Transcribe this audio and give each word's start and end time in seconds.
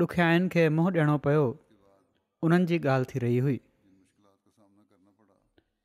ॾुखियाईनि 0.00 0.48
खे 0.52 0.62
मुंहुं 0.74 0.90
ॾियणो 0.92 1.16
पियो 1.24 1.40
उन्हनि 2.46 2.66
जी 2.68 2.76
ॻाल्हि 2.92 3.06
थी 3.10 3.18
रही 3.24 3.38
हुई 3.46 3.58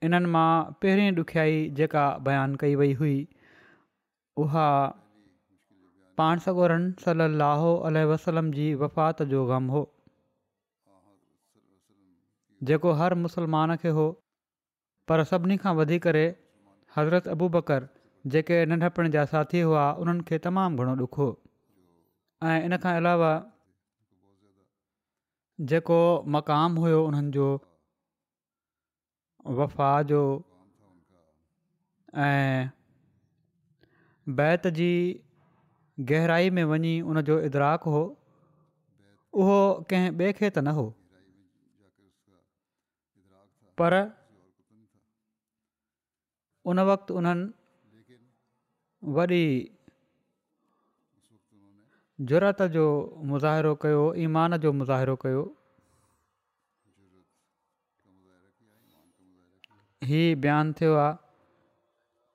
इन्हनि 0.08 0.30
मां 0.36 0.52
पहिरियों 0.82 1.16
ॾुखियाई 1.24 1.58
जेका 1.80 2.04
बयानु 2.28 2.60
कई 2.62 2.76
वई 2.82 2.94
हुई 3.02 3.18
उहा 4.44 4.68
पाण 6.22 6.44
सगोरन 6.46 6.86
सलाहो 7.08 7.74
अलसलम 7.90 8.52
जी 8.60 8.70
वफ़ात 8.86 9.22
जो 9.34 9.44
ग़म 9.52 9.68
हो 9.76 9.82
जेको 12.72 12.94
हर 13.02 13.14
मुसलमान 13.26 13.76
खे 13.84 13.90
हो 14.00 14.08
पर 15.12 15.24
सभिनी 15.34 15.58
खां 15.66 15.76
वधीक 15.82 16.02
करे 16.08 16.24
हज़रत 16.96 17.28
अबू 17.36 17.50
बकर 17.60 17.90
जेके 18.38 18.64
नंढपण 18.72 19.12
जा 19.18 19.26
साथी 19.36 19.62
हुआ 19.68 19.84
उन्हनि 20.06 20.26
खे 20.32 20.42
तमामु 20.50 20.86
घणो 20.88 20.98
ॾुखियो 21.10 21.30
ऐं 22.54 22.58
इन 22.72 22.78
खां 22.88 22.96
अलावा 23.04 23.36
जेको 25.60 25.96
मकाम 26.36 26.76
हुयो 26.78 27.04
उन्हनि 27.08 27.32
जो 27.32 27.46
वफ़ा 29.60 29.92
जो 30.12 30.22
ऐं 32.26 32.70
बैत 34.40 34.68
जी 34.80 34.92
गहराई 36.12 36.50
में 36.58 36.64
वञी 36.72 36.96
जो 37.30 37.40
इदराक 37.46 37.84
हो 37.96 38.02
उहो 39.42 39.58
कंहिं 39.90 40.12
ॿिए 40.18 40.34
खे 40.34 40.50
त 40.50 40.58
न 40.60 40.68
हो 40.80 40.86
पर 43.82 43.94
उन 46.66 46.80
वक़्तु 46.90 47.18
उन्हनि 47.18 48.16
वॾी 49.18 49.44
जुरत 52.26 52.62
जो 52.74 52.84
मुज़ाहिरो 53.32 53.74
कयो 53.82 54.06
ईमान 54.26 54.56
जो 54.62 54.72
मुज़ाहिरो 54.78 55.16
कयो 55.26 55.42
हीउ 60.12 60.36
बयानु 60.46 60.74
थियो 60.80 60.96
आहे 61.04 61.14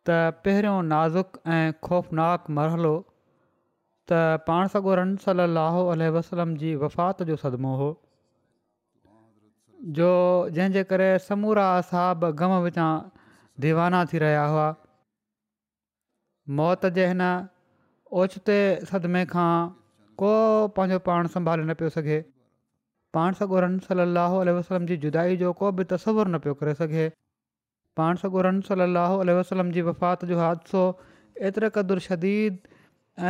त 0.06 0.18
पहिरियों 0.44 0.82
नाज़ुक 0.92 1.40
ऐं 1.56 1.72
ख़ौफ़नाक 1.88 2.44
मरहलो 2.58 2.94
त 3.00 4.44
पाण 4.46 4.68
सॻो 4.76 4.94
रम 5.02 5.16
सली 5.26 6.08
वसलम 6.18 6.54
जी 6.64 6.74
वफ़ात 6.84 7.22
जो 7.30 7.36
सदमो 7.44 7.74
हो 7.82 7.90
जो 9.98 10.08
जंहिंजे 10.54 10.82
करे 10.94 11.08
समूरा 11.30 11.68
साहब 11.90 12.28
गम 12.42 12.54
विचां 12.68 12.90
दीवाना 13.66 14.04
थी 14.12 14.18
रहिया 14.26 14.44
हुआ 14.54 14.74
मौत 16.62 16.86
जे 16.98 17.06
हिन 17.14 17.26
ओचिते 18.20 18.54
सदमे 18.88 19.20
खां 19.32 19.52
को 20.22 20.30
पंहिंजो 20.78 20.98
पाण 21.08 21.26
संभाले 21.34 21.62
न 21.68 21.74
पियो 21.82 21.90
सघे 21.96 22.16
पाण 23.16 23.36
सॻो 23.38 23.60
रम 23.64 23.76
सलाहु 23.86 24.42
वसलम 24.58 24.86
जी 24.90 24.96
जुदाअ 25.04 25.28
जो 25.42 25.52
को 25.60 25.70
बि 25.78 25.84
तसवुरु 25.94 26.32
न 26.32 26.38
पियो 26.46 26.54
करे 26.62 26.74
सघे 26.80 27.06
पाण 28.00 28.20
सॻो 28.24 28.44
रम 28.48 28.60
सलाहु 28.68 29.24
वसलम 29.40 29.70
जी 29.76 29.82
वफ़ात 29.88 30.24
जो 30.32 30.38
हादिसो 30.40 30.82
एतिरे 31.50 31.70
क़दुरु 31.78 32.04
शदीद 32.08 32.60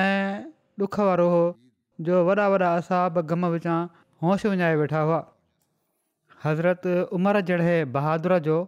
ऐं 0.03 0.50
ॾुख 0.87 0.99
वारो 1.10 1.28
हो 1.37 1.41
जो 2.09 2.19
वॾा 2.31 2.44
वॾा 2.54 2.60
असां 2.81 3.00
ग़म 3.34 3.47
विचां 3.54 3.76
होश 4.26 4.44
विञाए 4.54 4.76
वेठा 4.82 5.03
हुआ 5.09 5.19
हज़रत 6.44 6.87
उमिरि 7.20 7.43
जहिड़े 7.50 7.76
बहादुर 7.99 8.38
जो 8.50 8.59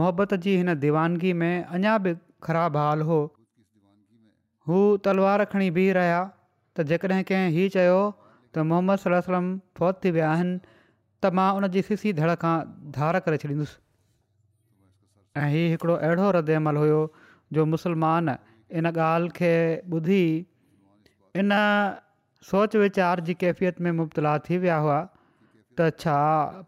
मोहबत 0.00 0.34
जी 0.46 0.56
हिन 0.60 0.74
दीवानगी 0.86 1.32
में 1.44 1.52
अञा 1.54 1.96
बि 2.06 2.14
ख़राबु 2.48 2.82
हाल 2.88 3.00
हो 3.12 3.18
हू 4.68 4.78
तलवार 5.06 5.44
खणी 5.52 5.70
बीह 5.76 5.92
रहिया 5.98 6.18
त 6.78 6.84
जेकॾहिं 6.90 7.22
कंहिं 7.30 7.52
हीउ 7.56 7.70
चयो 7.76 8.00
त 8.56 8.64
मोहम्मद 8.72 9.00
सल 9.04 9.14
वलम 9.28 9.46
फौत 9.80 10.00
थी 10.04 10.10
विया 10.16 10.30
आहिनि 10.32 10.58
त 11.24 11.30
मां 11.38 11.46
उन 11.60 11.68
जी 11.76 11.84
ख़िसी 11.88 12.12
धड़ 12.18 12.34
खां 12.42 12.52
धार 12.98 13.18
करे 13.28 13.40
छॾींदुसि 13.44 13.78
ऐं 15.44 15.48
हीउ 15.54 15.70
हिकिड़ो 15.74 15.96
अहिड़ो 16.08 16.28
रद 16.38 16.52
हुयो 16.80 17.00
जो 17.58 17.66
मुसलमान 17.76 18.30
इन 18.80 18.90
ॻाल्हि 18.92 19.32
खे 19.40 19.52
ॿुधी 19.98 20.22
इन 21.44 21.56
सोच 22.50 22.76
विचार 22.84 23.20
जी 23.28 23.34
कैफ़ियत 23.40 23.80
में 23.86 23.90
मुबतला 24.02 24.36
थी 24.48 24.58
विया 24.66 24.76
हुआ 24.88 24.98
त 25.80 25.90
छा 26.04 26.14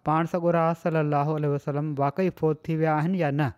पाण 0.08 0.32
सॻु 0.34 0.52
रा 0.58 0.64
वसलम 1.54 1.94
वाक़ई 2.04 2.30
फौत 2.42 2.62
थी 2.68 2.76
विया 2.82 2.96
आहिनि 3.02 3.22
या 3.22 3.30
न 3.30 3.50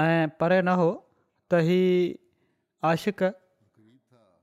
ऐं 0.00 0.28
परे 0.40 0.60
न 0.62 0.72
हुओ 0.78 0.90
त 1.52 1.58
ही 1.66 1.76
आशिक़ 2.88 3.22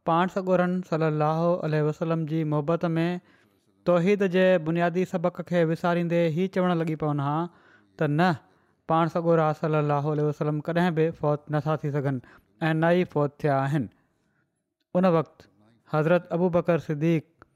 पाण 0.09 0.31
सगुरनि 0.35 0.79
सलाह 0.93 1.41
अलसलम 1.67 2.23
जी 2.31 2.39
मुहबत 2.53 2.85
में 2.95 3.19
तोहीद 3.89 4.23
जे 4.37 4.45
बुनियादी 4.69 5.03
सबक़ 5.11 5.41
खे 5.51 5.61
विसारींदे 5.73 6.21
हीअ 6.39 6.49
चवणु 6.57 6.77
लॻी 6.81 6.95
पवनि 7.03 7.27
हा 7.27 7.35
त 7.51 8.09
न 8.09 8.31
पाण 8.93 9.13
सॻोर 9.17 9.43
सलाहु 9.61 10.15
वसलम 10.29 10.59
कॾहिं 10.69 10.87
बि 11.01 11.07
फ़ौत 11.19 11.45
नथा 11.57 11.75
थी 11.83 11.91
सघनि 11.99 12.19
ऐं 12.65 12.73
न 12.73 12.91
ई 13.03 13.05
फ़ौत 13.13 13.37
थिया 13.43 13.59
आहिनि 13.67 13.87
उन 15.01 15.11
वक़्तु 15.19 15.49
हज़रत 15.97 16.27
अबू 16.39 16.49
बकर 16.59 16.85
सिदीक़ 16.89 17.47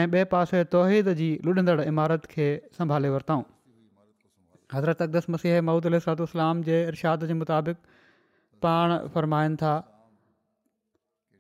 ऐं 0.01 0.05
ॿिए 0.17 0.25
पासे 0.35 0.63
तौहिद 0.77 1.11
जी 1.23 1.29
लुडंदड़ 1.49 1.81
इमारत 1.95 2.29
खे 2.35 2.47
संभाले 2.79 3.13
वरितऊं 3.17 3.45
हज़रत 4.77 5.07
अकदस 5.09 5.35
मसीह 5.37 5.61
महुूद 5.69 5.91
अलसलाम 5.93 6.63
जे 6.71 6.81
इरशाद 6.93 7.27
जे 7.33 7.37
मुताबिक़ 7.43 7.83
पाण 8.67 8.97
फ़रमाइनि 9.17 9.61
था 9.63 9.75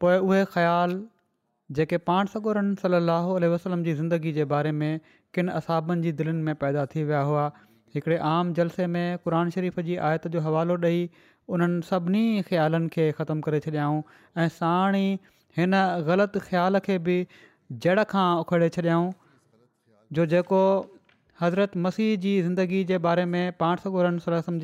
पोए 0.04 0.19
उहे 0.28 0.44
ख़्याल 0.56 1.00
जेके 1.78 1.99
पाण 2.10 2.32
सगुरन 2.37 2.72
सली 2.84 3.50
वसलम 3.56 3.84
जी 3.90 3.94
ज़िंदगी 4.00 4.32
जे 4.40 4.44
बारे 4.54 4.72
में 4.82 4.90
किन 5.37 5.52
असाबनि 5.58 6.02
जी 6.06 6.12
दिलनि 6.22 6.43
में 6.49 6.54
पैदा 6.64 6.87
थी 6.94 7.04
विया 7.10 7.20
हुआ 7.28 7.44
हिकिड़े 7.94 8.16
आम 8.32 8.52
जलसे 8.54 8.86
में 8.86 9.18
क़ुर 9.24 9.34
शरीफ़ 9.54 9.80
जी 9.88 9.96
आयत 10.10 10.28
जो 10.34 10.40
हवालो 10.44 10.76
ॾेई 10.84 11.08
उन्हनि 11.56 11.82
सभिनी 11.88 12.22
ख़्यालनि 12.48 12.88
खे 12.94 13.04
ख़तमु 13.18 13.42
करे 13.46 13.58
छॾियाऊं 13.64 13.98
ऐं 14.44 14.48
साण 14.56 14.96
ई 15.00 15.18
हिन 15.58 15.74
ग़लति 16.06 16.40
ख़्याल 16.46 16.78
खे 16.86 16.96
बि 17.10 17.16
जड़ 17.86 18.04
खां 18.14 18.26
उखड़े 18.44 18.68
छॾियाऊं 18.78 19.10
जो 20.18 20.26
जेको 20.34 20.60
हज़रत 21.42 21.76
मसीह 21.88 22.16
जी 22.24 22.32
ज़िंदगी 22.48 22.82
जे 22.90 22.98
बारे 23.10 23.24
में 23.36 23.42
पाण 23.62 23.84
सगुर 23.86 24.10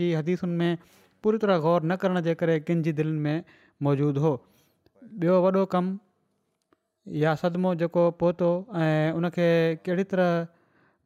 जी 0.02 0.12
हदीसुनि 0.14 0.56
में 0.64 0.90
पूरी 1.22 1.38
तरह 1.46 1.58
ग़ौर 1.68 1.82
न 1.92 1.96
करण 2.04 2.20
जे 2.30 2.34
करे 2.44 2.58
कंहिंजी 2.66 2.92
दिलि 3.02 3.12
में 3.26 3.54
मौजूदु 3.88 4.20
हो 4.28 4.32
ॿियो 5.22 5.40
वॾो 5.48 5.64
कमु 5.74 7.18
या 7.24 7.34
सदमो 7.42 7.74
जेको 7.82 8.10
पहुतो 8.22 8.48
ऐं 8.84 9.10
उनखे 9.20 9.48
कहिड़ी 9.88 10.04
तरह 10.14 10.34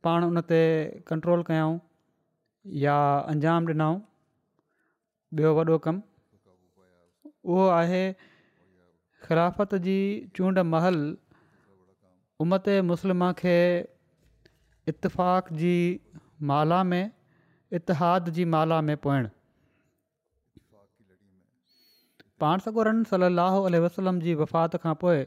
पाण 0.07 0.25
उन 0.31 0.41
ते 0.53 0.61
कंट्रोल 1.11 1.43
कयऊं 1.51 1.79
या 2.83 2.97
अंजाम 3.29 3.67
ॾिनऊं 3.69 3.97
ॿियो 5.39 5.53
वॾो 5.55 5.79
कमु 5.85 6.01
उहो 7.53 7.67
आहे 7.69 8.03
ख़िलाफ़त 9.25 9.75
जी 9.87 9.99
चूंड 10.37 10.59
महल 10.75 10.99
उमत 12.41 12.69
मुस्लिम 12.91 13.31
खे 13.41 13.57
इतफ़ाक़ 14.89 15.53
जी 15.63 15.75
माला 16.51 16.83
में 16.91 17.11
इतिहाद 17.79 18.29
जी 18.37 18.45
माला 18.55 18.81
में 18.89 18.97
पोयण 19.07 19.29
पाण 22.41 22.59
सगोरन 22.59 23.03
सलाहु 23.11 23.65
आल 23.65 23.77
वसलम 23.87 24.19
जी 24.21 24.35
वफ़ात 24.43 24.77
खां 24.85 24.95
पोइ 25.03 25.27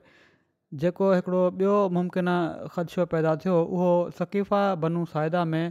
जेको 0.83 1.11
हिकिड़ो 1.13 1.43
ॿियो 1.59 1.75
मुमकिन 1.99 2.29
ख़दशो 2.77 3.05
पैदा 3.15 3.35
थियो 3.43 3.59
उहो 3.65 3.91
सकीफ़ा 4.21 4.63
बनू 4.85 5.05
साइदा 5.15 5.43
में 5.55 5.65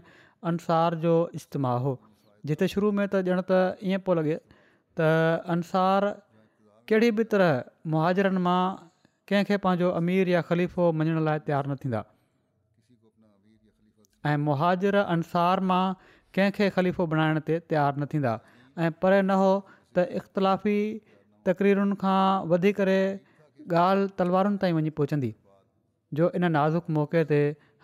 अंसार 0.50 0.94
जो 1.04 1.12
इजमाहु 1.40 1.82
हो 1.84 1.92
जिते 2.50 2.66
शुरू 2.74 2.90
में 2.98 3.04
त 3.04 3.22
ॼण 3.32 3.40
त 3.50 3.60
ईअं 3.90 4.02
पियो 4.08 4.16
लॻे 4.18 4.32
त 4.98 5.06
अंसार 5.54 6.08
कहिड़ी 6.90 7.10
बि 7.20 7.24
तरह 7.34 7.52
मुहाजरनि 7.94 8.42
मां 8.46 8.58
कंहिंखे 9.30 9.58
पंहिंजो 9.66 9.92
अमीर 10.00 10.32
या 10.32 10.42
ख़लीफ़ो 10.48 10.88
मञण 11.00 11.20
लाइ 11.28 11.42
तयारु 11.46 11.70
न 11.70 11.84
थींदा 11.84 12.02
ऐं 14.32 14.36
मुहाजर 14.48 15.00
अंसार 15.16 15.64
मां 15.70 15.82
कंहिंखे 16.38 16.68
ख़लीफ़ो 16.78 17.06
बणाइण 17.14 17.42
ते 17.50 17.60
तयारु 17.72 18.02
न 18.02 18.10
थींदा 18.16 18.36
परे 19.04 19.22
न 19.22 19.38
हो 19.44 19.48
त 19.70 20.08
इख़्तिलाफ़ी 20.22 20.76
तक़रीरुनि 21.50 22.00
खां 22.06 22.22
वधी 22.54 22.74
करे 22.82 22.98
ॻाल्हि 23.74 24.10
तलवारुनि 24.20 24.58
ताईं 24.64 24.74
वञी 24.80 24.90
पहुचंदी 25.00 25.28
जो 26.18 26.26
इन 26.38 26.48
नाज़ुक 26.56 26.96
मौक़े 26.98 27.20
ते 27.32 27.36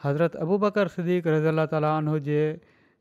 हज़रत 0.05 0.37
अबू 0.45 0.59
बकर 0.65 0.89
सिदीक़ 0.97 1.29
रज़ा 1.29 1.67
ताली 1.75 2.37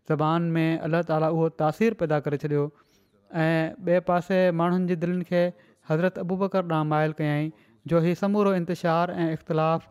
ज़बान 0.10 0.44
में 0.56 0.80
अलाह 0.90 1.01
ताला 1.07 1.28
उहो 1.38 1.48
तासीरु 1.62 1.96
पैदा 2.01 2.18
करे 2.25 2.38
छॾियो 2.44 2.62
ऐं 3.38 3.78
ॿिए 3.86 4.00
पासे 4.10 4.40
माण्हुनि 4.62 4.88
जे 4.92 4.96
दिलनि 5.04 5.24
खे 5.31 5.42
हज़रत 5.90 6.18
अबू 6.25 6.38
बकर 6.44 6.66
नामाइल 6.72 7.13
कयाई 7.19 7.48
जो 7.94 8.00
हीउ 8.06 8.16
समूरो 8.22 8.54
इंतिशारु 8.60 9.13
ऐं 9.18 9.30
इख़्तिलाफ़ु 9.34 9.88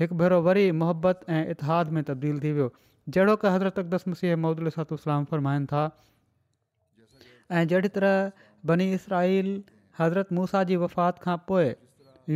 हिकु 0.00 0.14
भेरो 0.22 0.40
वरी 0.48 0.64
मोहबत 0.84 1.20
ऐं 1.34 1.54
इतिहाद 1.54 1.90
में 1.98 2.02
तब्दील 2.10 2.40
थी 2.46 2.52
वियो 2.58 2.68
जहिड़ो 3.16 3.36
की 3.44 3.52
हज़रत 3.56 3.78
अक़दस 3.84 4.14
मसीह 4.14 4.40
मौदूल 4.46 4.74
सलाम 4.78 5.30
फरमाइनि 5.34 5.72
था 5.74 5.84
ऐं 7.58 7.62
जहिड़ी 7.74 7.94
तरह 8.00 8.48
बनी 8.72 8.90
इसराईल 8.98 9.52
हज़रत 10.02 10.32
मूसा 10.40 10.64
जी 10.72 10.80
वफ़ात 10.82 11.22
खां 11.28 11.38
पोइ 11.52 11.70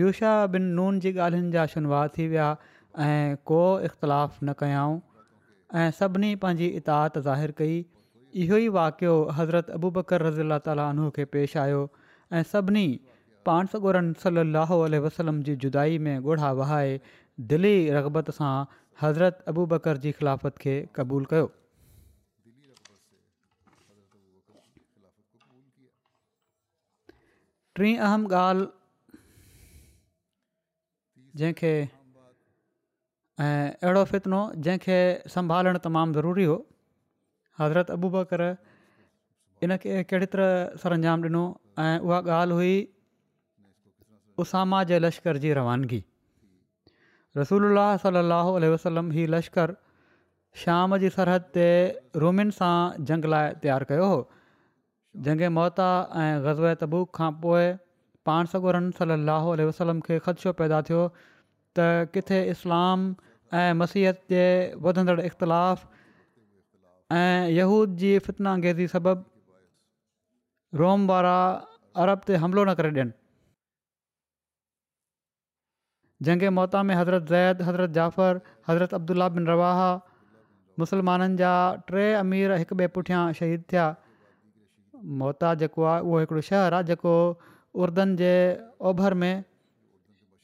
युषा 0.05 0.37
बिन 0.55 0.71
नून 0.79 1.03
जी 1.09 1.15
ॻाल्हियुनि 1.19 1.51
जा 1.59 1.67
शुनवा 1.75 2.07
थी 2.19 2.29
विया 2.37 2.49
ऐं 3.03 3.37
को 3.47 3.61
इख़्तिलाफ़ु 3.85 4.47
न 4.47 4.53
कयऊं 4.59 4.99
ऐं 5.81 5.91
सभिनी 6.01 6.35
पंहिंजी 6.43 6.67
इतात 6.81 7.19
ज़ाहिर 7.29 7.51
कई 7.59 7.85
इहो 8.43 8.57
ई 8.57 8.69
वाक़ियो 8.77 9.15
हज़रत 9.39 9.71
अबू 9.77 9.91
बकर 9.97 10.23
रज़ी 10.27 10.41
अला 10.43 10.59
ताली 10.69 11.11
खे 11.17 11.25
पेश 11.35 11.57
आयो 11.65 11.81
ऐं 12.39 12.43
सभिनी 12.53 12.87
पाण 13.47 13.67
सौ 13.73 13.81
गुरन 13.87 14.13
सली 14.25 14.99
वसलम 15.07 15.43
जी 15.49 15.57
जुदाई 15.67 15.99
में 16.07 16.17
ॻोड़ा 16.19 16.53
वहाए 16.63 16.99
दिली 17.53 17.75
रगबत 17.99 18.31
सां 18.39 18.55
हज़रत 19.03 19.43
अबू 19.55 19.67
बकर 19.75 19.97
जी 20.07 20.13
ख़िलाफ़त 20.21 20.59
खे 20.67 20.77
क़बूल 20.97 21.25
कयो 21.35 21.51
टीं 27.77 27.97
अहम 27.99 28.27
ॻाल्हि 28.27 28.69
जंहिंखे 31.37 31.77
ऐं 33.43 33.71
अहिड़ो 33.83 34.05
फितनो 34.11 34.41
जंहिंखे 34.65 34.97
संभालणु 35.35 35.79
तमामु 35.85 36.13
ज़रूरी 36.17 36.45
हो 36.51 36.57
हज़रत 37.61 37.91
अबू 37.91 38.09
अबूबकर 38.09 38.43
इनखे 39.67 40.03
कहिड़े 40.11 40.27
तरह 40.35 40.77
सरंजाम 40.83 41.23
ॾिनो 41.25 41.43
ऐं 41.87 41.99
उहा 42.07 42.19
ॻाल्हि 42.35 42.55
हुई 42.59 42.75
उसामा 44.45 44.83
जे 44.91 44.99
लश्कर 45.07 45.37
जी 45.47 45.53
रवानगी 45.61 46.01
रसूल 47.41 47.69
सलाहु 48.05 48.55
आलो 48.61 48.73
वसलम 48.75 49.11
ही 49.19 49.27
लश्कर 49.35 49.75
शाम 50.63 50.97
जी 51.05 51.11
सरहद 51.19 51.51
ते 51.59 51.67
रोमिन 52.27 52.51
सां 52.63 52.73
जंग 53.11 53.25
लाइ 53.37 53.55
तयारु 53.67 53.91
कयो 53.93 54.07
हो 54.15 54.23
जंग 55.27 55.47
मोता 55.59 55.89
ऐं 56.23 56.31
ग़ज़ब 56.49 56.75
तबूक 56.87 57.15
खां 57.21 57.33
पोइ 57.45 57.67
पाण 58.29 58.55
सगुरनि 58.57 58.95
सल 59.03 59.19
अलोल 59.21 59.67
वसलम 59.75 60.07
खे 60.11 60.23
ख़दशो 60.29 60.55
पैदा 60.63 60.83
थियो 60.91 61.03
त 61.79 62.11
किथे 62.17 62.39
इस्लाम 62.55 63.05
ऐं 63.61 63.73
मसीहत 63.83 64.21
जे 64.35 64.43
वधंदड़ 64.87 65.21
इख़्तिलाफ़ 65.31 65.85
ऐं 67.21 67.51
यहूद 67.55 67.97
जी 68.03 68.11
फितना 68.29 68.53
अंगेज़ी 68.59 68.87
सबबि 68.95 70.81
रोम 70.83 71.07
वारा 71.13 71.35
अरब 72.05 72.29
ते 72.31 72.41
हमिलो 72.45 72.65
न 72.69 72.75
करे 72.81 72.91
ॾियनि 72.95 73.15
जंगे 76.29 76.51
मोहता 76.59 76.83
में 76.91 76.95
हज़रत 77.01 77.35
ज़ैद 77.35 77.63
हज़रत 77.69 77.91
जाफ़र 78.01 78.57
हज़रत 78.71 78.95
अब्दुला 79.01 79.29
बिन 79.37 79.53
جا 79.53 79.91
मुस्लमाननि 80.83 81.37
जा 81.39 81.49
टे 81.89 82.05
अमीर 82.21 82.53
हिकु 82.61 82.75
ॿिए 82.77 82.87
पुठियां 82.95 83.19
शहीद 83.41 83.61
थिया 83.73 83.83
मोता 85.21 85.51
जेको 85.63 85.83
आहे 85.91 86.01
उहो 86.07 86.17
हिकिड़ो 86.23 86.41
शहरु 86.49 86.75
आहे 86.79 86.85
जेको 86.89 87.13
उर्दनि 87.85 88.17
जे 88.23 88.33
में 89.21 89.35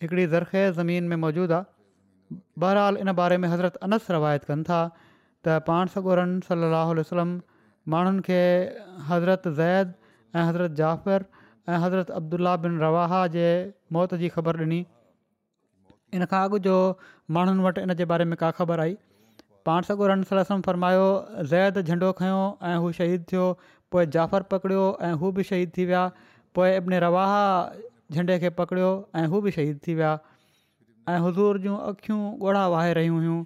हिकिड़ी 0.03 0.27
ज़रख़ैर 0.27 0.73
ज़मीन 0.73 1.05
में 1.09 1.17
मौजूदु 1.23 1.55
आहे 1.55 2.37
बहरहालु 2.63 2.99
इन 3.05 3.13
बारे 3.21 3.37
में 3.41 3.49
हज़रत 3.49 3.75
अनस 3.89 4.11
रवायत 4.17 4.45
कनि 4.51 4.63
था 4.69 4.79
त 5.49 5.57
पाण 5.67 5.87
सॻोरन 5.95 6.39
सली 6.49 6.71
अलसलम 6.79 7.35
माण्हुनि 7.95 8.21
खे 8.29 8.39
हज़रत 9.09 9.49
ज़ैद 9.49 9.93
ऐं 10.37 10.45
हज़रत 10.51 10.73
जाफ़र 10.81 11.25
ऐं 11.69 11.77
हज़रत 11.85 12.11
अब्दुला 12.21 12.57
बिन 12.65 12.79
रवाह 12.85 13.17
जे 13.37 13.51
मौत 13.99 14.15
जी 14.23 14.29
ख़बर 14.39 14.61
ॾिनी 14.65 14.81
इन 16.19 16.25
खां 16.33 16.43
अॻु 16.49 16.59
जो 16.69 16.75
माण्हुनि 17.39 17.63
वटि 17.69 17.81
इन 17.89 17.95
जे 18.01 18.05
बारे 18.15 18.25
में 18.33 18.37
का 18.45 18.51
ख़बर 18.63 18.81
आई 18.87 18.97
पाण 19.69 19.89
सॻोरनिसलम 19.91 20.61
फ़रमायो 20.71 21.07
ज़ैद 21.55 21.83
झंडो 21.85 22.13
खयों 22.25 22.43
ऐं 22.73 22.91
शहीद 23.03 23.25
थियो 23.33 23.47
पोइ 23.93 24.07
जाफ़र 24.19 24.43
पकड़ियो 24.57 24.85
ऐं 25.09 25.13
हू 25.25 25.33
बि 25.39 25.43
शहीद 25.53 25.73
थी 25.79 25.85
विया 25.95 26.05
पोइ 26.59 26.75
अबिन 26.83 26.99
रवाह 27.07 27.35
झंडे 28.13 28.39
खे 28.41 28.49
पकड़ियो 28.59 28.89
ऐं 29.17 29.27
हू 29.33 29.41
बि 29.41 29.51
शहीद 29.57 29.79
थी 29.87 29.95
विया 29.95 30.19
ऐं 31.09 31.19
हुज़ूर 31.27 31.59
जूं 31.67 31.77
अखियूं 31.91 32.21
ॻोड़ा 32.49 32.67
वाहे 32.75 32.93
रहियूं 32.99 33.17
हुयूं 33.17 33.39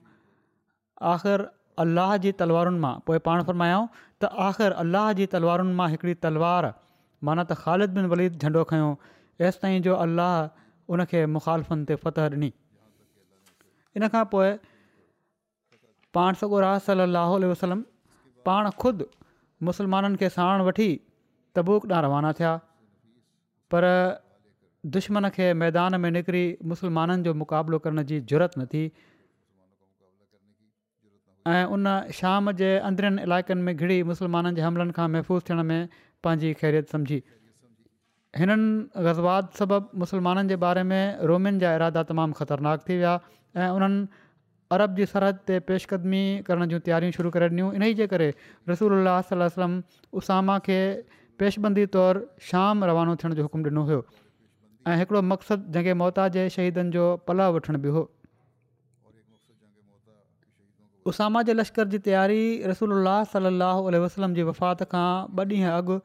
आख़िर 1.13 1.47
अलाह 1.85 2.17
जी 2.25 2.33
तलवारुनि 2.43 2.79
मां 2.85 2.93
पोइ 3.09 3.19
पाण 3.29 3.43
फरमायाऊं 3.51 3.87
त 4.25 4.31
आख़िर 4.47 4.73
अलाह 4.85 5.13
जी 5.21 5.27
तलवारुनि 5.37 5.75
मां 5.81 5.89
हिकिड़ी 5.95 6.15
तलवार 6.29 6.69
माना 7.29 7.45
त 7.51 7.59
ख़ालिद 7.65 7.95
बिन 7.99 8.11
वलीद 8.15 8.39
झंडो 8.49 8.65
खयों 8.73 8.91
हेसि 9.45 9.63
ताईं 9.65 9.85
जो 9.89 9.97
अलाह 10.07 10.95
उनखे 10.97 11.25
मुखालफ़ुनि 11.37 11.85
ते 11.93 11.99
फ़तह 12.07 12.31
ॾिनी 12.33 12.53
इन 13.99 14.11
खां 14.17 14.25
पोइ 14.35 14.51
पाण 16.17 16.41
सॻो 16.45 16.65
रा 16.69 16.73
सलाहु 16.91 17.43
वसलम 17.55 17.85
पाण 18.49 18.73
ख़ुदि 18.85 19.09
मुसलमाननि 19.71 20.23
खे 20.25 20.33
साण 20.39 20.67
वठी 20.71 20.89
तबूक 21.57 21.91
ॾांहुं 21.91 22.05
रवाना 22.09 22.33
थिया 22.41 22.55
पर 23.75 23.89
दुश्मन 24.93 25.29
खे 25.35 25.53
मैदान 25.59 25.95
में 26.01 26.11
निकिरी 26.11 26.43
मुस्लमाननि 26.71 27.23
जो 27.25 27.33
मुक़ाबिलो 27.43 27.79
करण 27.85 28.03
जी 28.11 28.21
ज़रूरत 28.29 28.53
न 28.59 28.65
थी 28.73 28.85
ऐं 31.53 31.65
उन 31.77 31.85
शाम 32.19 32.53
जे 32.61 32.69
अंदरनि 32.89 33.23
इलाइक़नि 33.23 33.63
में 33.69 33.75
घिरी 33.77 34.03
मुसलमाननि 34.11 34.55
जे 34.59 34.63
हमलनि 34.69 34.93
खां 34.97 35.09
महफ़ूज़ 35.15 35.43
थियण 35.49 35.63
में 35.71 35.81
पंहिंजी 36.25 36.53
ख़ैरियत 36.61 36.87
सम्झी 36.93 37.23
हिननि 38.41 39.05
गज़्वात 39.07 39.47
सबबि 39.63 39.99
मुसलमाननि 40.05 40.49
जे 40.53 40.57
बारे 40.65 40.83
में 40.91 41.03
रोमियुनि 41.33 41.59
जा 41.65 41.75
इरादा 41.81 42.03
तमामु 42.11 42.33
ख़तरनाक 42.41 42.79
थी 42.89 42.95
विया 43.01 43.13
ऐं 43.57 43.69
उन्हनि 43.77 44.05
अरब 44.79 44.95
जी 44.99 45.07
सरहद 45.13 45.39
ते 45.53 45.59
पेशकदमी 45.71 46.23
करण 46.51 46.67
जूं 46.75 46.81
तयारियूं 46.89 47.17
शुरू 47.21 47.31
करे 47.39 47.49
ॾिनियूं 47.55 47.73
इन 47.79 47.83
ई 47.89 47.95
जे 48.03 48.07
करे 48.13 48.29
रसूल 48.73 48.97
अलसलम 49.15 49.81
उसामा 50.23 50.59
खे 50.69 50.79
पेशबंदी 51.45 51.85
तौरु 51.97 52.25
शाम 52.51 52.85
रवानो 52.93 53.17
थियण 53.25 53.35
जो 53.41 53.49
हुकुमु 53.49 53.69
ॾिनो 53.75 53.85
हुयो 53.93 54.01
ऐं 54.91 54.97
हिकिड़ो 54.99 55.21
मक़्सदु 55.33 55.63
जंहिंखे 55.75 55.93
मोहताज 56.01 56.33
जे 56.37 56.43
शहीदनि 56.55 56.91
जो 56.95 57.05
पलाउ 57.29 57.53
वठण 57.57 57.77
बि 57.85 57.89
हो 57.97 58.03
उसामा 61.13 61.43
जे 61.49 61.53
लश्कर 61.55 61.89
जी 61.93 61.99
तयारी 62.09 62.41
रसूल 62.73 62.93
सलाहु 63.33 63.81
उल 63.89 63.97
वसलम 64.05 64.35
जी 64.39 64.43
वफ़ात 64.49 64.83
खां 64.93 65.07
ॿ 65.39 65.47
ॾींहं 65.53 65.71
अॻु 65.79 65.97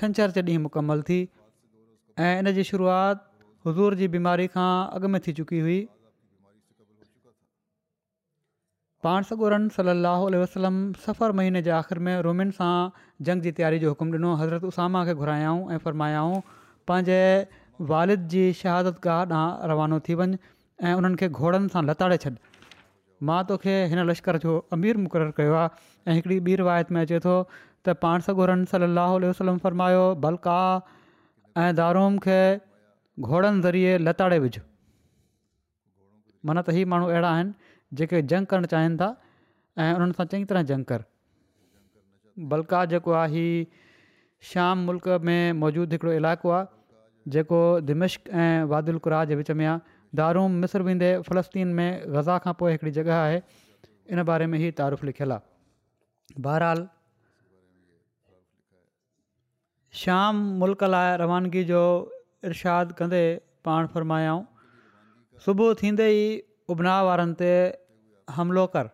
छंछरु 0.00 0.34
छ 0.38 0.42
ॾींहुं 0.48 0.62
मुकमल 0.66 1.02
थी 1.10 1.18
ऐं 2.28 2.30
इन 2.42 2.50
जी 2.58 2.64
शुरुआति 2.70 3.68
हज़ूर 3.68 3.96
जी 4.02 4.08
बीमारी 4.16 4.46
खां 4.56 4.68
अॻु 5.00 5.10
में 5.16 5.20
थी 5.26 5.34
चुकी 5.40 5.60
हुई 5.66 5.76
पाणसुरनि 9.08 9.70
सलाहु 9.78 10.30
वसलम 10.44 10.78
सफ़र 11.06 11.36
महीने 11.42 11.62
जे 11.70 11.74
आख़िरि 11.78 12.02
में 12.10 12.14
रोमिन 12.28 12.50
सां 12.60 12.72
जंग 13.30 13.46
जी 13.48 13.52
तयारी 13.60 13.78
जो 13.86 13.90
हुकुम 13.94 14.14
ॾिनो 14.20 14.34
हज़रत 14.42 14.68
उसामा 14.72 15.04
खे 15.10 15.14
घुरायाऊं 15.22 15.62
ऐं 15.76 15.78
फ़र्मायाऊं 15.88 16.40
पंहिंजे 16.90 17.20
वालिद 17.92 18.26
जी 18.34 18.42
शहादत 18.60 19.00
गाह 19.06 19.22
ॾांहुं 19.28 19.68
रवानो 19.70 19.98
थी 20.08 20.14
वञु 20.20 20.36
ऐं 20.88 20.92
उन्हनि 21.00 21.16
खे 21.22 21.28
घोड़नि 21.38 21.68
सां 21.74 21.82
लताड़े 21.88 22.16
छॾ 22.24 22.30
मां 23.28 23.40
तोखे 23.48 23.74
हिन 23.92 23.98
लश्कर 24.10 24.38
जो 24.44 24.54
अमीर 24.76 24.96
मुक़ररु 25.06 25.32
कयो 25.40 25.54
आहे 25.58 26.10
ऐं 26.10 26.14
हिकिड़ी 26.16 26.38
ॿी 26.48 26.54
रिवायत 26.62 26.92
में 26.96 27.00
अचे 27.00 27.18
थो 27.26 27.34
त 27.48 27.96
पाण 28.04 28.24
सॻोरनि 28.28 28.64
सली 28.72 28.88
वसलम 29.26 29.58
फ़रमायो 29.64 30.04
बलका 30.24 30.56
ऐं 31.64 31.68
दारूम 31.80 32.18
खे 32.26 32.38
घोड़नि 33.28 33.62
ज़रिए 33.68 33.96
लताड़े 34.08 34.38
विझु 34.46 34.62
माना 36.46 36.62
त 36.68 36.76
ही 36.78 36.84
माण्हू 36.94 37.10
अहिड़ा 37.16 37.32
आहिनि 37.32 37.74
जेके 38.00 38.22
जंग 38.34 38.52
करणु 38.54 38.70
चाहिनि 38.74 38.96
था 39.04 39.10
ऐं 39.84 39.90
उन्हनि 39.98 40.18
सां 40.20 40.26
चङी 40.34 40.48
तरह 40.54 40.66
जंग 40.72 40.84
कर 40.92 41.04
बलका 42.54 42.84
जेको 42.94 43.12
आहे 43.24 43.34
ही 43.44 43.54
श्याम 44.50 44.80
मुल्क 44.88 45.08
में 45.28 45.42
मौजूदु 45.62 45.94
हिकिड़ो 45.96 46.12
इलाइक़ो 46.22 46.50
आहे 46.58 46.74
जेको 47.34 47.58
दिम्क 47.90 48.28
ऐं 48.42 48.68
वादुलकुरा 48.72 49.24
जे 49.30 49.36
विच 49.42 49.50
में 49.60 49.66
आहे 49.66 50.16
दारूं 50.20 50.48
मिस्र 50.64 50.82
वेंदे 50.88 51.08
फ़लस्तीन 51.28 51.72
में 51.78 51.88
ग़ज़ा 52.08 52.38
खां 52.44 52.52
पोइ 52.60 52.72
हिकिड़ी 52.72 52.92
जॻह 52.98 53.14
आहे 53.22 53.40
इन 54.16 54.22
बारे 54.28 54.46
में 54.52 54.58
ई 54.66 54.70
तारीफ़ु 54.80 55.06
लिखियलु 55.10 55.34
आहे 55.38 56.40
बहरहाल 56.46 56.86
शाम 60.02 60.44
मुल्क़ 60.62 60.84
लाइ 60.94 61.16
रवानगी 61.24 61.64
जो 61.72 61.82
इर्शाद 62.52 62.92
कंदे 63.00 63.22
पाण 63.68 63.86
फ़र्मायऊं 63.96 64.44
सुबुह 65.46 65.74
थींदे 65.82 66.08
ई 66.16 66.30
उपना 66.74 66.94
वारनि 67.10 67.36
ते 67.42 67.50
हमिलो 68.38 68.66
कर 68.76 68.92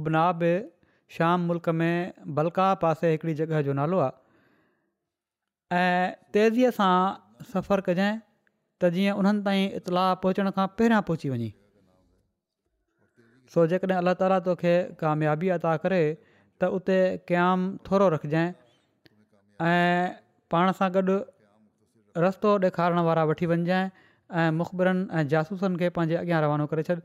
उपना 0.00 0.24
बि 0.44 0.50
श्याम 1.16 1.48
मुल्क 1.52 1.68
में 1.80 2.24
बलका 2.38 2.68
पासे 2.86 3.10
हिकिड़ी 3.16 3.34
जॻह 3.42 3.60
जो 3.70 3.74
नालो 3.80 3.98
आहे 4.04 4.24
ऐं 5.74 6.10
तेज़ीअ 6.34 6.70
सां 6.78 6.94
सफ़रु 7.52 7.82
कजांइ 7.86 8.12
त 8.80 8.90
जीअं 8.96 9.14
उन्हनि 9.18 9.40
ताईं 9.46 9.72
इतलाउ 9.78 10.12
पहुचण 10.22 10.50
खां 10.58 10.66
पहिरियां 10.78 11.00
पहुची 11.08 11.30
वञे 11.34 11.48
सो 13.54 13.64
जेकॾहिं 13.72 13.98
अलाह 13.98 14.14
ताला 14.20 14.38
तोखे 14.46 14.74
कामयाबी 15.02 15.48
अदा 15.58 15.74
करे 15.82 15.98
त 16.62 16.70
उते 16.78 16.98
क़याम 17.30 17.66
थोरो 17.90 18.08
रखजांइ 18.14 18.48
ऐं 19.66 20.14
पाण 20.54 20.72
सां 20.78 20.90
गॾु 20.98 21.18
रस्तो 22.26 22.56
ॾेखारण 22.66 23.02
वारा 23.10 23.24
वठी 23.34 23.46
वञजांइ 23.54 23.86
ऐं 24.38 24.50
मुखबरनि 24.62 25.02
ऐं 25.18 25.26
जासूसनि 25.34 25.82
खे 25.84 25.88
पंहिंजे 25.98 26.16
अॻियां 26.22 26.40
रवानो 26.46 26.66
करे 26.72 26.82
छॾु 26.90 26.98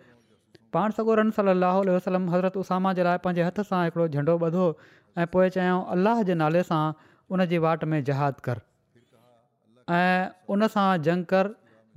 पाण 0.75 0.91
सॻो 0.97 1.13
रन 1.21 1.31
वसलम 1.37 2.29
हज़रत 2.35 2.57
उसामा 2.65 2.93
जे 2.97 3.03
लाइ 3.09 3.17
पंहिंजे 3.29 3.43
हथ 3.51 3.65
सां 3.73 3.83
हिकिड़ो 3.85 4.07
झंडो 4.17 4.37
ॿधो 4.49 4.65
ऐं 5.21 5.25
पोइ 5.33 5.49
चयाऊं 5.57 5.83
अलाह 5.97 6.21
जे 6.31 6.35
नाले 6.45 6.63
सां 6.73 6.85
उन 7.33 7.45
जी 7.51 7.57
वाट 7.63 7.83
में 7.91 7.99
जहाद 8.07 8.39
कर 8.47 8.59
ऐं 9.97 10.23
उनसां 10.55 10.87
जंग 11.07 11.25
कर 11.33 11.49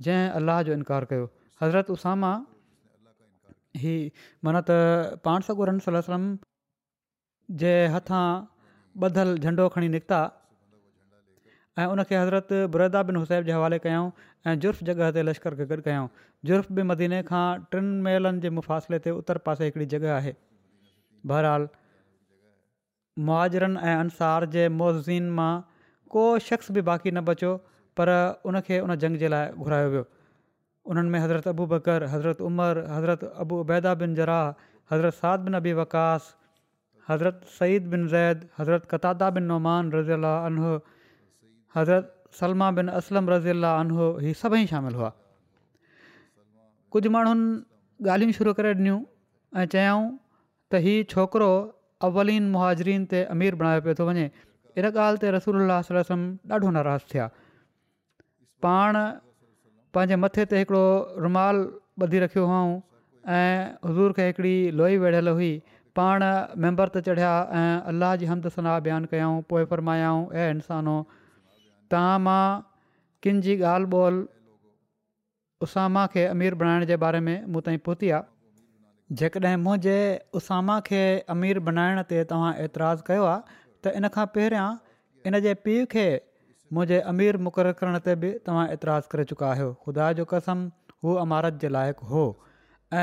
जंहिं 0.07 0.29
अलाह 0.39 0.61
जो 0.69 0.73
इनकार 0.79 1.05
कयो 1.11 1.25
हज़रत 1.63 1.89
उसामा 1.95 2.31
ही 3.83 3.95
मन 4.47 4.59
त 4.69 4.77
पाण 5.27 5.45
सकुर 5.49 5.73
सलाह 5.87 6.07
सलम 6.09 6.29
जे 7.63 7.73
हथां 7.97 8.23
ॿधलु 9.07 9.37
झंडो 9.47 9.63
खणी 9.77 9.87
निकिता 9.95 10.17
ऐं 11.83 11.85
उनखे 11.95 12.17
हज़रत 12.21 12.51
बुरैदा 12.75 12.99
बिन 13.11 13.17
हुसैब 13.23 13.47
जे 13.51 13.55
हवाले 13.59 13.79
कयां 13.87 14.01
ऐं 14.51 14.53
जुर्फ़ु 14.65 14.87
जॻह 14.91 15.09
ते 15.17 15.23
लश्कर 15.31 15.57
खे 15.61 15.65
गॾु 15.73 15.83
कयऊं 15.89 16.05
जुर्फ़ 16.51 16.75
बि 16.79 16.85
मदीने 16.93 17.19
खां 17.31 17.41
टिनि 17.75 17.91
महिलनि 18.07 18.41
जे 18.47 18.51
मुफ़ासिले 18.61 18.99
ते 19.07 19.15
उत्तर 19.23 19.41
पासे 19.49 19.67
हिकिड़ी 19.71 19.87
जॻह 19.95 20.13
आहे 20.19 20.33
मुआरनि 23.17 23.79
ऐं 23.79 23.95
अंसार 23.99 24.45
जे 24.55 24.67
मोहज़ीन 24.69 25.27
मां 25.39 25.51
को 26.15 26.23
शख़्स 26.47 26.71
बि 26.77 26.81
बाक़ी 26.89 27.11
न 27.11 27.21
बचियो 27.27 27.53
पर 27.99 28.09
उनखे 28.45 28.79
उन 28.83 28.95
जंग 29.03 29.17
जे 29.23 29.27
लाइ 29.33 29.47
घुरायो 29.65 29.89
वियो 29.91 30.03
उन्हनि 30.91 31.09
में 31.09 31.19
हज़रत 31.19 31.47
अबू 31.47 31.65
बकर 31.73 32.03
हज़रत 32.13 32.41
उमर 32.49 32.83
हज़रत 32.93 33.23
अबूबैदा 33.47 33.93
बिन 34.03 34.15
जराह 34.15 34.47
हज़रत 34.93 35.15
साद 35.19 35.39
बिन 35.47 35.53
अबी 35.59 35.73
वकास 35.77 36.27
हज़रत 37.09 37.41
सईद 37.59 37.87
बिन 37.95 38.07
ज़ैद 38.15 38.49
हज़रत 38.59 38.85
कतादा 38.93 39.29
बिन 39.39 39.43
नौमान 39.53 39.91
रज़ी 39.99 40.13
अला 40.17 40.33
हज़रत 41.75 42.11
सलमा 42.41 42.69
बिन 42.81 42.91
असलम 42.99 43.29
रज़ी 43.35 43.49
अला 43.55 43.71
अलह 43.85 44.31
सभई 44.43 44.65
शामिल 44.75 44.95
हुआ 45.01 45.11
कुझु 46.95 47.09
माण्हुनि 47.15 48.09
ॻाल्हियूं 48.11 48.31
शुरू 48.41 48.53
करे 48.59 48.73
ॾिनियूं 48.77 48.99
ऐं 49.63 49.65
चयाऊं 49.77 50.05
त 50.71 50.79
हीउ 50.87 51.03
छोकिरो 51.15 51.47
अव्लीन 52.07 52.49
मुहाजरीन 52.55 53.05
ते 53.13 53.21
अमीर 53.35 53.59
बणायो 53.61 53.83
पियो 53.85 53.95
थो 54.01 54.07
वञे 54.09 54.25
इन 54.81 54.89
ॻाल्हि 54.89 55.21
ते 55.25 55.31
रसोल्ला 55.37 55.77
रसम 55.97 56.25
ॾाढो 56.57 56.71
नाराज़ु 56.77 57.07
थिया 57.13 57.27
पाण 58.65 58.99
पंहिंजे 59.97 60.15
मथे 60.25 60.45
ते 60.53 60.65
हिकिड़ो 60.65 60.83
रुमाल 61.27 61.63
ॿधी 62.03 62.19
रखियो 62.25 62.45
हुउं 62.51 62.71
ऐं 63.33 63.59
हुज़ूर 63.89 64.13
खे 64.19 64.23
हिकिड़ी 64.29 64.53
लोई 64.81 64.97
वेढ़ियलु 65.05 65.33
हुई 65.39 65.51
पाण 65.99 66.25
मेंबर 66.65 66.89
ते 66.95 67.01
चढ़िया 67.09 67.29
ऐं 67.59 67.91
अलाह 67.93 68.15
जी 68.23 68.29
हमद 68.33 68.49
सना 68.57 68.73
बयानु 68.87 69.09
कयाऊं 69.13 69.37
पोइ 69.51 69.67
फरमायाऊं 69.73 70.21
ए 70.39 70.49
इंसान 70.57 70.89
तव्हां 71.93 72.17
मां 72.27 72.41
किन 73.27 73.39
जी 73.45 73.55
ॻाल्हि 73.73 73.91
ॿोल 73.99 74.19
उसामा 75.67 76.05
खे 76.15 76.25
अमीर 76.33 76.55
बणाइण 76.63 76.87
जे 76.91 76.97
बारे 77.05 77.23
में 77.29 77.35
मूं 77.53 77.61
ताईं 77.69 77.79
पहुती 77.87 78.09
आहे 78.17 78.29
जेकॾहिं 79.11 79.57
मुंहिंजे 79.63 79.95
उसामा 80.35 80.79
खे 80.87 81.01
अमीर 81.33 81.59
बनाइण 81.65 82.01
ते 82.11 82.23
तव्हां 82.31 82.53
एतिराज़ु 82.65 83.03
कयो 83.09 83.25
आहे 83.31 83.41
त 83.83 83.91
इन 83.99 84.07
खां 84.15 84.25
पहिरियां 84.37 84.69
इन 85.31 85.39
जे 85.45 85.53
पीउ 85.67 85.85
खे 85.91 86.05
मुंहिंजे 86.73 86.99
अमीर 87.11 87.37
मुक़ररु 87.49 87.77
करण 87.81 87.99
ते 88.07 88.15
बि 88.23 88.31
तव्हां 88.49 88.65
एतिराज़ु 88.77 89.11
करे 89.11 89.25
चुका 89.33 89.49
आहियो 89.51 89.67
ख़ुदा 89.85 90.07
जो 90.21 90.25
कसम 90.33 90.65
हू 91.05 91.15
इमारत 91.25 91.61
जे 91.65 91.71
लाइक़ु 91.75 92.09
हो 92.15 92.25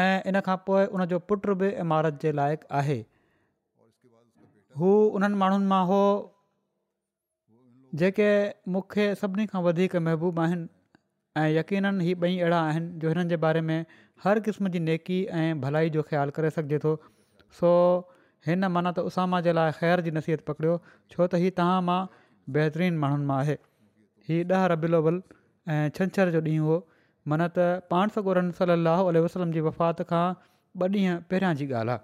ऐं 0.01 0.19
इन 0.33 0.41
खां 0.51 0.57
पोइ 0.67 0.91
उनजो 0.99 1.23
पुट 1.33 1.49
बि 1.65 1.71
इमारत 1.87 2.21
जे 2.27 2.33
लाइक़ु 2.43 2.67
आहे 2.83 2.99
हू 4.83 4.93
उन्हनि 5.21 5.39
माण्हुनि 5.47 5.67
मां 5.75 5.83
हो 5.95 6.03
जेके 8.03 8.29
मूंखे 8.75 9.07
सभिनी 9.23 9.47
खां 9.55 9.63
वधीक 9.71 9.97
महबूबु 10.09 10.45
आहिनि 10.51 10.73
ऐं 11.41 11.51
यक़ीननि 11.59 12.11
ई 12.13 12.23
ॿई 12.27 12.39
अहिड़ा 12.43 12.63
आहिनि 12.73 12.91
जो 13.05 13.15
हिननि 13.17 13.29
जे 13.35 13.41
बारे 13.49 13.61
में 13.73 13.79
हर 14.25 14.39
क़िस्म 14.47 14.69
जी 14.75 14.79
नेकी 14.81 15.17
ऐं 15.39 15.47
भलाई 15.63 15.91
जो 15.95 16.03
ख़्यालु 16.11 16.33
करे 16.35 16.51
सघिजे 16.57 16.79
थो 16.83 16.91
सो 17.61 17.71
हिन 18.49 18.65
माना 18.75 18.91
त 18.99 19.03
उसामा 19.11 19.39
जे 19.47 19.55
लाइ 19.59 19.73
ख़ैर 19.79 20.03
जी 20.09 20.13
नसीहत 20.19 20.45
पकड़ियो 20.51 20.75
छो 21.15 21.27
त 21.27 21.41
हीउ 21.45 21.51
तव्हां 21.57 21.81
मां 21.89 21.97
बहितरीनु 22.57 23.01
माण्हुनि 23.05 23.27
मां 23.31 23.39
आहे 23.45 23.57
हीउ 24.29 24.45
ॾह 24.59 24.65
रबिलोबल 24.73 25.19
ऐं 25.77 25.79
छंछरु 25.99 26.35
जो 26.37 26.43
ॾींहुं 26.51 26.69
हो 26.69 26.77
माना 27.33 27.49
त 27.57 27.67
पाण 27.95 28.15
सॻोरनि 28.19 28.55
सलाहु 28.61 29.09
उल 29.13 29.19
वसलम 29.27 29.57
जी 29.59 29.67
वफ़ात 29.69 30.05
खां 30.13 30.23
ॿ 30.85 30.95
ॾींहं 31.01 31.19
पहिरियां 31.33 31.53
जी 31.63 31.69
ॻाल्हि 31.81 31.99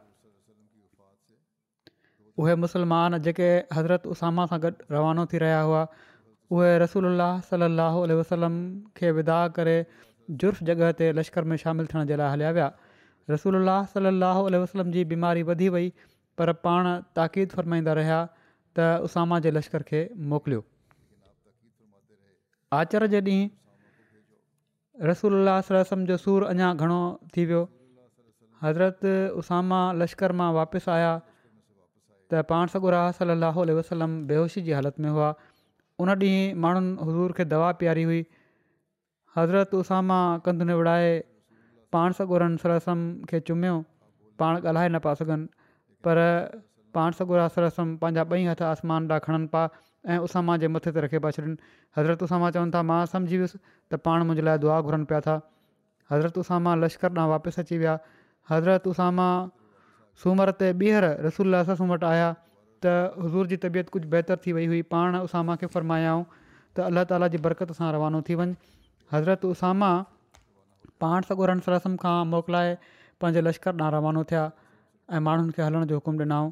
आहे 2.48 2.58
मुसलमान 2.66 3.18
जेके 3.28 3.52
हज़रत 3.78 4.10
उसामा 4.16 4.48
सां 4.54 4.60
गॾु 4.66 4.74
रवानो 4.98 5.28
थी 5.34 5.44
रहिया 5.46 5.62
हुआ 5.70 5.86
उहे 6.56 6.68
रसूल 6.86 7.08
अलाह 7.14 7.40
सलाहु 7.54 8.04
वसलम 8.24 8.60
खे 9.00 9.16
विदा 9.22 9.40
करे 9.62 9.76
जुर्फ़ 10.30 10.62
जॻह 10.68 10.90
ते 10.96 11.06
लश्कर 11.18 11.44
में 11.50 11.56
शामिलु 11.60 11.86
थियण 11.94 12.06
जे 12.08 12.16
लाइ 12.20 12.30
हलिया 12.32 12.50
विया 12.56 12.66
रसूल 13.30 13.56
सलाहु 13.94 14.42
वसलम 14.62 14.90
जी 14.96 15.04
बीमारी 15.12 15.42
वधी 15.50 15.68
वई 15.76 15.92
पर 16.38 16.52
पाण 16.66 16.88
ताक़ीद 17.18 17.52
फ़रमाईंदा 17.54 17.92
रहिया 18.00 18.18
त 18.78 18.88
उसामा 19.08 19.38
जे 19.46 19.50
लश्कर 19.58 19.82
खे 19.92 20.02
मोकिलियो 20.32 20.64
आचर 22.80 23.06
जे 23.16 23.20
ॾींहुं 25.08 25.72
सलम 25.72 26.04
जो 26.06 26.16
सूरु 26.20 26.46
अञा 26.52 26.72
घणो 26.84 26.96
थी 27.36 27.44
वियो 27.48 27.60
हज़रत 28.62 29.04
उसामा 29.42 29.78
लश्कर 29.98 30.32
मां 30.40 30.52
वापसि 30.54 30.90
आया 30.94 31.12
त 32.30 32.42
पाण 32.52 32.66
सगुरा 32.72 33.02
सल 33.18 33.30
लहो 33.44 33.64
वसलम 33.78 34.16
बेहोशी 34.32 34.62
जी 34.68 34.72
हालति 34.78 35.02
में 35.02 35.10
हुआ 35.10 35.28
उन 36.04 36.10
ॾींहुं 36.14 36.58
माण्हुनि 36.64 37.06
हुज़ूर 37.10 37.32
खे 37.38 37.44
दवा 37.54 37.70
पियारी 37.82 38.02
हुई 38.10 38.24
हज़रत 39.42 39.74
उसामा 39.74 40.18
कंधु 40.44 40.64
न 40.64 40.72
विढ़ाए 40.82 41.10
पाण 41.94 42.12
सॻुरनि 42.18 42.56
सर 42.62 42.70
रसम 42.76 42.98
खे 43.30 43.40
चुमियो 43.48 43.74
पाण 44.40 44.56
ॻाल्हाए 44.70 44.88
न 44.92 44.98
पिया 45.04 45.14
सघनि 45.20 45.46
पर 46.06 46.18
पाण 46.94 47.12
सॻोड़ा 47.18 47.46
सर 47.56 47.68
पंहिंजा 48.02 48.24
ॿई 48.34 48.44
हथ 48.50 48.62
आसमान 48.70 49.06
ॾांहुं 49.10 49.20
खणनि 49.26 49.46
पिया 49.52 49.66
ऐं 50.14 50.18
उसा 50.26 50.56
जे 50.62 50.68
मथे 50.74 50.90
ते 50.96 51.00
रखे 51.06 51.18
पिया 51.26 51.30
छॾनि 51.36 51.54
हज़रत 51.96 52.22
उसामा 52.26 52.50
चवनि 52.56 52.72
था 52.74 52.82
मां 52.90 53.00
सम्झी 53.12 53.36
वियुसि 53.42 53.58
त 53.92 54.00
पाण 54.08 54.22
मुंहिंजे 54.30 54.44
लाइ 54.48 54.58
दुआ 54.64 54.80
घुरनि 54.88 55.06
पिया 55.12 55.20
था 55.26 55.36
हज़रत 56.12 56.38
उसामा 56.44 56.74
लश्कर 56.82 57.12
ॾांहुं 57.18 57.30
वापसि 57.34 57.60
अची 57.64 57.78
विया 57.84 57.98
हज़रत 58.50 58.86
उषामा 58.94 59.28
सूमर 60.24 60.50
ते 60.64 60.72
ॿीहर 60.82 61.06
रसुल 61.28 61.54
रसूं 61.70 61.88
वटि 61.94 62.06
आया 62.12 62.32
त 62.86 62.94
हज़ूर 63.26 63.54
जी 63.54 63.56
तबियत 63.66 63.88
कुझु 63.96 64.08
बहितरु 64.16 64.40
थी 64.46 64.52
वई 64.58 64.66
हुई 64.74 64.82
पाण 64.96 65.16
उसा 65.22 65.44
खे 65.64 65.70
फरमायाऊं 65.76 66.24
त 66.76 66.86
अलाह 66.92 67.04
ताला 67.12 67.28
जी 67.34 67.38
बरक़त 67.46 67.72
सां 67.80 67.88
रवानो 67.98 68.20
थी 68.28 68.34
वञु 68.40 68.76
हज़रत 69.12 69.44
उसामा 69.44 69.88
पाण 71.02 71.22
सगोरन 71.28 71.60
सलसम 71.66 71.92
खां 72.02 72.16
मोकिलाए 72.32 72.72
पंहिंजे 73.22 73.42
लश्कर 73.46 73.78
ॾांहुं 73.82 73.94
रवानो 73.94 74.24
थिया 74.32 74.42
ऐं 75.16 75.20
माण्हुनि 75.28 75.52
खे 75.58 75.62
हलण 75.66 75.86
जो 75.92 76.00
हुकुम 76.00 76.18
ॾिनाऊं 76.22 76.50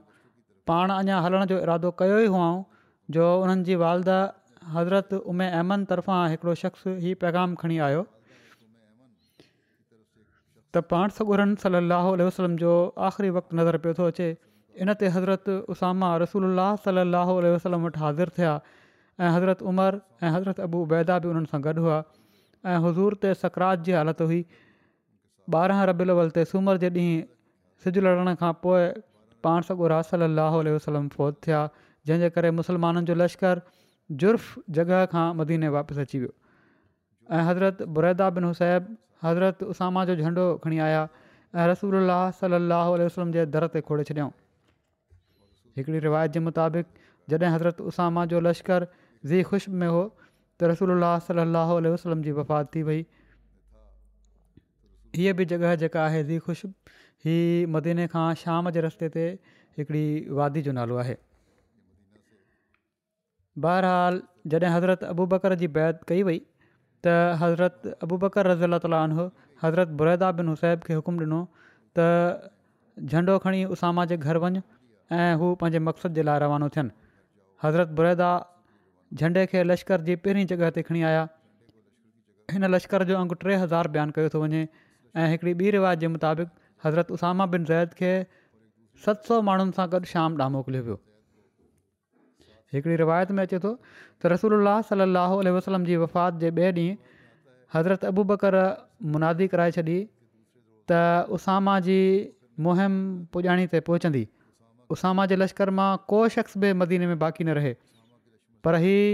पाण 0.70 0.92
अञा 0.94 1.18
हलण 1.26 1.44
जो 1.52 1.58
इरादो 1.66 1.90
कयो 2.02 2.16
ई 2.18 2.30
हुआ 2.36 2.46
जो 3.18 3.26
उन्हनि 3.42 3.66
जी 3.68 3.76
वालदा 3.84 4.16
हज़रत 4.76 5.12
उमे 5.34 5.48
अहमन 5.58 5.84
तर्फ़ां 5.92 6.22
हिकिड़ो 6.34 6.54
शख़्स 6.62 6.88
हीउ 7.04 7.18
पैगाम 7.26 7.60
खणी 7.64 7.78
आयो 7.90 8.00
त 8.24 10.84
पाण 10.94 11.14
सगोरन 11.20 11.52
सलाहु 11.68 12.16
वसलम 12.30 12.56
जो 12.66 12.72
आख़िरी 13.10 13.30
वक़्तु 13.38 13.60
नज़र 13.62 13.82
पियो 13.84 13.94
थो 14.00 14.08
अचे 14.16 14.30
इन 14.86 14.90
ते 15.02 15.06
हज़रत 15.18 15.46
उसामा 15.76 16.08
रसूल 16.28 16.50
सलो 16.88 17.28
वसलम 17.46 17.86
वटि 17.88 18.04
हाज़िर 18.08 18.34
थिया 18.38 18.56
ऐं 18.58 19.30
हज़रत 19.38 19.64
उमर 19.74 19.96
ऐं 20.22 20.30
हज़रत 20.38 20.58
अबूबैदा 20.68 21.14
बि 21.24 21.28
उन्हनि 21.34 21.50
सां 21.54 21.60
गॾु 21.68 21.74
हुआ 21.86 21.98
ऐं 22.64 22.76
हुज़ूर 22.84 23.14
ते 23.22 23.32
सकरात 23.42 23.78
जी 23.88 23.92
हालति 23.92 24.24
हुई 24.30 24.44
ॿारहं 25.56 25.84
रबियल 25.90 26.12
बल 26.20 26.30
ते 26.36 26.44
सूमर 26.52 26.76
जे 26.84 26.90
ॾींहुं 26.90 27.20
सिॼु 27.84 28.02
लड़ण 28.06 28.34
खां 28.42 28.52
पोइ 28.64 28.88
पाण 29.46 29.68
सॻो 29.70 29.88
रस 29.92 30.10
सलाहु 30.14 30.62
वसलम 30.74 31.08
फ़ौत 31.16 31.40
थिया 31.46 31.60
जंहिंजे 32.08 32.30
करे 32.38 32.50
मुसलमाननि 32.60 33.04
जो 33.10 33.14
लश्करु 33.22 34.16
जुर्फ़ु 34.22 34.62
जॻह 34.78 35.04
खां 35.14 35.26
मदीने 35.42 35.68
वापसि 35.76 36.00
अची 36.08 36.18
वियो 36.24 36.34
ऐं 37.38 37.42
हज़रत 37.50 37.82
बुरैदा 37.98 38.28
बिन 38.38 38.44
हुसैब 38.44 38.90
हज़रत 39.28 39.62
उसामा 39.74 40.04
जो 40.10 40.16
झंडो 40.16 40.44
खणी 40.64 40.78
आया 40.88 41.08
ऐं 41.54 41.66
रसूल 41.72 42.08
सल 42.42 42.58
अहल 42.60 43.32
जे 43.38 43.46
दर 43.56 43.66
ते 43.76 43.80
खोड़े 43.90 44.04
छॾियऊं 44.12 44.30
हिकिड़ी 45.78 45.98
रिवायत 46.08 46.38
जे 46.38 46.40
मुताबिक़ 46.50 46.86
जॾहिं 47.30 47.50
हज़रत 47.56 47.80
उसामा 47.92 48.24
जो 48.34 48.40
लश्करु 48.50 48.86
ज़ी 49.30 49.42
ख़ुश्ब 49.50 49.72
में 49.84 49.88
हो 49.94 50.04
त 50.60 50.70
रसूल 50.72 51.06
सलाहु 51.26 51.74
वसलम 51.94 52.20
जी 52.28 52.32
वफ़ात 52.38 52.70
थी 52.76 52.82
वई 52.88 53.00
हीअ 55.18 55.34
बि 55.40 55.44
जॻह 55.52 55.74
जेका 55.82 56.04
आहे 56.08 56.38
ख़ुशबू 56.48 57.06
हीअ 57.28 57.68
मदीने 57.76 58.06
खां 58.14 58.24
शाम 58.44 58.70
जे 58.76 58.84
रस्ते 58.86 59.08
ते 59.16 59.24
हिकिड़ी 59.80 60.04
वादी 60.40 60.62
जो 60.68 60.74
नालो 60.78 60.98
आहे 61.04 61.16
बहरहालु 63.66 64.50
जॾहिं 64.54 64.72
हज़रत 64.76 65.04
अबू 65.12 65.26
बकर 65.34 65.54
जी 65.64 65.68
बैत 65.78 66.00
कई 66.12 66.22
वई 66.30 66.40
त 66.40 67.38
हज़रत 67.44 67.86
अबू 68.08 68.20
बकर 68.26 68.52
रज़ी 68.54 68.68
अला 68.68 68.82
तालरत 68.86 69.94
बुरेदा 70.02 70.30
बिन 70.40 70.52
हुसैब 70.56 70.88
खे 70.90 70.98
हुकुम 71.00 71.20
ॾिनो 71.28 71.40
त 72.00 72.08
झंडो 73.12 73.38
खणी 73.46 73.64
उसामा 73.76 74.04
जे 74.12 74.16
घर 74.28 74.42
वञु 74.46 74.60
ऐं 75.22 75.30
हू 75.42 75.54
पंहिंजे 75.62 75.86
मक़सद 75.88 76.20
जे 76.20 76.28
लाइ 76.30 76.42
रवानो 76.44 76.68
थियनि 76.76 76.92
हज़रत 77.64 77.92
बुरेदा 78.00 78.28
झंडे 79.20 79.44
खे 79.50 79.62
लश्कर 79.66 80.00
जी 80.06 80.14
पहिरीं 80.24 80.46
जॻहि 80.50 80.70
ते 80.76 80.82
खणी 80.88 81.02
आया 81.10 81.22
हिन 82.54 82.64
लश्कर 82.74 83.02
जो 83.10 83.16
अंगु 83.20 83.34
टे 83.42 83.54
हज़ार 83.62 83.88
बयानु 83.94 84.12
कयो 84.18 84.28
थो 84.34 84.42
वञे 84.42 84.60
ऐं 85.20 85.28
हिकिड़ी 85.32 85.52
ॿी 85.60 85.70
रिवायत 85.76 85.98
जे 86.02 86.08
मुताबिक़ 86.16 86.50
हज़रत 86.86 87.12
उसामा 87.16 87.46
बिन 87.54 87.64
ज़ैद 87.70 87.94
खे 88.00 88.10
सत 89.04 89.30
सौ 89.30 89.38
माण्हुनि 89.48 89.72
सां 89.78 89.86
गॾु 89.94 90.02
शाम 90.12 90.36
ॾांहुं 90.40 90.52
मोकिलियो 90.58 90.82
वियो 90.88 90.96
हिकिड़ी 92.76 92.96
रिवायत 93.02 93.32
में 93.38 93.42
अचे 93.46 93.58
थो 93.64 93.72
त 94.24 94.32
रसूल 94.34 94.58
सलाहु 94.90 95.40
वसलम 95.56 95.88
जी 95.92 95.96
वफ़ात 96.04 96.38
जे 96.44 96.52
ॿिए 96.60 96.70
ॾींहुं 96.76 97.16
हज़रत 97.78 98.04
अबू 98.12 98.24
बकर 98.34 98.58
मुनादी 99.16 99.48
कराए 99.56 99.76
छॾी 99.78 99.98
त 100.92 101.00
उसामा 101.38 101.78
जी 101.90 101.98
मुहिम 102.68 103.00
पुॼाणी 103.32 103.66
ते 103.74 103.82
पहुचंदी 103.90 104.26
उसामा 104.94 105.26
जे 105.32 105.38
लश्कर 105.44 105.74
मां 105.80 105.90
को 106.14 106.24
शख़्स 106.38 106.60
बि 106.64 106.68
मदीने 106.84 107.10
में 107.14 107.18
बाक़ी 107.26 107.44
न 107.52 107.56
रहे 107.62 107.74
पर 108.66 108.74
हीअ 108.82 109.10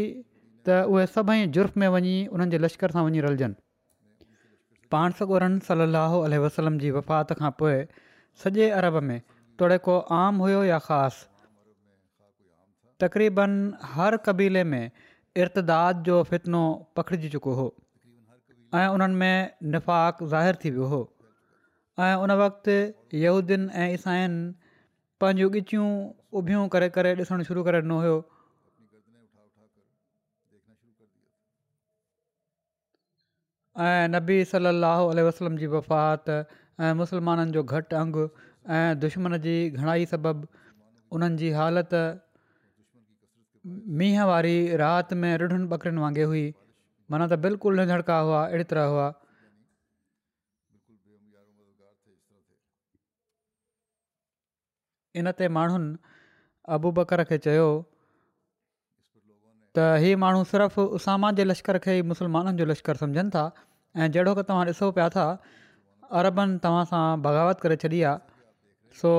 त 0.67 0.75
उहे 0.91 1.03
सभई 1.15 1.47
जुर्फ़ 1.55 1.75
में 1.81 1.87
वञी 1.95 2.15
उन्हनि 2.35 2.51
जे 2.53 2.59
लश्कर 2.65 2.93
सां 2.97 3.01
वञी 3.07 3.25
रलजनि 3.25 3.59
पाण 4.95 5.17
सॻोरनि 5.19 5.59
सलाहु 5.67 6.21
वसलम 6.45 6.79
जी 6.85 6.93
वफ़ात 6.97 7.33
खां 7.41 7.51
पोइ 7.59 7.75
सॼे 8.45 8.69
अरब 8.77 8.97
में 9.09 9.19
तोड़े 9.65 9.79
को 9.89 9.97
आम 10.21 10.41
हुयो 10.45 10.63
या 10.69 10.79
ख़ासि 10.87 11.29
तक़रीबन 13.05 13.57
हर 13.99 14.17
क़बीले 14.31 14.65
में 14.71 14.85
इर्तदाद 15.43 16.03
जो 16.09 16.23
फितनो 16.33 16.63
पखिड़िजी 16.99 17.31
चुको 17.37 17.55
हो 17.61 17.67
ऐं 18.83 18.87
उन्हनि 18.97 19.19
में 19.27 19.71
निफ़ाक़ 19.77 20.55
थी 20.65 20.71
वियो 20.77 20.91
हो 20.97 21.03
ऐं 22.09 22.15
उन 22.27 22.37
वक़्तु 22.47 22.79
यहूदीन 23.29 23.69
ऐं 23.85 23.89
ईसाइनि 24.01 24.43
पंहिंजूं 25.25 25.53
ॻिचियूं 25.63 25.89
उभियूं 26.43 26.67
करे 26.77 26.89
करे 27.01 27.15
ॾिसणु 27.25 27.51
शुरू 27.55 27.71
करे 27.71 27.83
ॾिनो 27.89 27.99
हुयो 28.05 28.21
ऐं 33.81 34.09
नबी 34.09 34.45
सली 34.49 34.69
अलसलम 34.69 35.57
जी 35.59 35.67
वफ़ात 35.75 36.29
ऐं 36.31 36.93
मुस्लमाननि 36.95 37.53
जो 37.53 37.63
घटि 37.65 37.97
अंगु 37.97 38.25
ऐं 38.79 38.99
दुश्मन 39.05 39.37
जी 39.47 39.55
घणाई 39.71 40.07
सबबु 40.11 40.47
उन्हनि 41.17 41.37
जी 41.43 41.51
हालति 41.59 42.03
मींहुं 43.99 44.27
वारी 44.31 44.57
राति 44.83 45.15
में 45.21 45.33
रिढ़नि 45.43 45.65
ॿकरियुनि 45.77 46.01
वांगुरु 46.03 46.29
हुई 46.33 46.45
माना 47.11 47.27
त 47.33 47.39
बिल्कुलु 47.47 47.77
निंधड़का 47.81 48.19
हुआ 48.27 48.43
अहिड़ी 48.49 48.65
तरह 48.73 48.85
हुआ 48.97 49.07
इन 55.21 55.33
ते 55.41 55.49
माण्हुनि 55.61 55.97
आबू 56.77 56.93
बकर 57.01 57.25
खे 57.33 57.39
चयो 57.49 57.67
त 59.77 59.83
इहे 59.99 60.15
माण्हू 60.23 60.43
सिर्फ़ु 60.53 60.83
उसामा 60.97 61.29
जे 61.37 61.45
लश्कर 61.51 61.77
खे 61.85 61.93
ई 61.99 62.03
मुसलमाननि 62.15 62.57
जो 62.57 62.65
लश्कर 62.71 62.97
सम्झनि 63.03 63.31
था 63.37 63.45
ऐं 63.97 64.09
जहिड़ो 64.17 64.33
की 64.39 64.43
तव्हां 64.49 64.65
ॾिसो 64.73 64.89
पिया 64.97 65.07
था 65.15 65.23
अरबनि 66.21 66.59
तव्हां 66.67 66.83
सां 66.91 67.05
बग़ावत 67.27 67.63
करे 67.63 67.79
छॾी 67.85 68.01
आहे 68.09 68.13
सो 68.99 69.13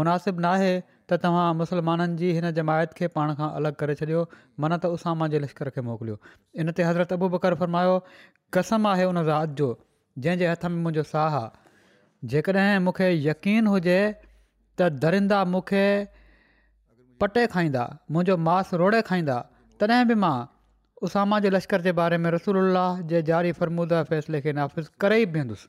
मुनासिबु 0.00 0.44
नाहे 0.46 0.68
त 1.12 1.18
तव्हां 1.22 1.46
मुसलमाननि 1.60 2.18
जी 2.24 2.32
हिन 2.40 2.48
जमायत 2.58 2.92
खे 2.98 3.08
पाण 3.16 3.32
खां 3.38 3.48
अलॻि 3.62 3.72
करे 3.84 3.94
छॾियो 4.02 4.26
मना 4.66 4.78
त 4.84 4.90
उसामा 4.98 5.30
जे 5.36 5.40
लश्कर 5.46 5.72
खे 5.78 5.86
मोकिलियो 5.88 6.18
इन 6.64 6.72
ते 6.80 6.86
हज़रत 6.88 7.16
अबू 7.18 7.32
बकर 7.36 7.58
फ़र्मायो 7.62 7.96
कसम 8.58 8.90
आहे 8.92 9.08
उन 9.14 9.22
ज़ाति 9.30 9.58
जो 9.64 9.70
जंहिंजे 10.26 10.52
हथ 10.52 10.68
में 10.76 10.78
मुंहिंजो 10.88 11.06
साहु 11.14 11.40
आहे 11.40 12.28
जेकॾहिं 12.34 12.66
मूंखे 12.90 13.10
यकीन 13.30 13.72
हुजे 13.76 13.96
त 14.20 14.92
दरिंदा 15.08 15.42
मूंखे 15.56 15.84
पटे 17.24 17.48
खाईंदा 17.58 17.88
मुंहिंजो 18.12 18.40
मांस 18.52 18.78
रोड़े 18.86 19.02
खाईंदा 19.10 19.40
तॾहिं 19.80 20.06
बि 20.08 20.14
मां 20.22 20.34
उसामा 21.06 21.38
जे 21.44 21.50
लश्कर 21.50 21.80
जे 21.86 21.92
बारे 22.00 22.18
में 22.24 22.30
रसूल 22.30 22.58
जे 22.78 23.22
ज़ारी 23.28 23.52
फ़र्मूदा 23.60 24.02
फ़ैसिले 24.10 24.40
खे 24.44 24.52
नाफ़िज़ु 24.58 24.90
करे 25.04 25.18
ई 25.22 25.24
वेंदुसि 25.36 25.68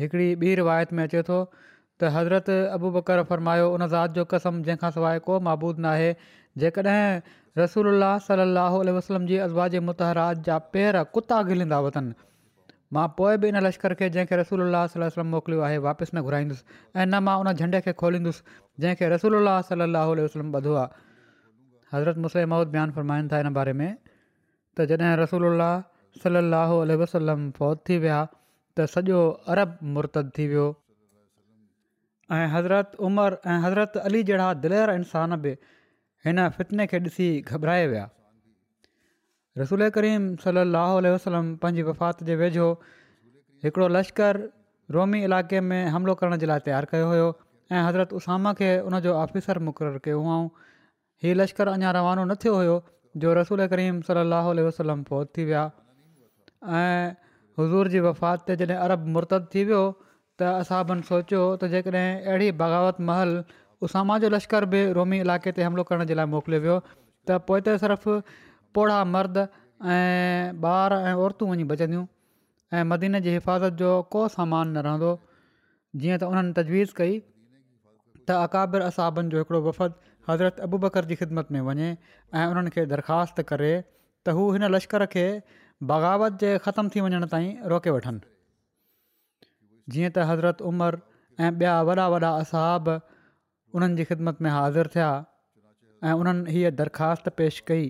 हिकिड़ी 0.00 0.26
ॿी 0.46 0.54
रिवायत 0.60 0.92
में 0.98 1.02
अचे 1.04 1.22
थो 1.28 1.38
त 2.00 2.10
हज़रत 2.16 2.50
अबू 2.78 2.90
बकर 2.96 3.22
फरमायो 3.30 3.68
उन 3.74 3.86
ज़ात 3.92 4.16
जो 4.18 4.24
कसम 4.34 4.62
जंहिंखां 4.70 4.90
सवाइ 4.98 5.18
को 5.28 5.38
महबूदु 5.48 5.82
न 5.82 5.92
आहे 5.94 6.08
जेकॾहिं 6.64 7.62
रसूल 7.62 7.90
सलाहु 8.26 8.82
वसलम 8.98 9.26
जी 9.30 9.38
आज़वाजे 9.46 9.80
मुतहरा 9.90 10.26
जा 10.50 10.58
पेर 10.78 11.02
कुता 11.18 11.40
गिलिंदा 11.50 11.80
वतनि 11.86 12.14
मां 12.96 13.06
पोइ 13.18 13.36
बि 13.42 13.48
इन 13.48 13.56
लश्कर 13.66 13.92
खे 13.98 14.06
जंहिंखे 14.14 14.36
रसूल 14.42 14.60
अलाह 14.66 14.86
वलम 15.00 15.26
मोकिलियो 15.34 15.60
आहे 15.66 15.76
वापसि 15.82 16.16
न 16.16 16.22
घुराईंदुसि 16.28 16.64
ऐं 16.72 17.04
न 17.06 17.18
मां 17.26 17.36
उन 17.42 17.50
झंडे 17.52 17.80
खे 17.88 17.92
खोलींदुसि 18.00 18.42
जंहिंखे 18.82 19.08
रसूल 19.12 19.36
सलाहु 19.68 20.12
वसलम 20.24 20.50
ॿधो 20.58 20.74
आहे 20.82 20.90
हज़रत 21.94 22.18
मुस्सलम 22.24 22.52
बयान 22.74 22.90
फ़रमाईनि 22.98 23.28
था 23.32 23.38
हिन 23.40 23.52
बारे 23.56 23.72
में 23.80 23.90
त 24.76 24.86
जॾहिं 24.92 25.16
रसोल 25.22 25.64
सलाहु 26.22 26.78
वसलम 27.02 27.42
फ़ौत 27.58 27.78
थी 27.88 27.98
विया 28.04 28.20
त 28.78 28.86
सॼो 28.92 29.18
अरब 29.54 29.76
मुर्तद 29.96 30.30
थी 30.38 30.46
वियो 30.52 30.66
ऐं 32.38 32.46
हज़रत 32.54 32.96
उमर 33.08 33.36
ऐं 33.54 33.58
हज़रत 33.66 33.96
अली 34.08 34.22
जहिड़ा 34.30 34.48
दिलर 34.64 34.92
इंसान 34.96 35.36
बि 35.44 35.56
हिन 36.28 36.38
फितने 36.56 36.86
खे 36.94 36.98
ॾिसी 37.10 37.28
घबराए 37.52 37.86
विया 37.92 38.06
रसूल 39.64 39.88
करीम 39.98 40.30
सल 40.46 40.62
लहो 40.78 41.04
वसलम 41.18 41.52
पंहिंजी 41.64 41.86
वफ़ात 41.92 42.24
जे 42.30 42.40
वेझो 42.46 42.70
हिकिड़ो 43.66 43.88
लश्कर 44.00 44.42
रोमी 44.98 45.22
इलाइक़े 45.30 45.60
में 45.68 45.80
हमिलो 45.96 46.14
करण 46.24 46.42
जे 46.46 46.52
लाइ 46.54 46.68
तयारु 46.72 46.92
कयो 46.96 47.28
ऐं 47.72 47.82
हज़रत 47.86 48.12
उसामा 48.18 48.52
खे 48.58 48.68
उनजो 48.86 49.12
आफ़िसर 49.16 49.58
मुक़ररु 49.66 49.98
कयो 50.04 50.18
हुआ 50.20 50.38
हीअ 51.22 51.34
लश्कर 51.38 51.68
अञा 51.70 51.90
रवानो 51.96 52.24
न 52.26 52.34
थियो 52.42 52.54
हुयो 52.58 52.76
जो 53.22 53.34
रसूल 53.40 53.66
करीम 53.72 54.00
सली 54.08 54.62
वसलम 54.68 55.02
पहुत 55.10 55.26
थी 55.36 55.44
विया 55.46 55.62
ऐं 56.80 57.14
हज़ूर 57.58 57.88
जी 57.94 58.00
वफ़ात 58.08 58.38
ते 58.46 58.56
जॾहिं 58.62 58.76
अरब 58.82 59.06
मुर्तद 59.16 59.46
थी 59.54 59.64
वियो 59.70 59.82
त 60.38 60.42
असाबनि 60.64 61.02
सोचियो 61.12 61.42
त 61.62 61.70
जेकॾहिं 61.76 62.06
अहिड़ी 62.26 62.50
बग़ावत 62.64 63.00
महल 63.12 63.38
उसामा 63.88 64.18
जो 64.24 64.28
लश्कर 64.36 64.64
बि 64.74 64.80
रोमी 65.00 65.18
इलाइक़े 65.22 65.52
ते 65.54 65.62
हमिलो 65.62 65.82
करण 65.90 66.04
जे 66.10 66.14
लाइ 66.20 66.26
मोकिलियो 66.34 66.60
वियो 66.66 66.78
त 67.28 67.38
पोइ 67.50 67.60
त 67.66 67.76
सिर्फ़ु 67.86 68.20
पोड़ा 68.74 68.98
मर्द 69.14 69.38
ऐं 69.40 70.52
ॿार 70.76 70.90
ऐं 71.10 71.14
औरतूं 71.24 71.46
वञी 71.54 71.64
बचंदियूं 71.74 72.04
ऐं 72.76 72.84
मदीने 72.92 73.20
जी 73.26 73.30
हिफ़ाज़त 73.38 73.72
जो 73.82 73.90
को 74.14 74.26
सामान 74.38 74.74
न 74.76 74.86
रहंदो 74.88 75.12
जीअं 76.02 76.18
त 76.18 76.22
उन्हनि 76.32 76.52
तजवीज़ 76.62 76.94
कई 77.02 77.16
अकाबिर 78.38 78.82
असाबनि 78.88 79.28
जो 79.32 79.38
हिकिड़ो 79.38 79.60
वफ़द 79.66 79.92
हज़रत 80.28 80.60
अबू 80.66 80.78
बकर 80.84 81.04
जी 81.10 81.14
ख़िदमत 81.22 81.48
में 81.56 81.60
वञे 81.68 81.88
ऐं 81.90 82.46
उन्हनि 82.54 82.70
खे 82.74 82.84
दरख़्वास्त 82.92 83.40
करे 83.52 83.70
त 83.78 84.34
हू 84.38 84.44
हिन 84.56 84.64
लश्कर 84.74 85.04
खे 85.14 85.24
बग़ावत 85.92 86.38
जे 86.44 86.52
ख़तमु 86.66 86.90
थी 86.96 87.00
वञण 87.06 87.26
ताईं 87.34 87.70
रोके 87.74 87.94
वठनि 87.96 88.20
जीअं 89.94 90.10
त 90.10 90.28
हज़रत 90.30 90.62
उमरि 90.72 91.00
ऐं 91.46 91.50
ॿिया 91.62 91.74
वॾा 91.90 92.06
वॾा 92.16 92.30
असाब 92.30 92.92
उन्हनि 92.98 93.96
जी 94.00 94.04
ख़िदमत 94.12 94.42
में 94.46 94.50
हाज़िर 94.58 94.92
थिया 94.96 95.08
ऐं 96.10 96.12
उन्हनि 96.22 96.56
हीअ 96.58 96.70
दरख़्वास्त 96.82 97.48
कई 97.72 97.88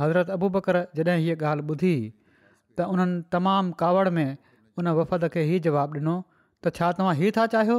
हज़रत 0.00 0.30
अबू 0.38 0.48
बकर 0.58 0.80
जॾहिं 0.96 1.20
हीअ 1.26 1.36
ॻाल्हि 1.52 1.66
ॿुधी 1.76 1.94
त 2.78 2.90
उन्हनि 2.96 3.22
तमामु 3.36 3.72
कावड़ 3.84 4.08
में 4.18 4.28
उन 4.78 4.88
वफ़द 5.00 5.28
खे 5.36 5.42
ई 5.54 5.58
जवाबु 5.70 5.98
ॾिनो 6.02 6.16
त 6.64 6.74
छा 6.78 6.90
तव्हां 7.00 7.32
था 7.38 7.46
चाहियो 7.54 7.78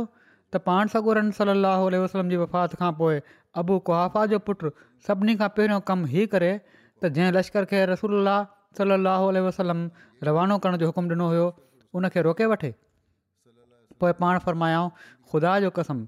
त 0.53 0.59
पाण 0.67 0.87
सॻोरन 0.93 1.29
सलाहु 1.37 1.89
वसलम 2.03 2.29
जी 2.33 2.37
वफ़ात 2.43 2.73
खां 2.81 2.91
पोइ 2.99 3.17
अबू 3.61 3.75
कुहाफ़ा 3.89 4.23
जो 4.33 4.37
पुटु 4.49 4.71
सभिनी 5.07 5.35
खां 5.41 5.49
पहिरियों 5.57 5.79
कमु 5.89 6.07
ई 6.13 6.23
करे 6.35 6.47
त 6.53 7.11
जंहिं 7.17 7.31
लश्कर 7.37 7.67
खे 7.73 7.81
रसूल 7.93 8.31
सलाहु 8.79 9.27
वसलम 9.47 9.83
रवानो 10.29 10.57
करण 10.65 10.79
जो 10.83 10.89
हुकुम 10.91 11.11
ॾिनो 11.15 11.27
हुयो 11.33 11.45
उनखे 11.99 12.23
रोके 12.29 12.47
वठे 12.53 12.71
पोइ 14.03 14.11
पाण 14.23 14.39
फ़रमायाऊं 14.47 14.89
ख़ुदा 15.31 15.53
जो 15.65 15.69
कसम 15.77 16.01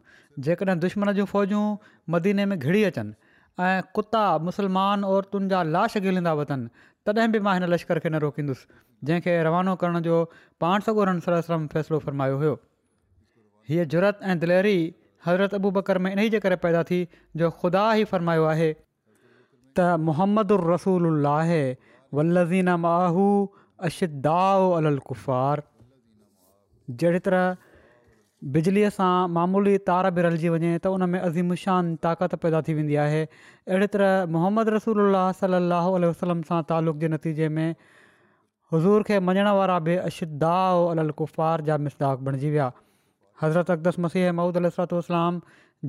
जेकॾहिं 0.50 0.78
दुश्मन 0.86 1.12
जूं 1.20 1.26
फ़ौजूं 1.34 1.62
मदीने 2.16 2.46
में 2.54 2.58
घिरी 2.60 2.84
अचनि 2.90 3.14
ऐं 3.68 3.76
कुता 4.00 4.24
मुसलमान 4.50 5.04
औरतुनि 5.14 5.54
जा 5.54 5.62
लाश 5.76 5.98
गिलंदा 6.08 6.34
वठनि 6.42 6.90
तॾहिं 7.12 7.30
बि 7.38 7.44
मां 7.50 7.56
हिन 7.60 7.70
लश्कर 7.76 8.00
खे 8.06 8.10
न 8.10 8.26
रोकींदुसि 8.26 8.82
जंहिंखे 9.10 9.38
रवानो 9.52 9.78
करण 9.86 10.02
जो 10.10 10.24
पाण 10.66 10.90
सगोरन 10.90 11.24
सलम 11.30 11.68
फ़ैसिलो 11.76 12.02
फरमायो 12.10 12.40
हुयो 12.44 12.56
हीअ 13.72 13.84
जुरत 13.92 14.18
ऐं 14.32 14.34
दिलेरी 14.40 14.80
हज़रत 15.26 15.54
अबू 15.58 15.70
बकर 15.76 15.98
में 16.06 16.12
इन 16.12 16.20
ई 16.20 16.30
जे 16.34 16.40
करे 16.46 16.56
पैदा 16.64 16.80
थी 16.90 16.98
जो 17.42 17.50
ख़ुदा 17.60 17.84
ई 18.00 18.04
फ़र्मायो 18.14 18.48
आहे 18.54 18.70
त 18.76 19.86
मोहम्मद 20.08 20.52
उर 20.56 20.66
रसूल 20.72 21.06
अल्ला 21.10 21.36
वल्लज़ीन 22.20 22.74
आहू 22.90 23.28
अशददाओ 23.92 24.66
अलगुफ़ार 24.80 25.64
जहिड़ी 27.06 27.24
तरह 27.30 27.72
बिजलीअ 28.58 28.90
सां 28.98 29.10
मामूली 29.38 29.78
तार 29.88 30.10
बि 30.20 30.26
रलिजी 30.28 30.52
वञे 30.58 30.74
त 30.76 30.94
उन 30.98 31.08
में 31.16 31.20
अज़ीमुशान 31.24 31.94
ताक़त 32.10 32.38
पैदा 32.50 32.62
थी 32.70 32.76
वेंदी 32.82 33.00
आहे 33.08 33.22
अहिड़ी 33.32 33.90
तरह 33.98 34.30
मोहम्मद 34.38 34.76
रसूल 34.80 35.04
अलाह 35.08 35.32
सलाहु 35.46 35.94
वसलम 36.10 36.42
सां 36.54 36.60
तालुक़ु 36.76 37.08
जे 37.08 37.14
नतीजे 37.18 37.50
में 37.60 37.66
हज़ूर 38.76 39.08
खे 39.12 39.22
मञण 39.32 39.52
वारा 39.64 39.80
बि 39.92 40.00
अशद्दाओ 40.12 40.84
अलगुफ़ुफ़ार 40.94 41.70
जा 41.72 41.78
मिसदाख 41.90 42.28
बणिजी 42.32 42.52
विया 42.58 42.70
हज़रत 43.42 43.72
अक़दस 43.72 44.00
मसीह 44.06 44.32
महुूदुसरातलाम 44.38 45.42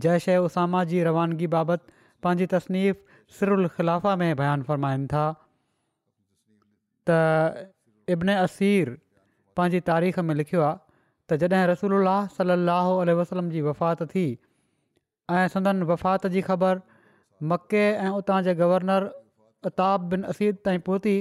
जयशे 0.05 0.37
उसामा 0.45 0.83
जी 0.93 1.03
रवानगी 1.09 1.47
बाबति 1.55 1.93
पंहिंजी 2.23 2.47
तसनीफ़ 2.53 3.33
सिरुलखाफ़ा 3.39 4.15
में 4.21 4.37
बयानु 4.41 4.65
फ़रमाइनि 4.69 5.07
था 5.13 5.25
त 7.11 7.69
इब्न 8.15 8.35
असीर 8.45 8.97
पंहिंजी 9.57 9.81
तारीख़ 9.91 10.21
में 10.31 10.35
लिखियो 10.35 10.63
आहे 10.69 10.79
त 11.33 11.41
जॾहिं 11.53 11.67
रसूल 11.73 11.93
सलाहु 12.37 13.19
वसलम 13.21 13.51
जी 13.57 13.61
वफ़ात 13.69 14.03
थी 14.13 14.25
ऐं 15.31 15.47
संदन 15.57 15.83
वफ़ात 15.93 16.27
जी 16.37 16.41
ख़बर 16.49 16.81
मके 17.53 17.85
ऐं 17.91 18.09
उतां 18.23 18.43
जे 18.49 18.55
गवर्नर 18.63 19.11
अताब 19.73 20.09
बिन 20.15 20.23
असीद 20.35 20.57
ताईं 20.69 20.81
पहुती 20.89 21.15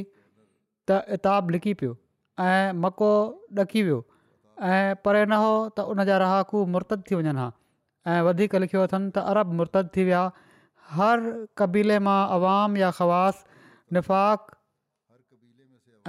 त 0.92 1.02
इताबु 1.18 1.56
लिकी 1.58 1.74
पियो 1.84 1.96
ऐं 2.48 2.80
मको 2.88 3.12
ॾकी 3.66 3.84
वियो 3.90 4.00
ऐं 4.62 4.96
परे 5.06 5.26
न 5.26 5.34
हो 5.42 5.52
त 5.76 5.80
उन 5.92 6.04
जा 6.06 6.16
रहाकू 6.22 6.58
मुर्त 6.74 6.92
थी 7.06 7.14
वञनि 7.18 7.34
हा 7.38 7.48
ऐं 8.14 8.20
वधीक 8.30 8.56
लिखियो 8.62 8.82
अथनि 8.88 9.10
त 9.16 9.18
अरब 9.32 9.48
मुर्त 9.60 9.76
थी 9.94 10.04
विया 10.06 10.22
हर 10.98 11.18
क़बीले 11.58 11.98
मां 12.08 12.20
अवाम 12.38 12.78
या 12.82 12.90
ख़वास 12.98 13.36
निफ़ाक़ 13.94 14.42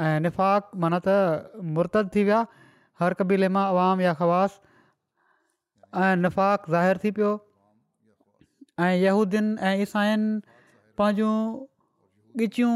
ऐं 0.05 0.21
निफ़ाक़ 0.29 0.65
माना 0.85 0.99
त 1.09 1.09
मुर्त 1.77 1.97
थी 2.15 2.25
विया 2.29 2.41
हर 3.01 3.13
क़बीले 3.23 3.49
मां 3.57 3.65
अवाम 3.73 4.01
या 4.07 4.13
ख़वास 4.21 4.53
ऐं 6.05 6.13
निफ़ाक़ 6.25 6.63
ज़ाहिर 6.77 6.97
थी 7.05 7.11
पियो 7.17 7.31
ऐं 8.85 8.93
यहूदीन 9.07 9.47
ऐं 9.71 9.75
ईसाइनि 9.89 10.41
पंहिंजूं 11.01 11.37
ॻिचियूं 12.45 12.75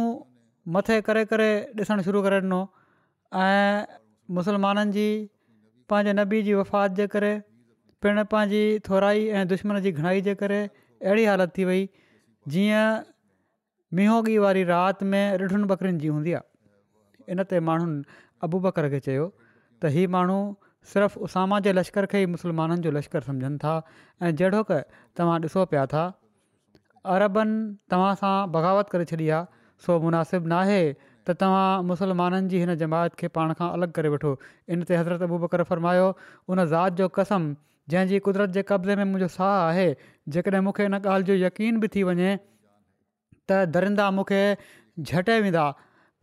मथे 0.75 0.97
करे 1.07 1.23
करे 1.31 1.49
ॾिसणु 1.81 2.03
शुरू 2.11 2.21
करे 2.25 2.41
ॾिनो 2.45 2.59
ऐं 3.45 3.65
मुसलमाननि 4.37 4.93
जी 4.99 5.05
पंहिंजे 5.93 6.13
नबी 6.19 6.39
जी 6.49 6.55
वफ़ात 6.61 6.99
जे 7.01 7.07
करे 7.15 7.33
पिण 8.05 8.23
पंहिंजी 8.35 8.63
थोराई 8.89 9.23
ऐं 9.29 9.43
दुश्मन 9.53 9.81
जी 9.87 9.93
घणाई 10.01 10.23
जे 10.29 10.35
करे 10.43 10.59
अहिड़ी 10.67 11.25
हालति 11.31 11.57
थी 11.59 11.65
वई 11.71 11.85
जीअं 12.55 12.87
मींहगी 13.99 14.37
वारी 14.45 14.65
राति 14.71 15.11
में 15.15 15.23
ॾिढनि 15.45 15.69
ॿकरिन 15.75 15.99
जी 16.05 16.11
हूंदी 16.15 16.33
आहे 16.39 17.35
इन 17.35 17.45
ते 17.53 17.61
माण्हुनि 17.71 18.21
अबू 18.49 18.61
बकर 18.67 18.89
खे 18.95 19.01
चयो 19.09 19.27
त 19.39 19.95
हीअ 19.97 20.11
माण्हू 20.17 20.41
सिर्फ़ु 20.95 21.25
उसामा 21.29 21.61
जे 21.69 21.73
लश्कर 21.81 22.07
खे 22.15 22.23
ई 22.25 22.29
मुसलमाननि 22.35 22.81
जो 22.89 22.95
लश्कर 22.99 23.29
सम्झनि 23.31 23.59
था 23.67 23.75
ऐं 24.23 24.35
जहिड़ो 24.41 24.65
क 24.71 24.83
तव्हां 25.21 25.39
ॾिसो 25.49 25.65
पिया 25.75 25.87
था 25.95 26.05
अरबनि 27.17 27.57
तव्हां 27.95 28.13
सां 28.25 28.35
बग़ावत 28.59 28.93
करे 28.97 29.09
छॾी 29.13 29.29
आहे 29.39 29.87
सो 29.87 29.99
मुनासिबु 30.07 30.53
नाहे 30.55 30.81
त 31.29 31.35
तव्हां 31.43 31.83
मुसलमाननि 31.87 32.49
जी 32.51 32.59
हिन 32.63 32.75
जमायत 32.83 33.15
खे 33.21 33.29
पाण 33.37 33.53
खां 33.61 33.69
अलॻि 33.77 33.91
करे 33.95 34.09
वठो 34.15 34.31
इन 34.75 34.83
ते 34.91 34.97
हज़रत 34.99 35.23
अबू 35.27 35.39
बकर 35.45 35.63
फ़रमायो 35.71 36.05
उन 36.49 36.65
ज़ात 36.73 36.93
जो 37.01 37.09
कसम 37.17 37.49
जंहिंजी 37.95 38.19
कुदरत 38.29 38.51
जे 38.59 38.63
कब्ज़े 38.69 38.97
में 39.01 39.05
मुंहिंजो 39.15 39.29
साहु 39.39 39.57
आहे 39.71 39.87
जेकॾहिं 40.37 40.61
मूंखे 40.69 40.85
इन 40.91 40.95
ॻाल्हि 40.99 41.27
जो 41.31 41.39
यकीन 41.47 41.81
बि 41.85 41.89
थी 41.97 42.03
वञे 42.11 42.31
त 42.39 43.59
दरिंदा 43.79 44.07
मूंखे 44.21 44.41
झटे 45.11 45.39
वेंदा 45.47 45.67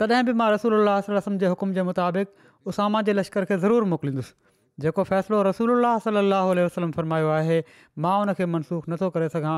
तॾहिं 0.04 0.24
बि 0.32 0.38
मां 0.44 0.50
रसूल 0.56 0.80
वसलम 0.90 1.38
जे 1.44 1.52
हुकुम 1.56 1.74
जे 1.80 1.88
मुताबिक़ 1.92 2.34
उसामा 2.74 3.02
जे 3.12 3.18
लश्कर 3.20 3.50
खे 3.52 3.58
ज़रूरु 3.66 3.92
मोकिलींदुसि 3.96 4.84
जेको 4.88 5.04
फ़ैसिलो 5.12 5.44
रसूल 5.52 5.76
अलाह 5.76 6.48
वसलम 6.64 6.96
फ़रमायो 7.02 7.34
आहे 7.42 7.62
मां 8.08 8.16
उनखे 8.28 8.50
मनसूख 8.56 8.90
नथो 8.96 9.10
करे 9.18 9.30
सघां 9.38 9.58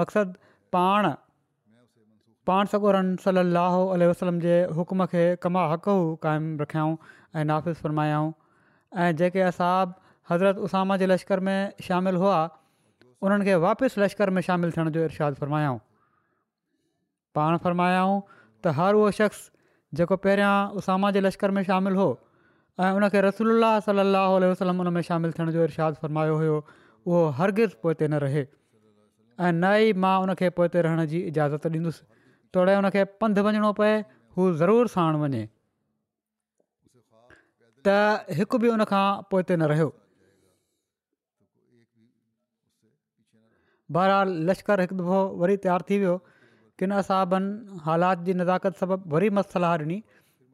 मक़सदु 0.00 0.40
पाण 0.78 1.14
पाण 2.46 2.66
सगोरन 2.72 3.14
सली 3.24 3.38
अलाह 3.42 3.76
वसलम 4.08 4.38
जे 4.46 4.56
हुक्म 4.78 5.04
खे 5.12 5.22
कमा 5.44 5.60
हक़ 5.72 5.88
हू 5.98 6.08
क़ाइमु 6.24 6.48
रखियाऊं 6.62 6.96
ऐं 7.36 7.44
नाफ़िज़ 7.50 7.78
फ़रमायाऊं 7.84 8.32
ऐं 9.04 9.12
जेके 9.20 9.40
असाब 9.50 9.94
हज़रत 10.30 10.58
उसामा 10.66 10.96
जे 11.02 11.06
लश्कर 11.12 11.40
में 11.48 11.56
शामिलु 11.86 12.18
हुआ 12.24 12.40
उन्हनि 13.28 13.44
खे 13.48 13.54
वापसि 13.64 14.00
लश्कर 14.02 14.30
में 14.38 14.42
शामिलु 14.48 14.72
थियण 14.76 14.90
जो 14.96 15.04
इरशाद 15.04 15.34
फ़रमायाऊं 15.44 15.78
पाण 17.38 17.56
फ़रमायाऊं 17.66 18.20
त 18.64 18.74
हर 18.80 18.94
उहो 19.00 19.10
शख़्स 19.18 19.40
जेको 20.00 20.16
पहिरियां 20.26 20.54
उसामा 20.82 21.10
जे 21.16 21.20
लश्कर 21.28 21.50
में 21.58 21.62
शामिलु 21.70 22.00
हो 22.04 22.08
ऐं 22.84 22.90
उनखे 22.98 23.20
रसूल 23.28 23.70
सलाहु 23.88 24.44
वसलम 24.50 24.80
उन 24.84 24.92
में 24.98 25.02
शामिलु 25.08 25.32
थियण 25.38 25.50
जो 25.56 25.62
इरशादु 25.70 26.04
फ़रमायो 26.04 26.36
हुयो 26.44 26.60
उहो 27.06 27.24
हरगिर्ज़ु 27.40 27.80
पोइ 27.86 27.94
न 28.12 28.20
रहे 28.26 28.44
ऐं 28.44 29.52
न 29.52 29.72
ई 29.88 29.96
मां 30.06 30.16
उन 30.26 30.34
खे 30.42 30.50
पोइ 30.60 30.68
त 30.76 30.84
रहण 30.88 31.04
जी 31.14 31.20
इजाज़त 31.32 31.66
ॾींदुसि 31.74 32.12
तोड़े 32.54 32.74
हुनखे 32.80 33.02
पंधु 33.22 33.42
वञिणो 33.46 33.70
पए 33.80 33.92
हू 34.38 34.42
ज़रूरु 34.62 34.90
साण 34.96 35.18
वञे 35.24 35.42
त 37.86 37.94
हिकु 38.40 38.58
बि 38.64 38.68
हुन 38.72 38.84
पोइ 39.32 39.42
न 39.50 39.68
रहियो 39.72 39.88
बहरहाल 43.94 44.30
लश्कर 44.50 44.80
हिकु 44.84 44.98
दफ़ो 45.00 45.18
वरी 45.42 45.56
तयारु 45.64 45.84
थी 45.90 45.96
वियो 46.02 46.14
किन 46.82 46.94
न 46.94 47.80
हालात 47.88 48.22
जी 48.28 48.36
नज़ाकत 48.42 48.80
सबबु 48.82 49.14
वरी 49.14 49.28
मस्तु 49.38 49.54
सलाह 49.58 49.74
ॾिनी 49.86 49.98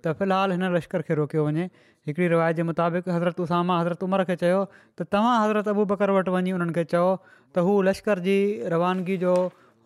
त 0.07 0.15
फ़िलहालु 0.21 0.57
हिन 0.59 0.65
लश्कर 0.77 1.05
खे 1.11 1.17
रोकियो 1.21 1.45
वञे 1.49 1.67
हिकिड़ी 2.09 2.29
रिवायत 2.35 2.59
जे 2.61 2.63
मुताबिक़ 2.71 3.09
हज़रत 3.17 3.39
उसामा 3.47 3.79
हज़रत 3.81 4.03
उमर 4.09 4.25
खे 4.33 4.37
चयो 4.43 4.59
त 4.99 5.07
तव्हां 5.17 5.35
हज़रत 5.45 5.69
अबू 5.75 5.85
बकर 5.93 6.15
वटि 6.19 6.35
वञी 6.37 6.57
हुननि 6.57 6.75
खे 6.79 6.85
चओ 6.95 7.07
त 7.27 7.67
हू 7.69 7.75
लश्कर 7.89 8.25
जी 8.29 8.37
रवानगी 8.75 9.17
जो 9.27 9.35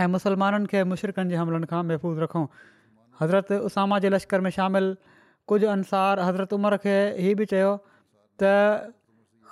ऐं 0.00 0.06
मुसलमाननि 0.14 0.66
खे 0.72 0.82
मुशरकनि 0.92 1.30
जे 1.30 1.36
हमलनि 1.40 1.66
खां 1.72 1.82
महफ़ूज़ 1.90 2.20
रखूं 2.20 2.46
हज़रत 3.20 3.52
उसामा 3.68 3.98
जे 4.04 4.08
लश्कर 4.16 4.40
में 4.46 4.50
शामिलु 4.56 4.96
कुझु 5.52 5.66
عمر 5.74 6.20
हज़रत 6.28 6.52
उमिरि 6.58 6.78
खे 6.84 6.96
हीअ 7.26 7.36
बि 7.42 7.46
चयो 7.52 7.72
त 8.42 8.94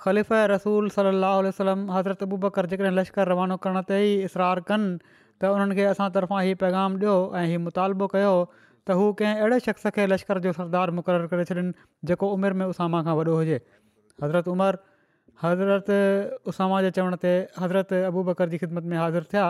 ख़लीफ़ 0.05 0.33
रसूल 0.55 0.89
सलाहु 0.97 1.53
आलम 1.53 1.89
हज़रत 1.97 2.23
अबूबकर 2.29 2.65
जेकॾहिं 2.73 2.91
लश्कर 3.01 3.27
रवानो 3.35 3.57
करण 3.65 3.81
ते 3.91 3.95
ई 4.05 4.09
इसरार 4.31 4.59
कनि 4.71 4.97
त 5.41 5.55
उन्हनि 5.55 5.73
खे 5.77 5.83
असां 5.93 6.09
तरफ़ां 6.17 6.41
हीअ 6.45 6.59
पैगाम 6.65 6.91
ॾियो 7.01 7.15
ऐं 7.41 7.45
हीउ 7.53 7.59
मुतालबो 7.69 8.05
कयो 8.17 8.33
त 8.87 8.95
हू 8.97 9.05
कंहिं 9.19 9.37
अहिड़े 9.43 9.59
शख़्स 9.65 9.91
खे 9.97 10.03
लश्कर 10.13 10.39
जो 10.45 10.51
सरदार 10.57 10.91
मुक़ररु 10.97 11.27
करे 11.29 11.43
छॾनि 11.49 11.63
जेको 12.09 12.27
उमिरि 12.37 12.55
में 12.61 12.65
उसामा 12.71 12.99
खां 13.07 13.13
वॾो 13.19 13.33
हुजे 13.37 13.57
हज़रत 14.23 14.47
उमर 14.53 14.73
हज़रत 15.43 15.89
उसामा 16.53 16.81
जे 16.85 16.91
चवण 16.97 17.15
ते 17.23 17.31
हज़रत 17.61 17.93
अबू 18.09 18.23
बकर 18.29 18.49
जी 18.53 18.57
ख़िदमत 18.63 18.91
में 18.91 18.97
हाज़िर 18.97 19.25
थिया 19.31 19.45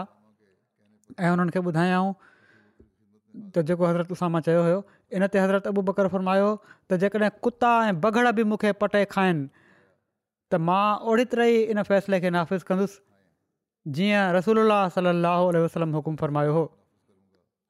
ऐं 1.19 1.29
हुननि 1.35 1.51
खे 1.55 1.63
ॿुधायऊं 1.71 2.13
त 2.29 3.65
जेको 3.71 3.83
हज़रत 3.89 4.15
उसामा 4.17 4.41
चयो 4.47 4.63
हुयो 4.67 4.79
इन 5.19 5.27
ते 5.35 5.43
हज़रत 5.47 5.67
अबू 5.75 5.81
बकर 5.91 6.07
फ़र्मायो 6.15 6.47
त 6.69 7.01
जेकॾहिं 7.03 7.31
कुता 7.49 7.73
ऐं 7.91 7.99
बगड़ 8.07 8.31
बि 8.39 8.43
मूंखे 8.55 8.71
पटे 8.85 9.03
खाइनि 9.17 9.65
त 10.47 10.63
मां 10.69 10.83
ओड़ी 11.11 11.25
तरह 11.35 11.51
ई 11.57 11.59
इन 11.75 11.83
फ़ैसिले 11.91 12.23
खे 12.27 12.31
नाफ़िज़ 12.39 12.63
कंदुसि 12.71 13.93
जीअं 13.99 14.31
रसूल 14.39 14.63
सलाहु 14.97 15.43
वसलम 15.67 15.91
हुकुम 15.99 16.15
फ़रमायो 16.25 16.53
हो 16.61 16.67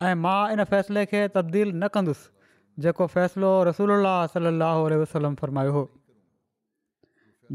ऐं 0.04 0.16
मां 0.22 0.52
इन 0.54 0.64
फ़ैसिले 0.72 1.06
खे 1.10 1.20
तब्दील 1.36 1.70
न 1.74 1.88
कंदुसि 1.98 2.82
जेको 2.86 3.06
फ़ैसिलो 3.12 3.52
रसूल 3.68 3.92
सलाहु 4.34 4.88
वसलम 5.02 5.36
फ़रमायो 5.42 5.72
हुओ 5.76 5.86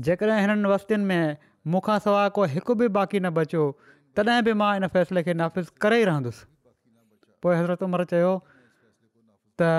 जेकॾहिं 0.07 0.38
हिननि 0.40 0.68
वस्तियुनि 0.72 1.05
में 1.11 1.37
मूंखां 1.74 1.98
सवाइ 2.07 2.29
को 2.38 2.44
हिकु 2.55 2.74
बि 2.83 2.88
बाक़ी 2.96 3.20
न 3.20 3.31
बचियो 3.40 3.64
तॾहिं 4.16 4.42
बि 4.48 4.53
मां 4.62 4.70
इन 4.81 4.87
फ़ैसिले 4.96 5.22
खे 5.29 5.35
नाफ़िज़ 5.42 5.70
करे 5.87 6.00
ई 6.00 6.05
रहंदुसि 6.12 6.46
पोइ 7.44 7.57
हज़रत 7.61 7.83
उमिरि 7.90 8.05
चयो 8.14 8.33
त 9.61 9.70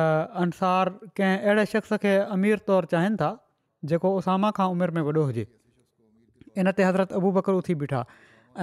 अंसार 0.45 0.93
कंहिं 1.06 1.38
अहिड़े 1.38 1.65
शख़्स 1.76 1.97
खे 2.08 2.12
अमीर 2.39 2.58
तौरु 2.71 2.91
चाहिनि 2.95 3.17
था 3.24 3.32
जेको 3.91 4.15
उसामा 4.24 4.52
खां 4.60 4.69
उमिरि 4.76 4.93
में 5.00 5.02
वॾो 5.10 5.21
हुजे 5.32 5.47
इन 6.62 6.71
ते 6.78 6.84
हज़रत 6.93 7.17
अबू 7.21 7.32
बकरू 7.39 7.58
उथी 7.67 7.76
बीठा 7.84 8.06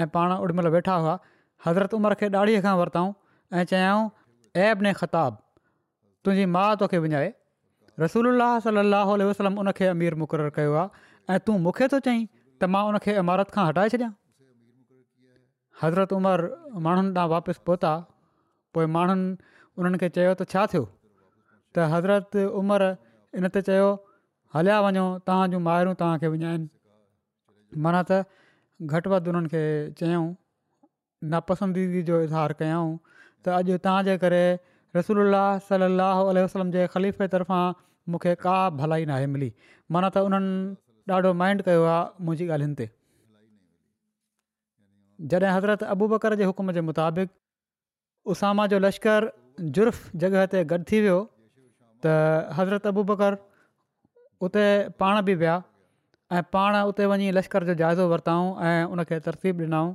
ऐं 0.02 0.06
पाण 0.16 0.38
उॾ 0.42 0.46
महिल 0.58 0.70
वेठा 0.78 0.94
हुआ 1.04 1.18
हज़रत 1.66 1.96
उमिरि 2.00 2.16
खे 2.22 2.28
ॾाढीअ 2.40 2.62
खां 2.68 3.06
ऐं 3.52 4.10
ऐब 4.56 4.80
ने 4.82 4.92
ख़ताबु 4.92 5.36
तुंहिंजी 6.24 6.46
माउ 6.52 6.74
तोखे 6.80 6.98
विञाए 7.04 7.28
रसूल 8.00 8.26
सलाहु 8.64 9.16
वसलम 9.30 9.54
उनखे 9.62 9.86
अमीर 9.92 10.14
मुक़ररु 10.20 10.50
कयो 10.56 10.72
आहे 10.74 10.88
ऐं 11.34 11.38
तूं 11.46 11.56
मूंखे 11.64 11.88
थो 11.92 11.98
चयईं 12.06 12.22
त 12.60 12.62
मां 12.74 12.82
उनखे 12.92 13.12
इमारत 13.22 13.48
खां 13.56 13.64
हटाए 13.68 13.88
छॾिया 13.94 14.10
हज़रत 15.82 16.10
उमिरि 16.18 16.46
माण्हुनि 16.86 17.10
तां 17.18 17.26
वापसि 17.34 17.60
पहुता 17.70 17.92
पोइ 18.74 18.86
माण्हुनि 18.96 19.26
उन्हनि 19.80 19.96
खे 20.04 20.08
चयो 20.16 20.32
त 20.40 20.42
छा 20.54 20.62
थियो 20.72 20.84
त 20.84 21.76
हज़रत 21.94 22.26
उमिरि 22.62 22.88
इनते 23.40 23.60
चयो 23.68 23.88
हलिया 24.56 24.76
वञो 24.88 25.04
तव्हां 25.28 25.46
जूं 25.52 25.60
माइरूं 25.68 25.94
तव्हांखे 26.02 26.28
विञाइनि 26.36 26.66
माना 27.86 28.00
त 28.10 28.90
घटि 28.94 29.14
वधि 29.14 29.30
उन्हनि 29.34 29.54
खे 29.54 29.64
जो 32.10 32.16
इज़हार 32.26 32.52
कयऊं 32.62 32.90
त 33.46 33.48
अॼु 33.56 33.74
तव्हांजे 33.84 34.16
करे 34.24 34.42
रसूल 34.96 35.34
सलाहु 35.68 36.22
वसलम 36.42 36.70
जे 36.76 36.86
ख़लीफ़े 36.94 37.26
जे 37.26 37.30
तर्फ़ां 37.32 37.64
मूंखे 38.12 38.34
का 38.44 38.54
भलाई 38.82 39.04
नाहे 39.10 39.26
मिली 39.36 39.50
माना 39.96 40.08
त 40.14 40.24
उन्हनि 40.28 41.12
ॾाढो 41.16 41.32
माइंड 41.42 41.62
कयो 41.68 41.82
आहे 41.90 42.24
मुंहिंजी 42.28 42.46
ॻाल्हियुनि 42.54 42.74
ते 42.80 42.86
जॾहिं 45.32 45.52
हज़रत 45.56 45.84
अबू 45.94 46.08
बकर 46.14 46.34
जे 46.42 46.48
हुकुम 46.50 46.72
जे 46.78 46.80
मुताबिक़ 46.88 47.30
उसामा 48.34 48.66
जो 48.74 48.78
लश्कर 48.86 49.28
जुर्फ़ 49.78 50.02
जॻह 50.24 50.44
ते 50.54 50.60
गॾु 50.72 50.82
थी 50.92 51.00
वियो 51.06 51.16
त 52.06 52.18
हज़रत 52.58 52.92
अबू 52.94 53.06
बकर 53.12 53.38
उते 54.48 54.66
पाण 55.04 55.22
बि 55.30 55.34
विया 55.44 55.56
ऐं 56.38 56.42
पाण 56.58 56.76
उते 56.92 57.06
वञी 57.14 57.30
लश्कर 57.38 57.70
जो 57.70 57.74
जाइज़ो 57.84 58.10
वरिताऊं 58.12 58.52
ऐं 58.72 58.76
उनखे 58.98 59.20
तरतीब 59.28 59.64
ॾिनऊं 59.68 59.88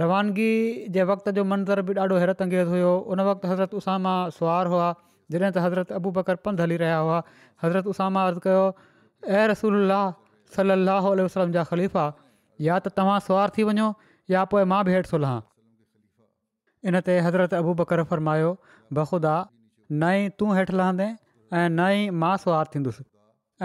रवानगी 0.00 0.52
जे 0.92 1.02
वक़्त 1.08 1.28
जो 1.36 1.42
मंज़र 1.48 1.80
बि 1.88 1.94
ॾाढो 2.00 2.16
हैरत 2.20 2.42
अंगेज़ 2.42 2.68
हुयो 2.68 2.92
उन 3.12 3.20
वक़्तु 3.20 3.48
हज़रत 3.48 3.74
उसामा 3.74 4.12
सुवार 4.40 4.66
हुआ 4.72 4.86
जॾहिं 5.32 5.50
त 5.52 5.58
हज़रत 5.64 5.92
अबू 6.00 6.10
बकर 6.18 6.36
पंधु 6.46 6.62
हली 6.62 6.76
रहिया 6.82 6.96
हुआ 7.04 7.18
हज़रत 7.62 7.86
उसामा 7.92 8.22
अर्ज़ु 8.26 8.40
कयो 8.46 8.62
ए 9.28 9.46
रसूला 9.52 10.00
सलाहु 10.56 11.14
वसलम 11.22 11.52
जा 11.56 11.64
ख़लीफ़ा 11.72 12.04
या 12.68 12.78
त 12.84 12.92
तव्हां 13.00 13.18
सवार 13.26 13.52
थी 13.58 13.68
वञो 13.72 13.92
या 14.36 14.44
पोइ 14.54 14.62
मां 14.72 14.82
बि 14.88 14.94
हेठि 14.94 15.10
सुलहां 15.10 15.40
इन 16.90 17.00
ते 17.10 17.18
हज़रत 17.28 17.58
अबू 17.60 17.76
बकर 17.82 18.04
फरमायो 18.14 18.56
बख़ुदा 19.00 19.34
न 20.00 20.14
ई 20.22 20.32
तूं 20.42 20.50
हेठि 20.60 20.76
लहंदे 20.82 21.10
ऐं 21.10 21.66
न 21.66 21.90
ई 21.98 22.16
मां 22.24 22.32
सवार 22.46 22.72
थींदुसि 22.78 23.04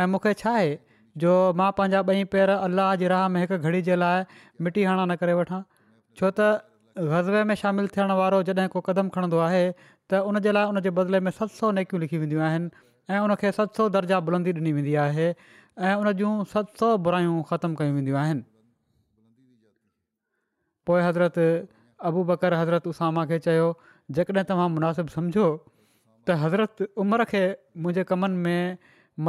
ऐं 0.02 0.08
मूंखे 0.12 0.34
छा 0.44 0.52
आहे 0.58 0.68
जो 1.26 1.32
मां 1.64 1.72
पंहिंजा 1.82 2.04
ॿई 2.14 2.24
पेर 2.38 2.56
अलाह 2.60 2.94
जी 3.04 3.16
राह 3.16 3.28
में 3.38 3.42
हिकु 3.46 3.64
घड़ी 3.68 3.82
जे 3.92 4.00
लाइ 4.04 4.30
मिटी 4.68 4.88
हणा 4.92 5.06
न 5.08 5.20
करे 5.26 5.38
वठां 5.42 5.62
छो 6.20 6.30
त 6.40 6.62
ग़ज़वे 7.10 7.42
में 7.48 7.54
शामिलु 7.62 7.88
थियण 7.96 8.12
वारो 8.20 8.38
जॾहिं 8.46 8.68
को 8.76 8.82
क़दम 8.90 9.10
खणंदो 9.16 9.38
आहे 9.48 9.66
त 10.12 10.22
उन 10.30 10.40
जे 10.46 10.52
लाइ 10.58 10.66
उन 10.74 10.80
जे 10.86 10.90
बदिले 11.00 11.20
में 11.26 11.32
सत 11.40 11.52
सौ 11.58 11.70
नेकियूं 11.78 12.00
लिखी 12.04 12.18
वेंदियूं 12.22 12.42
आहिनि 12.44 12.70
ऐं 13.14 13.20
उनखे 13.26 13.52
सत 13.58 13.76
सौ 13.78 13.86
दर्जा 13.96 14.20
बुलंदी 14.30 14.54
ॾिनी 14.60 14.72
वेंदी 14.78 14.96
आहे 15.04 15.28
ऐं 15.90 15.94
उन 16.02 16.12
जूं 16.22 16.32
सत 16.54 16.74
सौ 16.82 16.90
बुरायूं 17.10 17.36
ख़तमु 17.52 17.76
कयूं 17.82 17.94
वेंदियूं 18.00 18.18
आहिनि 18.24 18.44
पोइ 20.90 21.02
हज़रत 21.10 21.38
अबू 22.10 22.24
बकर 22.32 22.54
हज़रत 22.62 22.88
उसामा 22.94 23.26
खे 23.34 23.40
चयो 23.48 23.68
जेकॾहिं 24.18 24.44
तव्हां 24.54 24.68
मुनासिबु 24.80 25.14
सम्झो 25.20 25.46
त 26.28 26.42
हज़रत 26.48 26.86
उमिरि 27.06 27.26
खे 27.36 27.44
मुंहिंजे 27.86 28.04
कमनि 28.12 28.40
में 28.46 28.78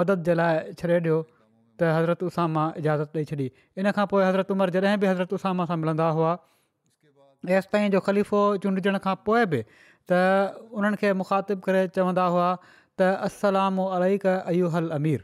मदद 0.03 0.29
जे 0.31 0.39
लाइ 0.41 0.73
छॾे 0.83 0.95
ॾियो 1.03 1.19
त 1.79 1.95
हज़रत 1.99 2.23
उसामा 2.33 2.65
इजाज़त 2.81 3.17
ॾेई 3.21 3.25
छॾी 3.33 3.51
इन 3.83 3.93
खां 3.99 4.07
पोइ 4.15 4.25
हज़रत 4.33 4.57
उमिरि 4.59 4.79
जॾहिं 4.81 4.99
बि 5.05 5.11
हज़रत 5.15 5.39
उसामा 5.43 5.69
सां 5.73 5.81
मिलंदा 5.85 6.09
हुआ 6.21 6.37
एसि 7.47 7.69
ताईं 7.73 7.91
जो 7.95 8.01
ख़लीफ़ो 8.03 8.41
चूंडजण 8.63 8.99
खां 9.03 9.15
पोइ 9.27 9.45
बि 9.51 9.61
त 10.11 10.13
उन्हनि 10.75 10.97
खे 11.03 11.09
मुखातिबु 11.23 11.63
करे 11.67 11.83
चवंदा 11.95 12.25
हुआ 12.35 12.47
त 12.99 13.01
अलाम 13.23 13.77
अलूहल 13.87 14.91
अमीर 14.99 15.21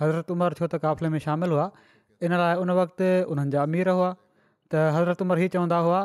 हज़रत 0.00 0.30
उमर 0.34 0.52
छो 0.60 0.64
त 0.68 0.74
क़ाफ़िले 0.84 1.08
में 1.14 1.18
शामिलु 1.24 1.54
हुआ 1.56 1.66
इन 2.26 2.32
लाइ 2.40 2.54
उन 2.60 2.70
वक़्तु 2.80 3.08
उन्हनि 3.32 3.50
जा 3.56 3.62
अमीर 3.68 3.88
हुआ 3.96 4.10
त 4.12 4.92
हज़रत 4.96 5.22
उमर 5.24 5.36
हीअ 5.42 5.50
चवंदा 5.56 5.78
हुआ 5.88 6.00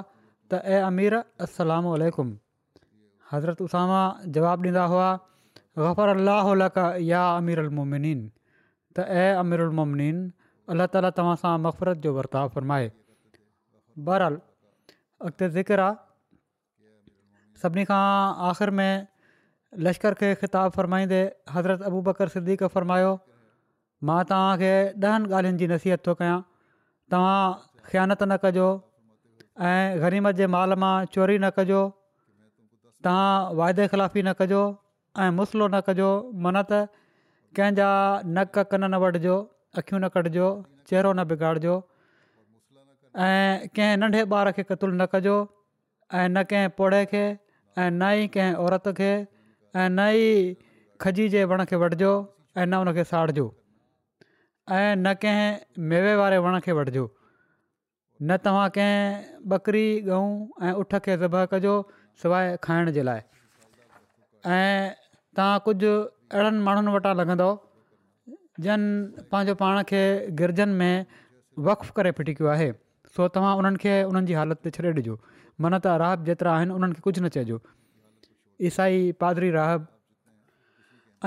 त 0.50 0.64
ऐं 0.78 0.82
अमीर 0.88 1.14
अलसलाम 1.46 1.84
उलकुम 1.94 2.28
हज़रत 3.36 3.60
उसामा 3.68 4.00
जवाबु 4.36 4.64
ॾींदा 4.72 4.86
हुआ 4.96 5.10
ग़फर 5.86 6.08
अलाह 6.16 6.50
या 7.14 7.24
अमीर 7.40 7.58
अलमुमिनीन 7.68 8.20
त 8.96 9.08
ऐं 9.24 9.32
अमिर 9.46 9.60
उलमोमिनीन 9.68 10.18
अलाह 10.76 10.88
ताला 10.94 11.10
तव्हां 11.20 11.36
सां 11.46 11.54
नफ़रत 11.68 12.02
जो 12.08 12.12
वर्ताव 12.20 12.50
फ़रमाए 12.56 12.90
बहरहाल 14.10 14.40
अॻिते 15.28 15.48
ज़िकिर 15.56 15.80
आहे 15.88 15.96
सभिनी 17.62 17.84
खां 17.86 18.54
میں 18.60 18.72
में 18.72 19.08
लश्कर 19.86 20.14
खे 20.20 20.34
ख़िताबु 20.36 20.70
फ़रमाईंदे 20.76 21.20
हज़रत 21.54 21.82
अबू 21.90 22.02
बकर 22.02 22.28
सिद्दीक 22.36 22.64
फ़रमायो 22.76 23.10
मां 24.10 24.24
तव्हांखे 24.30 24.74
ॾहनि 25.08 25.34
ॻाल्हियुनि 25.34 25.60
जी 25.64 25.68
नसीहत 25.74 26.06
थो 26.08 26.14
कयां 26.22 26.40
तव्हां 27.12 27.52
ख़्यानत 27.90 28.24
न 28.24 28.38
कजो 28.46 28.70
ऐं 29.72 30.02
ग़रीमत 30.04 30.36
जे 30.42 30.48
माल 30.56 30.76
मां 30.86 30.94
चोरी 31.18 31.38
न 31.44 31.50
कजो 31.60 31.82
तव्हां 33.08 33.56
वाइदे 33.62 33.88
ख़िलाफ़ी 33.92 34.24
न 34.24 34.34
कजो 34.44 34.64
ऐं 35.26 35.30
मुसलो 35.42 35.68
न 35.68 35.84
कजो 35.92 36.10
मन 36.48 36.64
त 36.64 36.82
कंहिंजा 37.60 37.92
नक 38.40 38.52
कक 38.60 38.80
न 38.80 38.96
न 38.98 39.40
अख़ियूं 39.80 40.00
न 40.02 40.08
कटिजो 40.16 40.46
चहिरो 40.90 41.12
न 41.14 41.24
बिगाड़िजो 41.32 41.74
ऐं 43.18 43.68
कंहिं 43.76 43.98
नंढे 43.98 44.22
ॿार 44.30 44.52
खे 44.56 44.64
क़तूलु 44.70 44.94
न 44.98 45.06
कजो 45.10 45.36
ऐं 46.14 46.28
न 46.30 46.44
कंहिं 46.50 46.70
पौड़े 46.78 47.02
खे 47.12 47.26
ऐं 47.78 47.90
न 47.90 48.02
ई 48.22 48.28
कंहिं 48.34 48.54
औरत 48.62 48.88
खे 49.00 49.12
ऐं 49.14 49.88
न 49.90 50.00
ई 50.14 50.30
खजी 51.02 51.26
जे 51.36 51.44
वण 51.50 51.64
खे 51.70 51.76
वठिजो 51.82 52.12
ऐं 52.58 52.66
न 52.66 52.74
उन 52.86 52.94
खे 52.98 53.02
ऐं 54.70 54.96
न 54.96 55.14
कंहिं 55.24 55.82
मेवे 55.92 56.14
वारे 56.22 56.38
वण 56.48 56.60
खे 56.66 56.72
वठिजो 56.80 57.06
न 58.22 58.38
तव्हां 58.46 58.68
कंहिं 58.78 59.56
ॿकरी 59.58 59.86
ॻऊं 60.18 60.36
ऐं 60.68 60.74
ऊठ 60.82 60.94
खे 61.08 61.16
सब 61.22 61.38
कजो 61.54 61.74
सवाइ 62.24 62.52
खाइण 62.68 62.92
जे 62.98 63.04
लाइ 63.10 63.22
ऐं 64.60 64.92
तव्हां 65.40 65.60
कुझु 65.70 65.94
अहिड़नि 66.36 66.62
माण्हुनि 66.70 66.94
वटां 66.98 67.16
लॻंदव 67.22 67.58
जन 68.68 68.82
पंहिंजो 69.34 69.56
पाण 69.64 69.82
खे 69.94 70.04
गिरजनि 70.44 70.78
में 70.84 71.18
करे 71.98 72.14
आहे 72.52 72.70
सो 73.18 73.28
तव्हां 73.36 73.54
उन्हनि 73.62 73.80
खे 73.84 73.94
उन्हनि 74.12 74.28
जी 74.32 74.34
हालति 74.40 74.62
ते 74.70 74.72
छॾे 74.78 74.90
ॾिजो 75.02 75.14
मन 75.66 75.76
त 75.78 75.94
राहब 76.04 76.26
जेतिरा 76.30 76.56
आहिनि 76.58 76.74
उन्हनि 76.80 76.98
खे 76.98 77.02
कुझु 77.08 77.22
न 77.24 77.30
चइजो 77.36 77.60
ईसाई 78.70 79.00
पादरी 79.24 79.50
राहब 79.58 79.86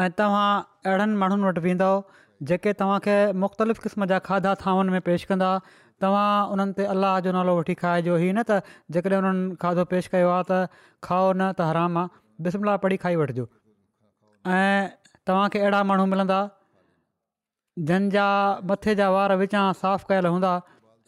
ऐं 0.03 0.11
तव्हां 0.21 0.45
अहिड़नि 0.91 1.17
माण्हुनि 1.23 1.47
वटि 1.49 1.65
वेंदव 1.67 2.03
जेके 2.51 2.73
तव्हांखे 2.83 3.17
मुख़्तलिफ़ 3.45 3.81
क़िस्म 3.87 4.07
जा 4.13 4.19
खाधा 4.29 4.55
थांवनि 4.63 4.93
में 4.97 5.01
पेश 5.09 5.25
कंदा 5.33 5.51
तव्हां 6.05 6.31
उन्हनि 6.55 6.73
ते 6.79 6.87
अलाह 6.95 7.19
जो 7.27 7.33
नालो 7.39 7.57
वठी 7.59 7.75
खाइजो 7.83 8.17
ही 8.23 8.31
न 8.39 8.43
त 8.47 8.63
जेकॾहिं 8.97 9.19
उन्हनि 9.19 9.57
खाधो 9.65 9.85
पेश 9.95 10.09
कयो 10.15 10.33
आहे 10.39 10.47
त 10.51 10.83
खाओ 11.09 11.27
न 11.33 11.53
त 11.59 11.69
हराम 11.71 12.01
आहे 12.05 12.45
बिस्मला 12.49 12.77
पढ़ी 12.87 12.97
खाई 13.05 13.21
वठिजो 13.23 13.47
ऐं 14.57 14.81
तव्हांखे 15.31 15.63
अहिड़ा 15.65 15.83
माण्हू 15.91 16.07
मिलंदा 16.15 16.41
जंहिंजा 17.91 18.27
मथे 18.71 18.95
जा 19.03 19.11
वार 19.19 19.37
विचां 19.45 19.67
साफ़ु 19.85 20.09
कयल 20.13 20.27
हूंदा 20.35 20.55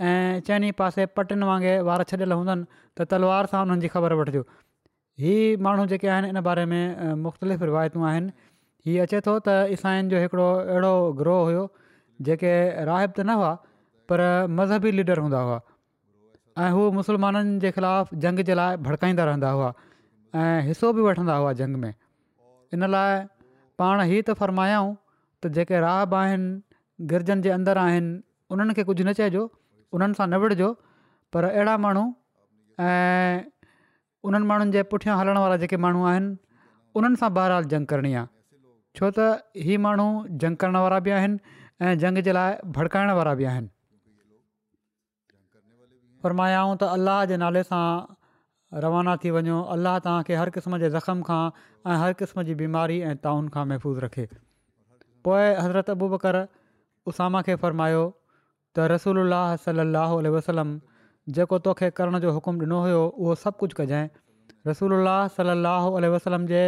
ऐं 0.03 0.41
चइनि 0.47 0.71
पासे 0.79 1.05
पटियुनि 1.17 1.45
वांगुरु 1.47 1.85
वार 1.87 2.03
छॾियल 2.11 2.33
हूंदा 2.35 2.53
आहिनि 2.53 2.67
त 2.97 3.03
तलवार 3.11 3.47
सां 3.53 3.61
उन्हनि 3.67 3.81
जी 3.85 3.89
ख़बर 3.95 4.13
वठिजो 4.21 4.43
इहे 5.19 5.57
माण्हू 5.67 5.85
जेके 5.93 6.09
आहिनि 6.15 6.29
इन 6.35 6.41
बारे 6.49 6.65
में 6.73 7.15
मुख़्तलिफ़ 7.27 7.63
रिवायतूं 7.71 8.03
आहिनि 8.09 8.31
हीअ 8.87 9.03
अचे 9.07 9.21
थो 9.27 9.39
त 9.49 9.79
जो 10.11 10.21
हिकिड़ो 10.27 10.49
अहिड़ो 10.75 10.93
ग्रोह 11.21 11.41
हुओ 11.51 11.67
जेके 12.29 12.53
राहिब 12.91 13.11
त 13.11 13.21
न 13.21 13.39
हुआ 13.43 13.53
पर 14.11 14.27
मज़हबी 14.59 14.91
लीडर 14.99 15.19
हूंदा 15.27 15.41
हुआ 15.49 15.59
ऐं 16.65 16.71
हू 16.79 16.83
मुसलमाननि 17.01 17.59
जे 17.67 17.71
ख़िलाफ़ु 17.79 18.19
जंग 18.27 18.43
जे 18.51 18.55
लाइ 18.63 18.77
भड़काईंदा 18.91 19.25
रहंदा 19.33 19.51
हुआ 19.59 19.71
ऐं 20.43 20.61
हिसो 20.67 20.93
बि 20.99 21.07
वठंदा 21.09 21.37
हुआ 21.43 21.53
जंग 21.63 21.77
में 21.87 21.91
इन 22.75 22.91
लाइ 22.97 23.27
पाण 23.83 24.03
ई 24.11 24.23
त 24.27 24.35
फरमायाऊं 24.43 24.93
त 25.39 25.55
जेके 25.59 25.79
राहब 25.91 26.15
आहिनि 26.21 27.07
गिरजनि 27.15 27.43
जे 27.47 27.51
अंदरि 27.59 27.81
आहिनि 27.87 28.11
उन्हनि 28.55 28.75
खे 28.79 28.93
न 28.93 29.13
चइजो 29.23 29.43
उन्हनि 29.93 30.19
सां 30.19 30.27
न 30.29 30.41
विढ़जो 30.45 30.69
पर 31.35 31.45
अहिड़ा 31.51 31.77
माण्हू 31.85 32.05
ऐं 32.87 33.51
उन्हनि 34.29 34.47
माण्हुनि 34.53 34.77
जे 34.79 34.83
पुठियां 34.95 35.17
हलण 35.21 35.39
वारा 35.45 35.57
जेके 35.65 35.77
माण्हू 35.87 36.05
आहिनि 36.13 36.31
उन्हनि 37.01 37.21
सां 37.25 37.31
बहरहाल 37.39 37.71
जंग 37.75 37.87
करणी 37.93 38.15
आहे 38.21 38.27
छो 38.99 39.11
त 39.19 39.29
ही 39.69 39.77
माण्हू 39.89 40.07
जंग 40.45 40.57
करण 40.65 40.81
वारा 40.87 40.99
बि 41.09 41.15
आहिनि 41.21 41.55
ऐं 41.89 41.95
जंग 42.05 42.23
जे 42.29 42.37
लाइ 42.39 42.57
भड़काइण 42.79 43.15
वारा 43.21 43.35
बि 43.43 43.49
आहिनि 43.53 43.71
फ़र्मायाऊं 46.27 46.77
त 46.83 46.91
अल्लाह 46.99 47.23
जे 47.33 47.41
नाले 47.45 47.63
सां 47.71 47.85
रवाना 48.85 49.17
थी 49.23 49.31
वञो 49.39 49.57
अलाह 49.73 49.99
तव्हांखे 50.05 50.35
हर 50.43 50.51
क़िस्म 50.55 50.79
जे 50.83 50.89
ज़ख़्म 50.91 51.23
खां 51.31 51.43
ऐं 51.93 51.97
हर 52.05 52.13
क़िस्म 52.21 52.43
जी 52.51 52.55
बीमारी 52.63 52.97
ऐं 53.11 53.15
ताउन 53.27 53.49
खां 53.57 53.65
महफ़ूज़ 53.73 54.01
रखे 54.05 54.29
पोइ 55.29 55.43
हज़रत 55.59 55.91
अबू 55.97 56.09
बकर 56.15 56.39
उसामा 57.13 57.43
खे 57.51 57.57
त 58.79 58.87
रसूल 58.93 59.19
सलाहु 59.65 60.17
वसलम 60.37 60.71
जेको 61.37 61.59
तोखे 61.67 61.91
करण 61.99 62.19
जो 62.25 62.31
हुकुम 62.37 62.57
ॾिनो 62.65 62.79
हुयो 62.85 63.03
उहो 63.09 63.35
सभु 63.43 63.59
कुझु 63.61 63.77
कजांइ 63.81 64.09
रसूल 64.71 64.95
सलाहु 65.37 65.93
उल 65.99 66.07
वसलम 66.15 66.47
जे 66.53 66.63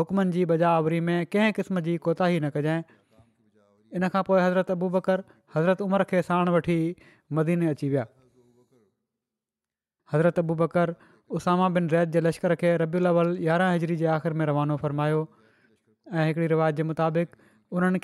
हुकमनि 0.00 0.34
जी 0.38 0.42
बजावरी 0.52 1.00
में 1.10 1.14
कंहिं 1.34 1.52
क़िस्म 1.58 1.84
जी 1.88 1.94
कोताही 2.06 2.40
न 2.44 2.50
कजांइ 2.56 2.82
इन 4.00 4.08
खां 4.14 4.22
पोइ 4.30 4.40
हज़रत 4.46 4.72
अबू 4.76 4.88
बकर 4.96 5.22
हज़रत 5.56 5.84
उमर 5.86 6.04
खे 6.12 6.22
साण 6.28 6.50
वठी 6.56 6.78
मदीने 7.38 7.68
अची 7.74 7.90
विया 7.94 8.04
हज़रत 10.14 10.42
अबू 10.44 10.56
बकर 10.64 10.94
उसामा 11.38 11.68
बिन 11.76 11.88
रैत 11.96 12.12
जे 12.16 12.20
लश्कर 12.28 12.54
खे 12.62 12.76
रबियुल 12.84 13.06
अवल 13.14 13.30
यारहं 13.50 13.76
हजरी 13.76 13.96
जे 14.04 14.10
आख़िरि 14.16 14.38
में 14.42 14.46
रवानो 14.52 14.76
फ़रमायो 14.86 15.22
ऐं 16.24 16.26
रिवाज़ 16.54 16.74
जे 16.80 16.88
मुताबिक़ 16.92 17.38
उन्हनि 17.76 18.00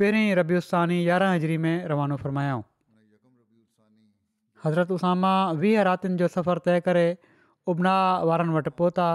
पहिरीं 0.00 0.26
रबियु 0.36 0.58
उस्तानी 0.62 0.96
यारहं 1.06 1.32
हज़री 1.36 1.56
में 1.62 1.74
रवानो 1.90 2.16
फ़रमायाऊं 2.20 2.62
हज़रत 4.64 4.90
उसामा 4.96 5.32
वीह 5.64 5.82
रातिनि 5.88 6.16
जो 6.20 6.28
सफ़र 6.36 6.58
तइ 6.68 6.78
करे 6.86 7.06
उबना 7.72 7.96
वारनि 8.30 8.52
वटि 8.56 8.70
पहुता 8.80 9.06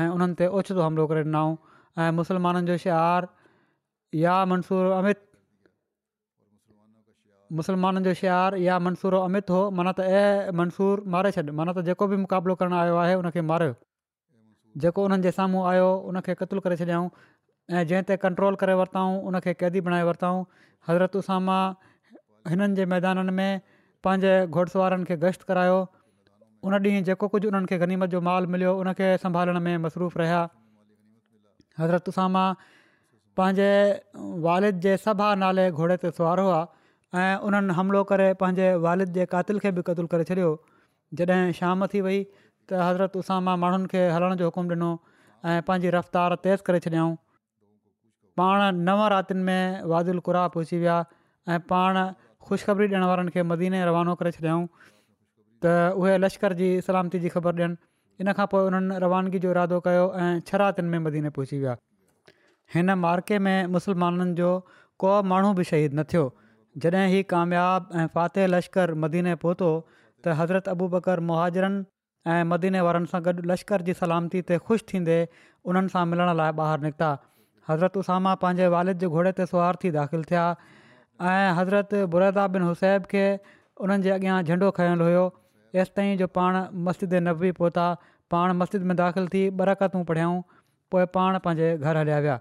ऐं 0.00 0.08
उन्हनि 0.14 0.34
ते 0.40 0.48
ओछितो 0.60 0.80
हमिलो 0.86 1.06
करे 1.12 1.22
ॾिनऊं 1.26 1.54
ऐं 2.02 2.10
मुसलमाननि 2.18 2.66
जो 2.70 2.76
शिआर 2.84 3.28
या 4.22 4.34
मंसूर 4.52 4.90
अमित 4.98 5.22
मुसलमाननि 7.60 8.04
जो 8.08 8.14
शारु 8.22 8.62
या 8.66 8.78
मंसूरो 8.86 9.20
अमित 9.28 9.54
हो 9.54 9.60
माना 9.78 9.92
त 9.98 10.08
ऐं 10.24 10.56
मंसूर 10.62 11.04
मारे 11.14 11.30
छॾ 11.38 11.46
माना 11.60 11.70
त 11.78 11.86
जेको 11.90 12.10
बि 12.14 12.16
मुक़ाबिलो 12.26 12.54
करणु 12.64 12.76
आयो 12.82 12.96
आहे 13.06 13.14
उनखे 13.22 13.46
मारियो 13.52 13.72
जेको 14.82 15.00
उन्हनि 15.08 15.22
जे 15.28 15.32
साम्हूं 15.38 15.62
आयो 15.74 15.88
उनखे 16.12 16.34
क़तल 16.42 16.64
करे 16.66 16.76
छॾियाऊं 16.82 17.08
ऐं 17.72 17.82
जंहिं 17.90 18.02
ते 18.08 18.16
कंट्रोल 18.22 18.54
करे 18.62 18.72
वरितऊं 18.80 19.12
उन 19.28 19.40
क़ैदी 19.44 19.80
बणाए 19.84 20.02
वरितऊं 20.08 20.40
हज़रत 20.88 21.14
उसामा 21.20 21.56
हिननि 22.54 22.74
जे 22.78 22.84
मैदाननि 22.92 23.32
में 23.38 23.60
पंहिंजे 24.08 24.32
घोड़सवारनि 24.58 25.04
खे 25.10 25.16
गश्त 25.24 25.42
करायो 25.50 25.78
उन 26.68 26.74
ॾींहुं 26.78 27.02
जेको 27.08 27.28
कुझु 27.36 27.48
उन्हनि 27.52 27.66
खे 27.70 27.78
गनीमत 27.84 28.10
जो 28.16 28.20
माल 28.28 28.46
मिलियो 28.56 28.74
उनखे 28.82 29.08
संभालण 29.24 29.60
में 29.68 29.76
मसरूफ़ 29.86 30.18
रहिया 30.20 30.42
हज़रत 31.80 32.08
उसामा 32.12 32.44
पंहिंजे 33.40 33.70
वालिद 34.48 34.84
जे 34.88 34.96
सभा 35.08 35.30
नाले 35.46 35.66
घोड़े 35.80 35.96
ते 36.04 36.10
सुवार 36.20 36.44
हुआ 36.48 36.60
ऐं 37.22 37.32
उन्हनि 37.48 37.76
हमिलो 37.80 38.02
करे 38.12 38.28
पंहिंजे 38.44 38.68
वारिद 38.86 39.18
जे 39.18 39.26
कातिल 39.34 39.64
खे 39.66 39.72
बि 39.80 39.86
क़तलु 39.90 40.12
करे 40.16 40.28
छॾियो 40.34 40.52
जॾहिं 41.22 41.52
शाम 41.64 41.86
थी 41.94 42.04
वई 42.08 42.20
त 42.28 42.86
हज़रत 42.86 43.18
उसामा 43.24 43.56
माण्हुनि 43.66 43.92
खे 43.96 44.04
हलण 44.18 44.36
जो 44.44 44.52
हुकुमु 44.52 44.76
ॾिनो 44.80 44.92
ऐं 45.52 45.60
पंहिंजी 45.72 45.96
रफ़्तार 45.98 46.36
तेज़ 46.48 46.66
करे 46.70 46.82
छॾियाऊं 46.88 47.14
पाण 48.36 48.60
नव 48.86 49.00
रातिनि 49.12 49.42
में 49.48 49.82
वादुल 49.90 50.18
कुरा 50.26 50.46
पहुची 50.54 50.78
विया 50.78 50.96
ऐं 51.52 51.60
पाण 51.70 51.96
ख़ुशिखबरी 52.46 52.86
ॾियण 52.90 53.02
वारनि 53.08 53.30
खे 53.34 53.42
मदीने 53.50 53.78
रवानो 53.86 54.14
करे 54.20 54.30
छॾियऊं 54.36 54.62
त 55.62 55.64
उहे 55.98 56.16
लश्कर 56.18 56.52
जी 56.60 56.68
सलामती 56.86 57.18
जी 57.24 57.28
ख़बर 57.34 57.52
ॾियनि 57.60 57.74
इन 58.20 58.32
खां 58.38 58.46
पोइ 58.54 58.62
उन्हनि 58.70 58.98
रवानगी 59.06 59.38
जो 59.44 59.50
इरादो 59.54 59.78
कयो 59.86 60.06
ऐं 60.24 60.30
छह 60.48 60.58
रातिनि 60.62 60.88
में 60.94 60.98
मदीने 61.06 61.30
पहुची 61.38 61.58
विया 61.62 61.76
हिन 62.74 62.90
मार्के 63.06 63.38
में 63.46 63.58
मुस्लमाननि 63.76 64.34
जो 64.40 64.50
को 65.04 65.12
माण्हू 65.32 65.52
बि 65.60 65.64
शहीद 65.70 65.94
न 65.98 66.04
थियो 66.14 66.24
जॾहिं 66.86 67.04
ई 67.18 67.22
कामयाब 67.34 67.88
ऐं 68.02 68.06
फ़ाते 68.14 68.46
लश्कर 68.56 68.94
मदीने 69.06 69.34
पहुतो 69.46 69.68
त 70.24 70.34
हज़रत 70.40 70.68
अबू 70.74 70.88
बकर 70.96 71.20
मुहाजरनि 71.30 71.84
ऐं 72.34 72.42
मदीने 72.54 72.80
वारनि 72.88 73.10
सां 73.14 73.22
गॾु 73.28 73.46
लश्कर 73.52 73.86
जी 73.90 73.94
सलामती 74.02 74.42
ते 74.50 74.58
ख़ुशि 74.66 74.86
थींदे 74.92 75.18
उन्हनि 75.72 75.94
सां 75.96 76.04
मिलण 76.14 76.34
लाइ 76.42 76.52
ॿाहिरि 76.66 76.84
निकिता 76.86 77.10
हज़रतु 77.68 78.00
उसामा 78.00 78.34
पंहिंजे 78.42 78.66
वारिद 78.74 78.98
जे 79.02 79.06
घोड़े 79.16 79.32
ते 79.40 79.44
सवार 79.50 79.76
थी 79.84 79.90
दाख़िलु 79.96 80.24
थिया 80.30 80.44
ऐं 81.32 81.52
हज़रत 81.58 81.94
बुरदा 82.14 82.46
बिन 82.56 82.62
हुसैब 82.68 83.04
खे 83.12 83.24
उन्हनि 83.80 84.02
जे 84.06 84.10
अॻियां 84.16 84.42
झंडो 84.44 84.70
खंल 84.78 85.00
हुयोसिताईं 85.06 86.16
जो 86.18 86.26
पाण 86.38 86.60
मस्जिद 86.88 87.12
में 87.16 87.20
न 87.20 87.32
बि 87.44 87.52
पहुता 87.60 87.86
पाण 88.36 88.52
मस्जिद 88.60 88.82
में 88.90 88.96
दाख़िलु 88.96 89.28
थी 89.36 89.48
बरकतूं 89.60 90.04
पढ़ियाऊं 90.12 90.42
पोइ 90.92 91.04
पाण 91.16 91.38
पंहिंजे 91.48 91.76
घर 91.78 91.96
हलिया 92.00 92.18
विया 92.28 92.38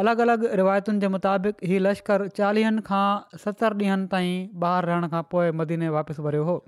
अलॻि 0.00 0.22
अलॻि 0.22 0.56
रिवायतुनि 0.62 0.98
जे 1.02 1.08
मुताबिक़ 1.18 1.64
ई 1.64 1.78
लश्कर 1.88 2.26
चालीहनि 2.38 2.82
खां 2.88 3.04
सतरि 3.44 3.74
ॾींहंनि 3.76 4.10
ताईं 4.14 4.38
ॿाहिरि 4.64 4.90
रहण 4.92 5.08
खां 5.14 5.22
पोइ 5.34 5.52
मदीने 5.60 5.88
वापसि 6.00 6.22
वरियो 6.30 6.44
हुओ 6.50 6.58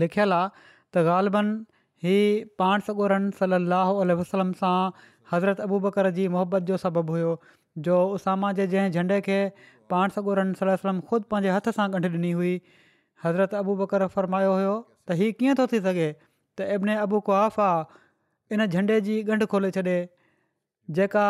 लिखियल 0.00 0.32
आहे 0.32 0.66
त 0.96 1.02
ग़ालबनि 1.08 1.56
हीअ 2.04 2.44
पाण 2.62 2.80
सॻोरनि 2.86 3.30
सली 3.38 3.58
लाहु 3.72 4.04
वसलम 4.20 4.52
सां 4.60 4.76
हज़रत 5.32 5.60
अबू 5.66 5.78
बकर 5.86 6.10
जी 6.18 6.26
मुहबत 6.36 6.68
जो 6.72 6.76
सबबु 6.84 7.12
हुयो 7.16 7.32
जो 7.88 7.96
उसामा 8.18 8.52
जे 8.58 8.66
जंहिं 8.74 9.00
झंडे 9.00 9.20
खे 9.28 9.38
पाण 9.94 10.14
सॻोरनि 10.18 10.60
सल 10.60 10.70
वसलम 10.74 11.00
ख़ुदि 11.10 11.28
पंहिंजे 11.34 11.50
हथ 11.56 11.70
सां 11.78 11.88
ॻंढु 11.98 12.10
ॾिनी 12.16 12.30
हुई 12.38 12.54
हज़रत 13.24 13.56
अबू 13.62 13.74
बकर 13.82 14.06
फ़रमायो 14.16 14.54
हुयो 14.60 14.74
त 15.10 15.18
हीअ 15.20 15.36
कीअं 15.42 15.58
थो 15.60 15.66
थी 15.74 15.82
सघे 15.88 16.08
त 16.22 16.70
इबने 16.78 16.96
अबू 17.04 17.20
कुआफा 17.28 17.68
इन 18.56 18.66
झंडे 18.66 19.00
जी 19.10 19.18
ॻंढो 19.34 19.50
खोले 19.54 19.70
छॾे 19.78 19.98
जेका 21.00 21.26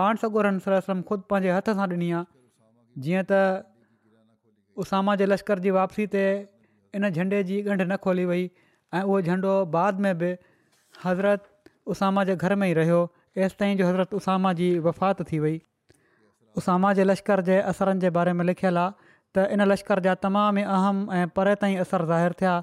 पाण 0.00 0.22
सॻोरनि 0.24 0.64
सलम 0.68 1.02
ख़ुदि 1.12 1.26
पंहिंजे 1.34 1.56
हथ 1.58 1.74
सां 1.80 1.88
ॾिनी 1.96 2.10
आहे 2.20 3.02
जीअं 3.06 3.24
त 3.32 3.40
उसामा 4.84 5.14
जे 5.20 5.26
लश्कर 5.34 5.62
जी 5.66 5.70
वापसी 5.80 6.06
ते 6.14 6.24
इन 6.96 7.08
झंडे 7.08 7.42
जी 7.48 7.60
ॻंढि 7.68 7.84
न 7.84 7.96
खोली 8.02 8.24
वई 8.30 8.48
ऐं 8.94 9.02
उहो 9.02 9.20
झंडो 9.20 9.54
बाद 9.76 10.00
में 10.06 10.18
बि 10.18 10.34
हज़रत 11.04 11.42
उसामा 11.94 12.24
जे 12.30 12.36
घर 12.36 12.54
में 12.62 12.68
ई 12.68 12.72
रहियो 12.80 13.00
तेसि 13.34 13.56
ताईं 13.58 13.76
जो 13.78 13.86
हज़रत 13.88 14.14
उसामा 14.20 14.52
जी 14.60 14.70
वफ़ात 14.88 15.22
थी 15.32 15.38
वई 15.44 15.60
उसामा 16.62 16.92
जे 17.00 17.04
लश्कर 17.04 17.40
जे 17.50 17.58
असरनि 17.72 18.00
जे 18.06 18.10
बारे 18.18 18.32
में 18.40 18.44
लिखियलु 18.50 18.78
आहे 18.80 19.08
त 19.38 19.46
इन 19.56 19.62
लश्कर 19.72 20.00
जा 20.08 20.14
तमामु 20.24 20.60
ई 20.60 20.64
अहम 20.78 21.02
ऐं 21.20 21.26
परे 21.38 21.54
ताईं 21.64 21.78
असर 21.84 22.04
ज़ाहिर 22.12 22.32
थिया 22.40 22.56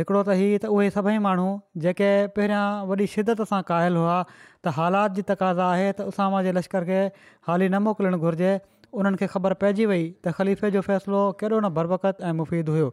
हिकिड़ो 0.00 0.20
त 0.28 0.36
ही 0.42 0.48
त 0.64 0.72
उहे 0.76 0.90
सभई 0.98 1.16
माण्हू 1.28 1.48
जेके 1.86 2.10
पहिरियां 2.36 2.66
वॾी 2.90 3.06
शिदत 3.14 3.42
सां 3.52 3.62
कायल 3.72 3.96
हुआ 4.00 4.18
त 4.28 4.76
हालात 4.80 5.16
जी 5.18 5.22
तकाज़ा 5.32 5.70
आहे 5.72 5.88
त 6.00 6.08
उसामा 6.12 6.42
जे 6.48 6.52
लश्कर 6.60 6.88
खे 6.92 7.00
हाली 7.48 7.68
न 7.68 7.82
मोकिलणु 7.88 8.20
घुरिजे 8.28 8.52
उन्हनि 9.00 9.16
खे 9.20 9.26
ख़बर 9.32 9.52
पइजी 9.60 9.84
वई 9.90 10.02
त 10.24 10.32
ख़लीफ़े 10.38 10.70
जो 10.72 10.80
फ़ैसिलो 10.88 11.20
केॾो 11.42 11.58
न 11.64 11.68
बरबकत 11.76 12.18
ऐं 12.20 12.32
मुफ़ीद 12.40 12.68
हुयो 12.72 12.88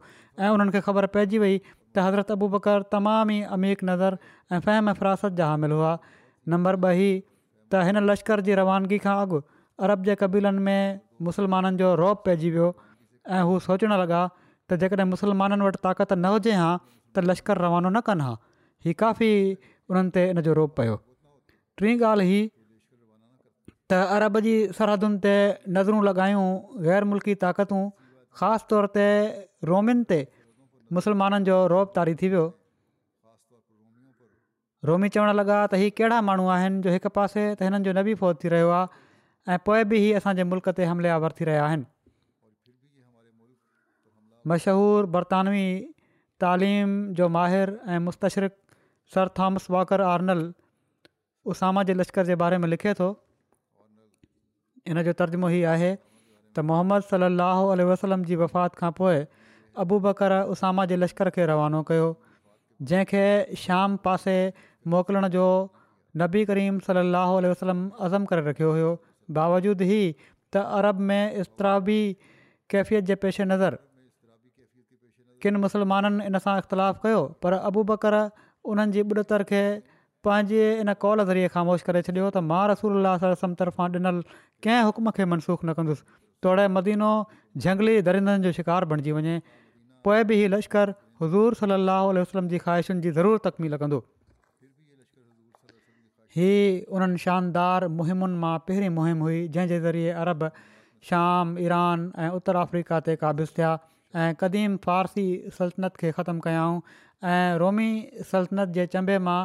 ऐं 0.46 0.50
उन्हनि 0.58 0.72
खे 0.76 0.82
ख़बर 0.86 1.08
पइजी 1.16 1.40
वई 1.44 1.58
त 1.62 2.06
हज़रत 2.06 2.32
अबू 2.36 2.48
बकर 2.54 2.84
तमामु 2.94 3.36
ई 3.38 3.42
अमीक़ 3.58 3.82
नज़र 3.90 4.18
ऐं 4.28 4.60
फ़हम 4.68 4.94
फिरासत 5.00 5.36
जा 5.40 5.48
हामिल 5.52 5.72
हुआ 5.78 5.92
नंबर 6.54 6.80
ॿ 6.84 6.94
ही 7.00 7.10
त 7.18 7.82
हिन 7.88 8.04
लश्कर 8.12 8.44
जी 8.50 8.56
रवानगी 8.60 9.00
खां 9.08 9.16
अॻु 9.26 9.42
अरब 9.88 10.08
जे 10.10 10.16
क़बीलनि 10.24 10.64
में 10.68 11.02
मुसलमाननि 11.30 11.82
जो 11.84 11.90
रोब 12.04 12.24
पइजी 12.30 12.50
वियो 12.56 12.70
ऐं 13.40 13.42
हू 13.50 13.58
सोचणु 13.68 13.98
लॻा 14.04 14.22
त 14.22 14.80
जेकॾहिं 14.86 15.08
मुसलमाननि 15.12 15.68
वटि 15.68 15.82
ताक़त 15.90 16.14
न 16.16 16.32
हुजे 16.36 16.54
हा 16.62 16.70
त 16.86 17.26
लश्कर 17.32 17.62
रवानो 17.68 17.92
न 17.98 18.02
कनि 18.12 18.26
हा 18.30 18.32
ही 18.88 18.96
काफ़ी 19.04 19.32
उन्हनि 19.94 20.12
ते 20.20 20.24
इन 20.36 20.42
जो 20.48 20.56
रोब 20.62 20.74
पियो 20.80 20.96
टीं 21.84 21.96
ॻाल्हि 22.12 22.40
त 23.90 23.98
अरब 24.16 24.40
जी 24.46 24.52
सरहदुनि 24.78 25.18
ते 25.22 25.32
नज़रूं 25.76 26.00
लॻायूं 26.08 26.48
ग़ैर 26.88 27.04
मुल्की 27.12 27.34
ताक़तूं 27.44 27.84
ख़ासि 28.40 28.66
तौर 28.72 28.88
ते 28.96 29.06
रोमियुनि 29.70 30.04
ते 30.12 30.18
मुसलमाननि 30.98 31.46
जो 31.48 31.56
रोब 31.74 31.94
तारी 31.96 32.14
थी 32.22 32.28
वियो 32.34 32.44
रोमी 34.90 35.08
चवणु 35.16 35.34
लॻा 35.40 35.58
त 35.72 35.80
हीअ 35.84 35.94
कहिड़ा 36.02 36.20
माण्हू 36.28 36.46
आहिनि 36.58 36.82
जो 36.88 36.94
हिकु 36.98 37.12
पासे 37.18 37.46
त 37.58 37.66
हिननि 37.70 37.88
जो 37.90 37.96
नबी 38.00 38.14
फ़ौज 38.22 38.36
थी 38.44 38.52
रहियो 38.56 38.68
आहे 38.80 38.88
ऐं 39.54 39.58
पोइ 39.70 39.88
बि 39.94 40.02
इहे 40.04 40.12
असांजे 40.22 40.46
मुल्क़ 40.52 40.70
ते 40.82 40.86
हमलियावर 40.92 41.36
थी 41.40 41.50
रहिया 41.50 41.64
आहिनि 41.70 41.86
मशहूरु 44.54 45.10
बर्तानवी 45.18 45.66
तालिम 46.46 46.94
जो 47.22 47.26
माहिर 47.38 47.74
ऐं 47.96 47.98
मुस्तशरिकु 48.10 48.58
सर 49.18 49.34
थॉमस 49.42 49.66
वॉकर 49.78 50.06
आर्नल 50.14 50.46
उसामा 51.56 51.86
जे 51.92 51.98
लश्कर 52.04 52.30
जे 52.32 52.38
बारे 52.46 52.62
में 52.66 52.70
लिखे 52.76 52.94
थो 53.02 53.10
हिन 54.90 55.02
जो 55.08 55.12
तर्जुमो 55.22 55.48
हीउ 55.54 55.66
आहे 55.72 55.92
त 56.56 56.66
मोहम्मद 56.68 57.02
सलाहु 57.10 57.82
वसलम 57.94 58.24
जी 58.30 58.36
वफ़ात 58.42 58.78
खां 58.82 58.92
पोइ 59.00 59.18
अबू 59.86 60.00
बकर 60.06 60.34
उसामा 60.54 60.86
जे 60.92 60.96
लश्कर 61.06 61.30
खे 61.36 61.46
रवानो 61.52 61.82
कयो 61.90 62.08
जंहिंखे 62.92 63.24
शाम 63.64 63.98
पासे 64.08 64.36
मोकिलण 64.94 65.28
जो 65.36 65.46
नबी 66.24 66.42
करीम 66.52 66.80
सलाहु 66.88 67.36
आल 67.42 67.50
वसल 67.52 67.74
अज़म 67.76 68.26
करे 68.32 68.46
रखियो 68.50 68.72
हुयो 68.78 68.90
बावजूदि 69.38 69.88
ई 69.92 70.02
त 70.54 70.64
अरब 70.80 71.06
में 71.12 71.24
इसतराबी 71.44 72.00
कैफ़ियत 72.24 73.12
जे 73.12 73.20
पेशे 73.28 73.48
नज़र 73.54 73.78
किनि 75.44 75.64
मुस्लमाननि 75.68 76.32
इन 76.32 76.42
सां 76.48 76.58
इख़्तिलाफ़ु 76.64 77.06
कयो 77.06 77.22
पर 77.46 77.60
अबू 77.72 77.86
बकर 77.94 78.22
उन्हनि 78.74 78.94
जी 78.98 79.08
ॿुढतरु 79.12 79.48
खे 79.54 79.62
पंहिंजे 80.28 80.64
इन 80.80 80.94
कॉल 81.04 81.24
ज़रिए 81.28 81.48
ख़ामोश 81.54 81.88
करे 81.90 82.00
छॾियो 82.08 82.26
त 82.32 82.42
मां 82.52 82.64
रसूल 82.72 82.96
अलाही 83.02 83.30
वसलम 83.34 83.54
तर्फ़ां 83.60 84.00
ॾिनल 84.00 84.24
कंहिं 84.66 84.88
हुक्म 84.88 85.12
खे 85.20 85.28
मनसूख 85.34 85.60
न 85.64 85.76
कंदुसि 85.80 86.08
तोड़े 86.46 86.66
मदीनो 86.78 87.12
जंगली 87.66 87.94
दरींदनि 88.08 88.44
जो 88.48 88.52
शिकार 88.58 88.90
बणिजी 88.94 89.14
वञे 89.20 89.36
पोइ 90.08 90.26
बि 90.32 90.40
हीउ 90.42 90.50
लश्कर 90.56 90.94
हज़ूर 91.22 91.60
सली 91.62 91.76
अल 91.76 92.24
वसलम 92.24 92.52
जी 92.56 92.60
ख़्वाहिशुनि 92.66 93.06
जी 93.08 93.14
ज़रूरु 93.20 93.44
तकमील 93.48 93.76
लॻंदो 93.78 94.02
ही 96.40 96.52
उन्हनि 96.98 97.22
शानदार 97.26 97.88
मुहिमुनि 98.02 98.42
मां 98.44 98.52
पहिरीं 98.68 98.92
मुहिम 98.98 99.24
हुई 99.28 99.40
जंहिं 99.56 99.80
ज़रिए 99.88 100.12
अरब 100.26 100.52
शाम 101.12 101.58
ईरान 101.70 102.06
ऐं 102.26 102.34
उत्तर 102.42 102.62
अफ्रीका 102.66 103.00
ते 103.08 103.16
क़ाबिज़ 103.24 103.56
थिया 103.60 103.72
ऐं 104.26 104.36
क़दीम 104.44 104.78
फारसी 104.90 105.26
सल्तनत 105.64 106.04
खे 106.06 106.12
ख़तमु 106.22 106.46
कयाऊं 106.50 106.78
ऐं 107.32 107.58
रोमी 107.66 107.90
सल्तनत 108.36 108.78
जे 108.80 108.86
चंबे 108.98 109.18
मां 109.32 109.38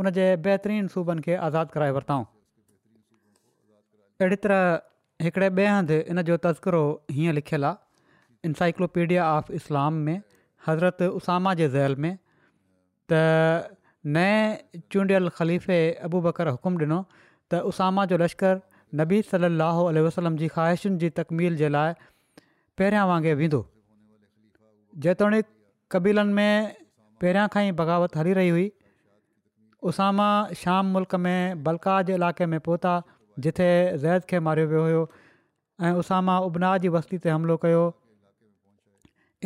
उन 0.00 0.10
जे 0.16 0.24
बहितरीनु 0.46 0.88
सूबनि 0.94 1.22
खे 1.26 1.34
आज़ादु 1.44 1.70
कराए 1.74 1.90
वरितऊं 1.98 2.24
अहिड़ी 4.22 4.36
तरह 4.44 4.60
हिकिड़े 5.26 5.48
ॿिए 5.58 5.64
हंधि 5.76 5.96
इन 6.12 6.22
जो 6.28 6.36
तज़करो 6.44 6.82
हीअं 7.16 7.34
लिखियलु 7.38 7.66
आहे 7.70 8.46
इनसाइक्लोपीडिया 8.48 9.22
ऑफ 9.38 9.50
इस्लाम 9.58 9.94
में 10.08 10.16
हज़रत 10.66 11.02
उसामा 11.18 11.54
जे 11.62 11.68
ज़हल 11.74 11.96
में 12.04 12.14
त 13.12 13.74
नए 14.18 14.36
चूंडियल 14.94 15.28
ख़लीफ़े 15.40 15.78
अबू 16.10 16.20
बकर 16.28 16.52
हुकुम 16.54 16.74
ॾिनो 16.84 17.00
त 17.50 17.62
उसामा 17.74 18.04
जो 18.14 18.20
लश्कर 18.24 18.56
नबी 19.04 19.20
सली 19.34 19.52
अलसलम 19.66 20.40
जी 20.44 20.52
ख़्वाहिशुनि 20.56 21.02
जी 21.04 21.10
तकमील 21.20 21.58
जे 21.64 21.72
लाइ 21.80 21.98
पहिरियां 22.80 23.06
वांगुरु 23.12 23.36
वेंदो 23.44 23.60
जेतोणीकि 25.08 25.50
कबीलनि 25.94 26.32
में 26.42 26.74
पहिरियां 27.22 27.52
खां 27.56 27.64
ई 27.70 27.76
बग़ावत 27.84 28.22
हली 28.24 28.36
रही 28.42 28.54
हुई 28.58 28.66
उसामा 29.86 30.28
शाम 30.60 30.86
मुल्क 30.96 31.14
में 31.24 31.62
बलका 31.64 32.00
जे 32.10 32.14
इलाइक़े 32.14 32.46
में 32.54 32.58
पहुता 32.60 32.92
जिथे 33.44 33.68
ज़ैद 34.04 34.22
खे 34.30 34.40
मारियो 34.46 34.66
वियो 34.66 34.82
हुयो 34.84 35.92
उसामा 35.98 36.38
उबना 36.46 36.68
मां 36.70 36.78
जी 36.84 36.88
वस्ती 36.94 37.18
ते 37.26 37.30
हमिलो 37.30 37.56
कयो 37.64 37.82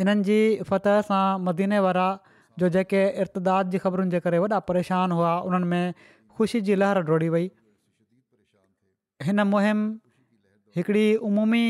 इन्हनि 0.03 0.23
जी 0.29 0.39
फतह 0.69 1.01
सां 1.09 1.25
मदीने 1.49 1.79
वारा 1.87 2.05
जो 2.59 2.69
जेके 2.77 3.03
इर्तदाद 3.25 3.69
जी 3.69 3.77
ख़बरुनि 3.85 4.15
जे 4.15 4.19
करे 4.27 4.39
वॾा 4.45 4.59
परेशान 4.73 5.11
हुआ 5.19 5.35
उन्हनि 5.49 5.69
में 5.75 5.93
ख़ुशी 6.37 6.61
जी 6.69 6.75
लहर 6.83 7.03
डोड़ी 7.11 7.29
वई 7.35 7.49
हिन 9.29 9.45
मुहिम 9.53 9.85
हिकिड़ी 10.77 11.05
उमूमी 11.29 11.63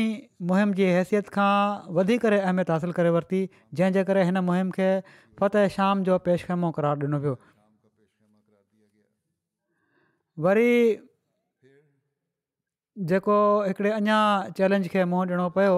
मुहिम 0.52 0.72
जी 0.80 0.88
हैसियत 0.96 1.28
खां 1.36 1.52
वधीक 2.00 2.24
अहमियत 2.34 2.70
हासिलु 2.76 2.96
करे 3.00 3.12
वरिती 3.18 3.44
जंहिंजे 3.56 4.04
करे 4.12 4.24
हिन 4.30 4.42
मुहिम 4.52 4.70
खे 4.78 4.90
फ़तेह 5.42 5.74
शाम 5.78 6.04
जो 6.10 6.18
पेशखेमो 6.28 6.70
करार 6.80 7.04
ॾिनो 7.08 7.18
वियो 7.26 7.38
वरी 10.42 10.98
जेको 13.10 13.34
हिकिड़े 13.66 13.90
अञा 13.96 14.16
चैलेंज 14.60 14.88
खे 14.94 15.04
मुंहुं 15.10 15.26
ॾियणो 15.26 15.44
पियो 15.58 15.74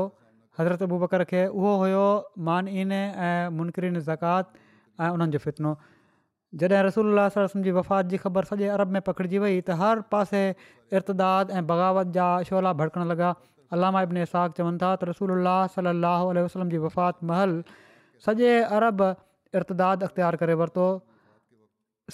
हज़रत 0.59 0.83
अबू 0.87 0.95
अबूबकर 0.95 1.25
खे 1.33 1.43
उहो 1.49 1.75
हुयो 1.83 2.05
माने 2.49 2.85
ऐं 2.93 3.51
मुनकरीन 3.57 3.99
ज़कात 3.99 4.63
ऐं 5.01 5.09
उन्हनि 5.17 5.33
जो 5.33 5.39
फितनो 5.47 5.73
जॾहिं 6.63 6.83
रसूल 6.89 7.13
अलाह 7.13 7.47
जी 7.67 7.71
वफ़ात 7.81 8.11
जी 8.15 8.21
ख़बर 8.23 8.51
सॼे 8.53 8.69
अरब 8.79 8.97
में 8.97 9.03
पकिड़िजी 9.11 9.39
वई 9.45 9.61
त 9.61 9.77
हर 9.83 10.01
पासे 10.15 10.43
इर्तदाद 11.01 11.51
ऐं 11.61 11.67
बग़ावत 11.73 12.15
जा 12.19 12.29
शोला 12.53 12.73
भड़कण 12.81 13.07
लॻा 13.13 13.35
अलामा 13.79 14.03
इब्न 14.09 14.23
इसाक 14.31 14.57
चवनि 14.61 14.79
था 14.85 14.95
त 15.03 15.11
रसूल 15.13 15.35
अलाह 15.37 15.61
सलाहु 15.77 16.33
वसलम 16.41 16.73
जी 16.77 16.81
वफ़ात 16.87 17.29
महल 17.33 17.59
सॼे 18.29 18.55
अरब 18.81 19.09
इर्तदाद 19.61 20.09
अख़्तियारु 20.11 20.43
करे 20.45 20.59
वरितो 20.65 20.89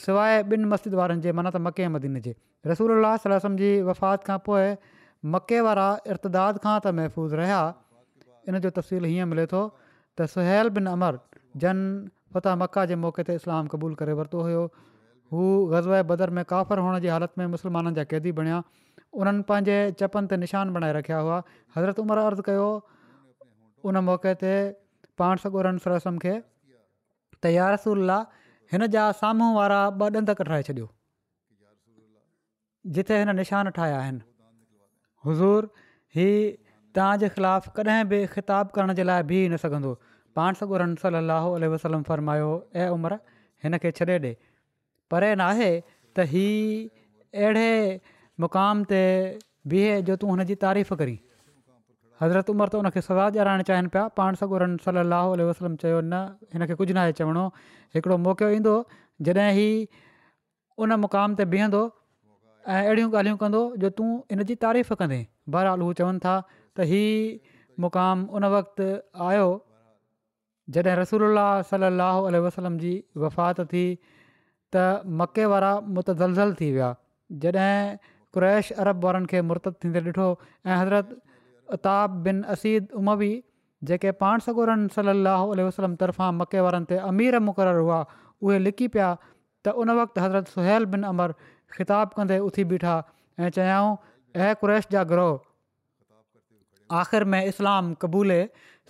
सवाइ 0.01 0.36
ॿिनि 0.51 0.64
मस्जिद 0.72 0.95
वारनि 0.97 1.20
जे 1.24 1.32
माना 1.38 1.51
त 1.53 1.57
मके 1.68 1.86
मदीन 1.95 2.20
जे 2.26 2.34
सलम 2.78 3.57
जी 3.62 3.70
वफ़ात 3.88 4.24
खां 4.28 4.38
पोइ 4.45 4.70
मके 5.34 5.59
वारा 5.66 5.88
इर्तदाद 6.14 6.62
खां 6.66 6.76
त 6.84 6.93
महफ़ूज़ 7.01 7.34
रहिया 7.40 7.59
इन 8.53 8.59
जो 8.66 8.70
तफ़सील 8.78 9.05
हीअं 9.11 9.28
मिले 9.34 9.45
थो 9.53 9.61
त 10.16 10.28
सुहिल 10.36 10.72
बिन 10.78 10.90
अमर 10.95 11.20
जन 11.64 11.84
फता 12.36 12.55
मका 12.62 12.84
जे 12.93 12.99
मौके 13.05 13.26
ते 13.30 13.34
इस्लाम 13.43 13.68
क़बूलु 13.74 14.01
करे 14.03 14.16
वरितो 14.22 14.47
हुयो 14.49 14.62
हू 15.34 15.45
गज़व 15.74 16.01
बदर 16.12 16.34
में 16.38 16.45
काफ़र 16.55 16.86
हुअण 16.86 16.99
जी 17.07 17.12
हालति 17.18 17.40
में 17.43 17.47
मुस्लमाननि 17.59 17.95
जा 18.01 18.05
क़ैदी 18.14 18.32
बणिया 18.40 18.62
उन्हनि 19.20 19.49
पंहिंजे 19.53 19.76
चपनि 20.01 20.32
ते 20.32 20.36
निशान 20.45 20.72
बणाए 20.78 20.93
रखिया 21.03 21.18
हुआ 21.26 21.38
हज़रत 21.78 22.05
उमरि 22.07 22.22
अर्ज़ु 22.30 22.51
कयो 22.53 22.68
उन 23.93 24.03
मौक़े 24.12 24.34
ते 24.45 24.55
पाण 25.22 25.45
सगोरनि 25.49 25.84
सलाह 25.88 26.18
खे 26.26 26.34
त 26.43 27.59
या 27.61 27.70
रसूल 27.76 28.16
हिन 28.72 28.86
जा 28.92 29.06
साम्हूं 29.20 29.48
वारा 29.54 29.78
ॿ 30.02 30.20
ॾंद 30.20 30.30
कढाए 30.36 30.62
छॾियो 30.66 30.84
जिथे 32.98 33.16
हिन 33.22 33.30
निशान 33.40 33.68
ठाहिया 33.78 33.96
आहिनि 34.04 34.20
हज़ूर 35.26 35.66
हीउ 36.16 36.38
तव्हांजे 36.98 37.28
ख़िलाफ़ 37.34 37.68
कॾहिं 37.78 38.04
बि 38.12 38.20
ख़िताबु 38.36 38.74
करण 38.76 38.92
जे 39.00 39.04
लाइ 39.08 39.22
बिही 39.32 39.44
न 39.48 39.56
सघंदो 39.66 39.92
पाण 40.36 40.54
اللہ 41.18 41.44
علیہ 41.56 41.68
وسلم 41.68 42.02
वसलम 42.04 42.08
फरमायो 42.10 42.48
ऐं 42.76 42.88
उमिरि 42.96 43.18
हिन 43.64 43.78
खे 43.82 43.90
छॾे 43.98 44.18
ॾिए 44.24 44.34
परे 45.10 45.34
नाहे 45.42 45.70
त 46.16 46.26
ही 46.32 46.48
अहिड़े 47.42 48.00
मुक़ाम 48.40 48.84
ते 48.92 49.02
बीहे 49.72 49.92
जो 50.08 50.16
तूं 50.22 50.30
हुनजी 50.30 50.54
तारीफ़ 50.64 50.94
करीं 51.02 51.16
हज़रत 52.22 52.50
उमिरि 52.54 52.70
त 52.72 52.74
हुनखे 52.80 53.00
सज़ा 53.08 53.24
ॾियाराइणु 53.34 53.64
चाहिनि 53.68 53.88
पिया 53.94 54.02
पाण 54.18 54.30
सॻु 54.40 54.54
उरनि 54.56 54.78
सलाहु 54.86 55.28
आल 55.36 55.40
वसलम 55.48 55.72
चयो 55.82 55.98
न 56.12 56.14
हिनखे 56.54 56.74
कुझु 56.80 56.94
न 56.98 57.00
चवणो 57.18 57.44
हिकिड़ो 57.94 58.16
मौक़ो 58.26 58.48
ईंदो 58.58 58.74
जॾहिं 59.26 59.46
ही 59.58 59.68
उन 60.86 60.92
मुक़ाम 61.04 61.34
ते 61.40 61.44
बीहंदो 61.54 61.80
ऐं 62.74 62.78
अहिड़ियूं 62.82 63.08
ॻाल्हियूं 63.20 63.38
कंदो 63.42 63.62
जो 63.82 63.88
तूं 63.96 64.10
इन 64.34 64.42
जी 64.50 64.54
तारीफ़ 64.66 64.92
कंदे 65.00 65.18
बहरहाल 65.52 65.82
हू 65.86 65.90
चवनि 66.02 66.22
था 66.24 66.36
त 66.76 66.86
हीअ 66.92 67.10
मुक़ाम 67.86 68.18
उन 68.38 68.44
वक़्तु 68.54 68.86
आयो 69.30 69.50
जॾहिं 70.76 70.96
रसूल 71.02 71.42
सलाहु 71.72 72.30
आल 72.30 72.38
वसलम 72.46 72.78
जी 72.84 72.94
वफ़ात 73.24 73.64
थी 73.74 73.84
त 74.76 74.86
मके 75.22 75.50
वारा 75.56 75.72
मुतज़लज़ल 75.98 76.54
थी 76.62 76.70
विया 76.78 76.92
जॾहिं 77.42 77.76
क्रैश 78.38 78.72
अरब 78.86 79.04
वारनि 79.10 79.26
खे 79.34 79.42
मुर्तद 79.50 79.74
थींदे 79.82 80.00
ॾिठो 80.12 80.28
ऐं 80.70 80.76
हज़रत 80.84 81.18
अताप 81.76 82.20
बिन 82.28 82.42
असीद 82.54 82.92
उमवी 83.00 83.32
जेके 83.90 84.10
पाण 84.22 84.44
सगोरनि 84.46 84.88
सली 84.96 85.14
अलसलम 85.18 85.94
तरफ़ां 86.02 86.38
मकेवारनि 86.40 86.88
ते 86.90 86.96
अमीर 87.10 87.38
मुक़ररु 87.48 87.84
हुआ 87.86 88.00
उहे 88.48 88.58
लिकी 88.66 88.88
पिया 88.96 89.06
त 89.18 89.74
उन 89.84 89.94
वक़्तु 90.00 90.22
हज़रत 90.24 90.52
सुल 90.56 90.88
बिन 90.94 91.08
अमर 91.12 91.34
ख़िताबु 91.76 92.18
कंदे 92.20 92.38
उथी 92.48 92.64
बीठा 92.74 92.94
ऐं 93.44 93.48
चयाऊं 93.58 93.90
ऐं 94.46 94.50
कुरैश 94.64 94.88
जा 94.96 95.04
ग्रह 95.14 97.00
आख़िरि 97.00 97.30
में 97.34 97.38
इस्लाम 97.52 97.92
क़बूले 98.04 98.38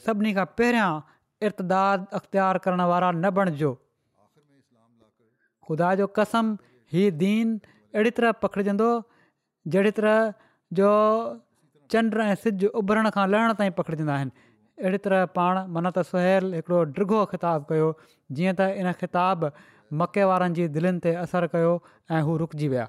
सभिनी 0.06 0.32
खां 0.40 0.46
पहिरियां 0.62 0.90
इर्तदा 1.50 1.82
अख़्तियारु 2.20 2.64
करण 2.66 2.84
वारा 2.94 3.10
न 3.16 3.32
बणिजो 3.38 3.72
ख़ुदा 5.68 5.94
जो 6.02 6.06
कसम 6.20 6.52
हीअ 6.94 7.14
दीन 7.22 7.54
अहिड़ी 7.70 8.14
तरह 8.20 8.36
पखिड़जंदो 8.44 8.90
जहिड़ी 9.74 9.96
तरह 10.02 10.20
जो 10.80 10.90
चंड 11.92 12.14
ऐं 12.24 12.34
सिज 12.44 12.64
उभरण 12.80 13.08
खां 13.18 13.26
लहण 13.34 13.52
ताईं 13.60 13.70
पकिड़िजंदा 13.78 14.12
आहिनि 14.16 14.30
अहिड़ी 14.82 14.98
तरह 15.06 15.24
पाण 15.36 15.58
मन 15.76 15.88
त 15.96 16.04
सुल 16.10 16.48
हिकिड़ो 16.58 16.78
ॾिगो 16.98 17.18
ख़िताबु 17.32 17.64
कयो 17.70 17.88
जीअं 18.38 18.54
त 18.60 18.68
इन 18.82 18.88
ख़िताब 19.02 19.44
मके 20.02 20.24
वारनि 20.30 20.54
जी 20.60 20.66
दिलनि 20.76 21.02
ते 21.06 21.12
असरु 21.24 21.50
कयो 21.54 21.72
ऐं 22.16 22.20
हू 22.28 22.36
रुकिजी 22.44 22.68
विया 22.74 22.86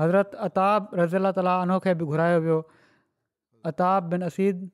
हज़रत 0.00 0.34
अताब 0.48 0.90
रज़ीला 1.00 1.32
ताली 1.38 1.54
उनोखें 1.64 1.92
बि 2.02 2.10
घुरायो 2.14 2.38
वियो 2.48 2.58
अताब 3.72 4.12
बिन 4.14 4.28
असीद 4.28 4.68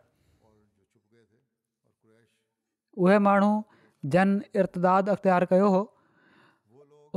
उहे 3.03 3.17
जन 4.11 4.41
इर्तदाद 4.61 5.09
अख़्तियारु 5.09 5.47
कयो 5.51 5.67
हो 5.75 5.81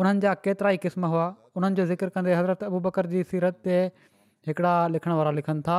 उन्हनि 0.00 0.20
जा 0.24 0.34
केतिरा 0.46 0.70
ई 0.70 0.76
क़िस्म 0.84 1.06
हुआ 1.12 1.26
उन्हनि 1.56 1.76
जो 1.76 1.86
ज़िक्र 1.90 2.08
कंदे 2.14 2.34
हज़रत 2.34 2.62
अबू 2.64 2.80
बकर 2.86 3.06
जी 3.14 3.22
सीरत 3.32 3.58
ते 3.66 3.76
हिकिड़ा 4.48 4.72
लिखण 4.94 5.12
वारा 5.18 5.30
लिखनि 5.38 5.62
था 5.68 5.78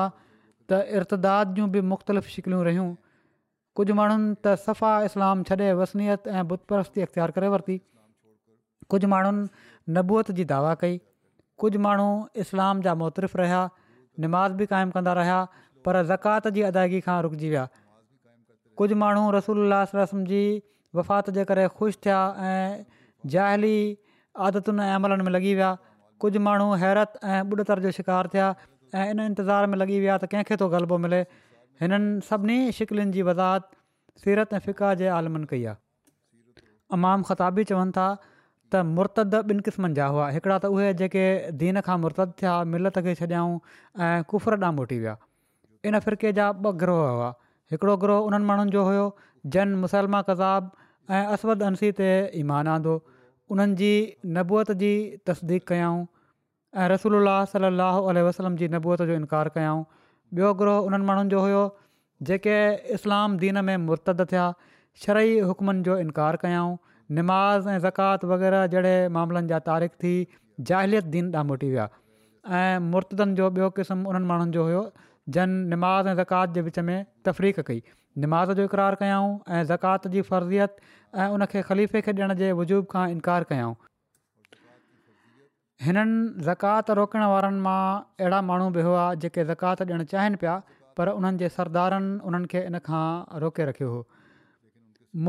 त 0.71 0.81
इर्तदाद 0.99 1.53
जूं 1.59 1.67
बि 1.75 1.81
मुख़्तलिफ़ 1.93 2.27
शिकिलियूं 2.35 2.63
रहियूं 2.69 2.87
कुझु 3.77 3.93
माण्हुनि 4.01 4.35
त 4.45 4.55
सफ़ा 4.67 4.91
इस्लाम 5.09 5.43
छॾे 5.51 5.69
वसनीयत 5.81 6.27
ऐं 6.35 6.47
बुत 6.51 6.65
परस्ती 6.71 7.07
करे 7.37 7.47
वरिती 7.55 7.77
कुझु 8.93 9.07
माण्हुनि 9.15 9.71
नबूअत 9.99 10.31
जी 10.39 10.43
दावा 10.53 10.73
कई 10.85 10.99
कुझु 11.63 11.79
माण्हू 11.87 12.07
इस्लाम 12.45 12.81
जा 12.87 12.93
मुतरिफ़ु 13.03 13.39
रहिया 13.43 13.61
निमाज़ 14.25 14.53
बि 14.59 14.65
क़ाइमु 14.75 14.91
कंदा 14.97 15.13
रहिया 15.23 15.37
पर 15.87 16.01
ज़कात 16.13 16.47
जी 16.57 16.61
अदाइगी 16.71 16.99
खां 17.07 17.21
रुकिजी 17.27 17.49
विया 17.49 17.65
कुझु 18.81 18.95
माण्हू 19.03 19.29
रसोल्लास 19.35 19.91
रस्म 19.95 20.23
जी 20.33 20.41
वफ़ात 20.95 21.29
जे 21.37 21.43
करे 21.51 21.67
ख़ुशि 21.77 21.97
थिया 22.05 22.19
ऐं 22.49 22.85
जाहिली 23.35 23.77
आदतुनि 24.47 24.83
ऐं 24.83 24.93
अमलनि 24.95 25.23
में 25.27 25.31
लॻी 25.35 25.53
विया 25.59 25.71
कुझु 26.23 26.39
माण्हू 26.47 26.69
हैरत 26.83 27.19
ऐं 27.23 27.41
ॿुढ 27.51 27.61
तर 27.71 27.79
जो 27.85 27.91
शिकार 27.97 28.27
थिया 28.35 28.47
ऐं 28.95 29.09
इन 29.11 29.19
इंतज़ार 29.19 29.65
में 29.73 29.77
लॻी 29.77 29.99
विया 29.99 30.17
त 30.17 30.31
कंहिंखे 30.33 30.57
थो 30.63 30.69
ग़लबो 30.75 30.97
मिले 31.07 31.19
हिननि 31.83 32.25
सभिनी 32.29 32.57
शिकिलुनि 32.79 33.11
जी 33.17 33.21
वज़ाहत 33.29 33.69
सीरत 34.25 34.53
ऐं 34.53 34.59
फ़िका 34.69 34.93
जे 35.03 35.07
आलमनि 35.17 35.49
कई 35.53 35.63
आहे 35.71 35.79
अमाम 36.99 37.29
ख़ताबी 37.31 37.63
चवनि 37.73 37.91
था 37.99 38.07
त 38.71 38.83
मुर्तद 38.95 39.37
ॿिनि 39.51 39.67
क़िस्मनि 39.69 39.99
जा 40.01 40.05
हुआ 40.15 40.29
हिकिड़ा 40.37 40.57
त 40.63 40.71
उहे 40.77 40.93
जेके 41.01 41.25
दीन 41.63 41.81
खां 41.89 41.97
मुर्तद 42.07 42.33
थिया 42.41 42.55
मिलत 42.75 42.99
खे 43.07 43.15
छॾियाऊं 43.21 43.53
ऐं 44.07 44.23
कुफर 44.33 44.59
ॾांहुं 44.63 44.75
मोटी 44.79 44.99
विया 45.03 45.17
इन 45.91 45.99
फ़िरके 46.07 46.33
जा 46.41 46.47
ॿ 46.71 46.97
हुआ 46.99 47.29
हिकिड़ो 47.71 47.93
ग्रोह 48.01 48.27
उन्हनि 48.27 48.45
माण्हुनि 48.49 48.71
जो 48.71 48.81
हुयो 48.89 49.05
जन 49.53 49.75
मुसलमा 49.81 50.21
कज़ाब 50.29 50.71
ऐं 51.15 51.25
असवद 51.33 51.63
अंसी 51.63 51.91
ते 51.99 52.09
ईमान 52.39 52.67
आंदो 52.73 52.93
उन्हनि 53.55 53.75
जी 53.81 53.89
नबूअत 54.37 54.71
जी 54.81 54.91
तसदीक़ु 55.29 55.67
कयाऊं 55.73 56.05
ऐं 56.81 56.87
रसूल 56.93 57.31
सलाहु 57.53 58.01
उल 58.11 58.17
वसलम 58.29 58.55
जी 58.61 58.67
नबूअ 58.77 58.97
जो 59.05 59.13
इनकार 59.21 59.49
कयाऊं 59.57 59.83
ॿियो 60.39 60.51
ग्रोह 60.61 60.87
उन्हनि 60.89 61.05
माण्हुनि 61.09 61.29
जो 61.35 61.41
हुयो 61.45 61.61
जेके 62.29 62.57
इस्लाम 62.97 63.37
दीन 63.45 63.63
में 63.69 63.77
मुर्तद 63.89 64.25
थिया 64.31 64.45
शरई 65.05 65.39
हुकमनि 65.51 65.83
जो 65.89 65.97
इनकार 66.05 66.39
कयाऊं 66.43 66.75
निमाज़ 67.19 67.69
ऐं 67.69 67.79
ज़कात 67.87 68.25
वग़ैरह 68.33 68.65
जहिड़े 68.75 68.95
मामलनि 69.17 69.47
जा 69.53 69.59
तारीख़ 69.69 69.99
थी 70.05 70.13
जाहिलियत 70.71 71.13
दीन 71.17 71.31
ॾां 71.37 71.43
मोटी 71.53 71.69
विया 71.75 71.87
ऐं 72.57 72.89
मुर्तदनि 72.95 73.39
जो 73.41 73.49
ॿियो 73.59 73.69
क़िस्मु 73.77 74.09
उन्हनि 74.09 74.29
माण्हुनि 74.33 74.51
जो 74.57 74.63
हुयो 74.71 74.83
जन 75.37 75.55
निमाज़ 75.75 76.07
ऐं 76.07 76.15
ज़कात 76.23 76.57
जे 76.57 76.61
विच 76.69 76.79
में 76.89 76.97
तफ़रीक़ 77.29 77.59
कई 77.69 77.81
نماز 78.23 78.49
जो 78.57 78.63
اقرار 78.67 78.95
कयाऊं 78.99 79.33
ऐं 79.55 79.63
ज़कात 79.71 80.07
जी 80.13 80.21
फर्ज़ियत 80.27 80.87
ऐं 81.21 81.33
उनखे 81.37 81.61
ख़लीफ़े 81.67 82.01
खे 82.05 82.11
ॾियण 82.19 82.33
जे 82.39 82.51
वजूब 82.59 82.85
खां 82.93 83.03
इनकार 83.15 83.43
कयाऊं 83.49 83.75
हिननि 85.87 86.15
ज़कात 86.47 86.95
रोकण 86.99 87.25
वारनि 87.31 87.61
मां 87.65 87.81
अहिड़ा 88.21 88.39
माण्हू 88.49 88.69
बि 88.77 88.85
हुआ 88.87 89.03
जेके 89.25 89.43
ज़कात 89.51 89.83
ॾियणु 89.87 90.07
चाहिनि 90.13 90.39
पिया 90.45 90.55
पर 91.01 91.13
उन्हनि 91.19 91.41
जे 91.43 91.49
सरदारनि 91.57 92.09
उन्हनि 92.31 92.49
खे 92.55 92.63
इन 92.71 92.79
खां 92.89 93.03
रोके 93.45 93.69
रखियो 93.71 93.91
हुओ 93.91 94.01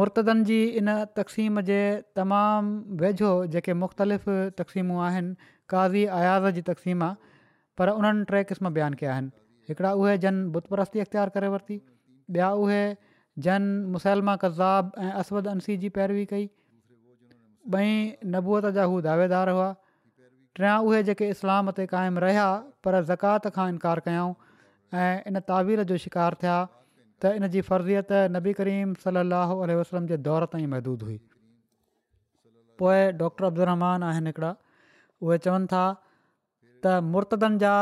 मुर्तदनि 0.00 0.48
जी 0.52 0.58
इन 0.82 0.96
तक़सीम 1.20 1.66
जे 1.72 1.80
तमामु 2.20 3.02
वेझो 3.04 3.34
जेके 3.58 3.76
मुख़्तलिफ़ 3.82 4.26
तक़सीमूं 4.62 5.04
आहिनि 5.10 5.50
काज़ी 5.76 6.06
आयाज़ 6.22 6.52
जी 6.60 6.64
तक़सीम 6.72 7.12
پر 7.78 7.86
पर 7.90 7.98
उन्हनि 7.98 8.24
टे 8.32 8.38
क़िस्म 8.52 8.70
बयानु 8.78 8.96
कया 9.02 9.12
आहिनि 9.18 9.30
جن 9.74 10.26
जन 10.26 10.42
बुतपरस्ती 10.56 11.00
इख़्तियार 11.06 11.28
करे 11.38 11.48
वरिती 11.56 11.76
ॿिया 12.36 12.50
उहे 12.62 12.80
जन 13.44 13.62
मुसैलमा 13.94 14.34
कज़ाब 14.44 14.92
ऐं 15.02 15.10
असद 15.24 15.46
अंसी 15.54 15.76
जी 15.84 15.88
पैरवी 15.98 16.24
कई 16.32 16.44
ॿई 17.76 17.94
नबूअत 18.34 18.66
जा 18.78 18.84
हू 18.94 19.00
दावेदार 19.06 19.48
हुआ 19.58 19.68
टिया 20.58 20.74
उहे 20.88 21.02
जेके 21.08 21.28
इस्लाम 21.34 21.70
ते 21.78 21.86
क़ाइमु 21.92 22.24
रहिया 22.24 22.44
पर 22.86 23.00
ज़कात 23.10 23.52
खां 23.56 23.68
इनकार 23.76 24.02
कयऊं 24.08 24.34
ऐं 25.04 25.22
इन 25.32 25.40
तावील 25.52 25.84
जो 25.92 25.96
शिकार 26.04 26.36
थिया 26.42 26.56
त 26.72 27.32
इन 27.38 27.48
जी 27.54 27.62
फर्ज़ियत 27.70 28.34
नबी 28.36 28.52
करीम 28.60 28.94
सलाहु 29.06 29.58
वसलम 29.80 30.10
जे 30.12 30.20
दौर 30.28 30.46
ताईं 30.56 30.66
महदूदु 30.74 31.10
हुई 31.10 31.18
पोइ 32.82 33.10
डॉक्टर 33.24 33.50
अब्दुल 33.50 33.74
आहिनि 33.86 34.34
हिकिड़ा 34.34 34.52
उहे 35.26 35.38
चवनि 35.48 35.72
था 35.76 35.86
त 36.86 36.98
मुर्तदनि 37.16 37.62
जा 37.64 37.72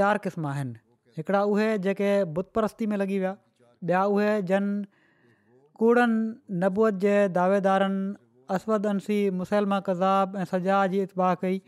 चारि 0.00 0.24
क़िस्म 0.28 0.48
आहिनि 0.54 1.20
हिकिड़ा 1.20 1.42
उहे 1.52 1.70
जेके 1.88 2.14
में 2.32 2.98
लॻी 3.04 3.18
विया 3.18 3.36
ॿिया 3.84 4.02
उहे 4.04 4.32
जन 4.50 4.66
कूड़नि 5.78 6.56
नबूअ 6.62 6.90
जे 7.04 7.16
दावेदारनि 7.34 8.06
असवद 8.54 8.86
अंसी 8.92 9.18
मुसलमा 9.40 9.78
कज़ाब 9.88 10.36
ऐं 10.36 10.44
सजा 10.52 10.78
जी 10.94 11.00
इतबाह 11.08 11.34
कई 11.42 11.60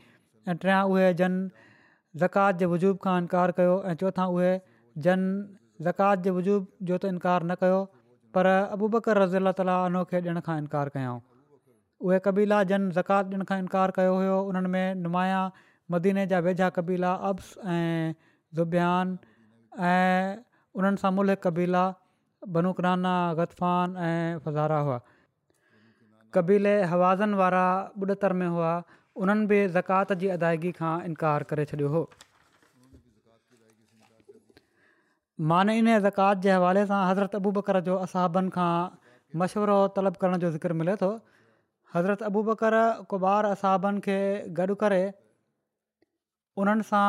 ऐं 0.48 0.56
टिया 0.64 0.78
उहे 0.94 1.06
जन 1.20 1.36
ज़कात 2.22 2.58
जे 2.62 2.66
वजूब 2.74 2.98
खां 3.04 3.16
इनकार 3.24 3.52
कयो 3.61 3.76
ऐं 3.90 3.94
चोथा 4.02 4.26
उहे 4.36 4.50
जन 5.06 5.28
ज़कात 5.88 6.26
जे 6.26 6.34
वजूब 6.38 6.66
जो 6.90 6.98
त 6.98 7.12
इनकार 7.14 7.42
न 7.44 7.54
कयो 7.62 7.78
पर 8.38 8.54
अबूबकर 8.78 9.22
रज़ी 9.24 9.38
अला 9.44 9.52
ताली 9.62 9.76
अनोखें 9.76 10.18
ॾियण 10.24 10.42
खां 10.48 10.58
इनकार 10.64 10.92
कयऊं 10.96 11.22
उहे 12.08 12.20
कबीला 12.26 12.62
जन 12.74 12.90
ज़कात 12.98 13.34
ॾियण 13.34 13.46
खां 13.52 13.61
इनकार 13.66 13.94
कयो 14.00 14.16
हुयो 14.20 14.40
उन्हनि 14.50 14.72
में 14.76 15.00
नुमाया 15.06 15.40
मदीने 15.94 16.26
जा 16.34 16.42
वेझा 16.48 16.70
कबीला 16.80 17.14
अब्स 17.30 17.54
ऐं 17.78 18.14
ज़ुबान 18.61 19.16
ऐं 19.94 20.44
उन्हनि 20.80 21.04
सां 21.04 21.12
मुलिक 21.22 21.46
कबीला 21.48 21.84
बनू 22.49 22.72
कनाना 22.72 23.11
ग़तफ़ान 23.38 23.97
ऐं 24.01 24.38
फज़ारा 24.45 24.78
हुआ 24.86 25.01
क़बीले 26.34 26.82
हवाज़न 26.91 27.34
वारा 27.41 27.64
ॿुॾ 28.03 28.32
में 28.41 28.47
हुआ 28.47 28.72
उन्हनि 29.24 29.47
बि 29.47 29.66
ज़कात 29.76 30.12
जी 30.22 30.28
अदायगी 30.41 30.72
खां 30.78 30.95
इनकार 31.05 31.43
करे 31.53 31.64
छॾियो 31.72 31.88
हुओ 31.97 32.05
माने 35.53 35.76
इन 35.78 35.99
ज़कात 36.09 36.38
जे 36.49 36.51
हवाले 36.53 36.86
सां 36.93 37.01
हज़रत 37.11 37.34
अबू 37.43 37.53
बकर 37.61 37.80
जो 37.91 37.97
असहाबनि 38.09 38.51
खां 38.59 38.72
मशवरो 39.43 39.76
तलब 40.01 40.16
करण 40.26 40.38
जो 40.38 40.51
ज़िकर 40.59 40.72
मिले 40.82 40.97
थो 41.05 41.12
हज़रत 41.95 42.22
अबू 42.32 42.43
बकर 42.51 42.78
कुबार 43.11 43.53
असाबनि 43.55 44.01
खे 44.09 44.18
गॾु 44.61 44.74
करे 44.84 45.05
उन्हनि 46.64 46.88
सां 46.93 47.07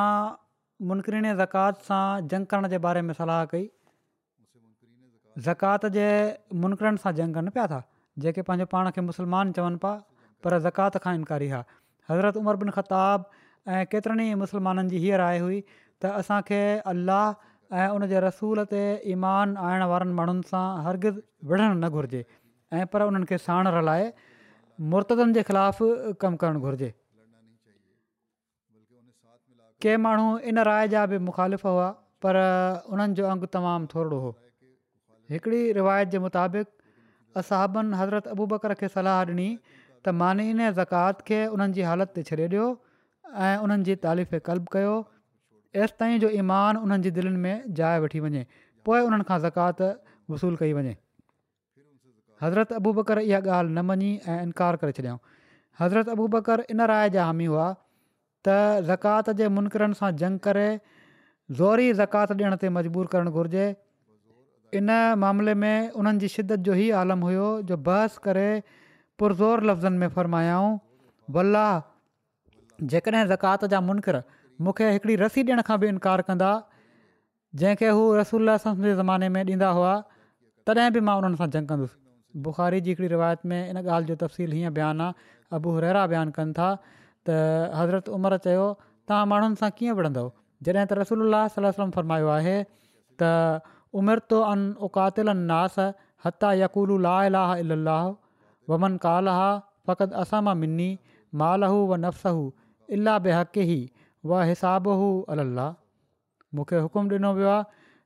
मुनकिण 0.91 1.33
ज़कात 1.43 1.85
सां 1.91 2.03
जंग 2.33 2.45
करण 2.55 2.69
जे 2.75 2.81
बारे 2.87 3.01
में 3.09 3.13
सलाह 3.21 3.45
कई 3.53 3.67
ज़कात 5.39 5.85
जे 5.95 6.05
मुनकरन 6.61 6.97
सां 7.03 7.11
जंग 7.15 7.33
कनि 7.35 7.49
पिया 7.49 7.67
था 7.67 7.81
जेके 8.23 8.41
पंहिंजो 8.47 8.65
पाण 8.71 8.89
खे 8.97 9.01
मुसलमान 9.01 9.51
चवनि 9.59 9.77
पिया 9.83 9.93
पर 10.43 10.57
ज़कात 10.65 10.97
खां 11.05 11.13
इनकारी 11.15 11.47
हा 11.49 11.63
हज़रत 12.09 12.37
उमर 12.37 12.55
बिन 12.63 12.69
ख़ताब 12.77 13.29
ऐं 13.69 13.85
केतिरनि 13.93 14.25
ई 14.31 14.33
मुस्लमाननि 14.43 14.89
जी 14.89 14.97
हीअ 15.05 15.17
राय 15.23 15.39
हुई 15.45 15.61
त 16.01 16.11
असांखे 16.21 16.59
अलाह 16.93 17.77
ऐं 17.79 17.87
उन 17.97 18.07
जे 18.13 18.19
रसूल 18.27 18.63
ते 18.73 18.81
ईमान 19.15 19.55
आणण 19.69 19.83
वारनि 19.93 20.13
माण्हुनि 20.19 20.47
सां 20.51 20.65
हरगिज़ 20.87 21.19
विढ़णु 21.53 21.73
न 21.79 21.89
घुरिजे 21.95 22.25
ऐं 22.81 22.85
पर 22.95 23.07
उन्हनि 23.11 23.25
खे 23.31 23.37
साण 23.45 23.67
हलाए 23.77 24.11
मुर्तदनि 24.93 25.33
जे 25.39 25.43
ख़िलाफ़ 25.51 25.81
कमु 26.25 26.37
करणु 26.45 26.59
घुरिजे 26.67 26.91
के 29.81 29.95
माण्हू 30.03 30.37
इन 30.49 30.59
राय 30.73 30.87
जा 30.97 31.05
बि 31.13 31.17
मुख़ालिफ़ 31.31 31.67
हुआ 31.73 31.89
पर 32.23 32.35
उन्हनि 32.95 33.13
जो 33.21 33.27
अंगु 33.35 33.45
तमामु 33.57 33.87
थोरो 33.95 34.17
हो 34.25 34.29
हिकिड़ी 35.31 35.61
रिवायत 35.79 36.07
जे 36.13 36.19
मुताबिक़ 36.27 36.67
असहबनि 37.41 37.97
हज़रत 37.99 38.27
अबू 38.35 38.45
बकर 38.53 38.73
खे 38.79 38.87
सलाह 38.95 39.19
ॾिनी 39.27 39.49
त 40.05 40.13
मानी 40.21 40.45
ने 40.61 40.67
ज़कात 40.77 41.21
खे 41.27 41.37
उन्हनि 41.57 41.75
जी 41.77 41.85
हालति 41.89 42.15
ते 42.19 42.23
छॾे 42.29 42.47
ॾियो 42.53 42.65
ऐं 43.35 43.65
उन्हनि 43.67 43.85
जी 43.89 43.95
तालीफ़े 44.05 44.39
क़ल्बु 44.49 44.71
कयो 44.75 44.93
एसिताईं 45.85 46.19
जो 46.23 46.31
ईमान 46.43 46.79
उन्हनि 46.87 47.03
जी 47.07 47.11
दिलनि 47.19 47.41
में 47.45 47.61
जाइ 47.79 48.01
वठी 48.05 48.19
वञे 48.25 48.41
पोइ 48.89 49.05
उन्हनि 49.11 49.27
खां 49.29 49.37
ज़कात 49.45 49.87
वसूलु 50.33 50.59
कई 50.63 50.73
वञे 50.79 50.95
हज़रत 52.43 52.73
अबू 52.81 52.93
बकर 52.99 53.21
इहा 53.27 53.39
ॻाल्हि 53.43 53.75
न 53.77 53.83
मञी 53.91 54.09
ऐं 54.33 54.35
इनकार 54.47 54.79
करे 54.83 54.97
छॾियऊं 54.97 55.21
हज़रत 55.83 56.11
अबू 56.17 56.25
बकर 56.35 56.65
इन 56.75 56.85
राय 56.91 57.13
जा 57.17 57.27
हामी 57.29 57.47
हुआ 57.53 57.69
त 57.77 58.57
ज़कात 58.91 59.31
जे 59.43 59.47
मुनकरनि 59.59 59.99
सां 60.01 60.11
जंग 60.23 60.43
करे 60.49 60.67
ज़ोरी 61.61 61.87
ज़कात 62.01 62.35
ॾियण 62.39 62.57
ते 62.65 62.73
मजबूर 62.79 63.09
करणु 63.15 63.33
घुरिजे 63.41 63.69
इन 64.79 64.89
मामले 65.21 65.53
में 65.61 65.89
उन्हनि 65.99 66.19
जी 66.19 66.27
शिदत 66.35 66.59
जो 66.67 66.73
ई 66.75 66.89
आलम 67.03 67.21
हुयो 67.27 67.47
जो 67.71 67.77
बहस 67.87 68.17
करे 68.27 68.47
पुरज़ोर 69.21 69.63
लफ़्ज़नि 69.69 69.97
में 70.03 70.07
फ़रमायाऊं 70.17 70.77
बल्ला 71.37 71.65
जेकॾहिं 72.93 73.25
ज़कात 73.31 73.65
जा 73.73 73.81
मुनक़िर 73.87 74.15
हिकिड़ी 74.67 75.15
रसी 75.23 75.43
ॾियण 75.43 75.61
खां 75.69 75.77
बि 75.83 75.87
इनकार 75.95 76.21
कंदा 76.29 76.51
जंहिंखे 77.63 77.89
हू 77.97 78.03
रसूल 78.19 78.57
जे 78.85 78.95
ज़माने 79.01 79.29
में 79.35 79.41
ॾींदा 79.43 79.69
हुआ 79.79 79.91
तॾहिं 80.69 80.89
बि 80.97 81.01
मां 81.09 81.17
उन्हनि 81.21 81.41
सां 81.41 81.49
जंग 81.57 81.67
कंदुसि 81.73 81.97
बुख़ारी 82.47 82.81
जी 82.87 82.89
हिकिड़ी 82.91 83.09
रिवायत 83.15 83.45
में 83.51 83.59
इन 83.67 83.77
ॻाल्हि 83.83 84.07
जो 84.07 84.15
तफ़सील 84.23 84.51
हीअं 84.59 84.73
बयानु 84.79 85.03
आहे 85.03 85.37
अबू 85.59 85.77
रहरा 85.85 86.05
बयानु 86.15 86.31
कनि 86.39 86.53
था 86.59 86.69
त 86.85 87.35
हज़रत 87.81 88.09
उमर 88.19 88.37
चयो 88.47 88.65
तव्हां 89.11 89.27
माण्हुनि 89.33 89.61
सां 89.63 89.71
कीअं 89.81 89.95
विढ़ंदव 90.01 90.31
जॾहिं 90.69 90.85
त 90.85 90.99
रसोल्ला 91.03 91.43
फ़रमायो 91.99 92.31
आहे 92.39 92.55
त 93.23 93.35
امرتو 93.99 94.37
ان 94.51 94.59
अन 94.83 94.97
الناس 95.31 95.73
नास 95.79 96.25
हता 96.25 96.51
لا 96.61 96.67
लाला 97.05 97.41
الا 97.59 97.75
इलाह 97.79 98.03
ومن 98.73 98.93
قالها 99.05 99.33
काल 99.33 99.33
हा 99.37 99.49
फ़क़ति 99.87 100.15
असां 100.21 100.39
ونفسه 100.43 100.59
मिनी 100.61 100.87
माल 101.41 101.63
हू 101.71 101.79
व 101.89 101.97
नफ़्स 102.03 102.35
हू 102.37 102.45
इलाह 102.97 103.17
बेहक 103.25 103.57
ई 103.57 103.75
व 103.75 104.39
हिसाब 104.51 104.87
हू 105.01 105.09
अल 105.35 105.43
अल 105.43 105.43
अलाह 105.45 105.67
मूंखे 106.55 106.81
हुकुम 106.87 107.11
ॾिनो 107.17 107.31
वियो 107.41 107.51
आहे 107.55 107.65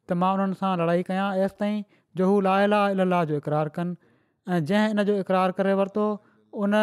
त 0.09 0.19
मां 0.23 0.31
उन्हनि 0.37 0.59
सां 0.63 0.73
लड़ाई 0.83 1.05
कयां 1.11 1.27
ऐसि 1.47 1.55
ताईं 1.63 1.79
जो 2.19 2.31
हू 2.33 2.39
लाला 2.49 2.81
इललाह 2.97 3.23
जो 3.33 3.39
इक़रारु 3.43 3.75
कनि 3.79 4.53
ऐं 4.55 4.59
जंहिं 4.71 4.97
इन 4.97 5.03
जो 5.11 5.19
इक़रार 5.25 5.55
करे 5.61 5.77
वरितो 5.83 6.07
उन 6.65 6.79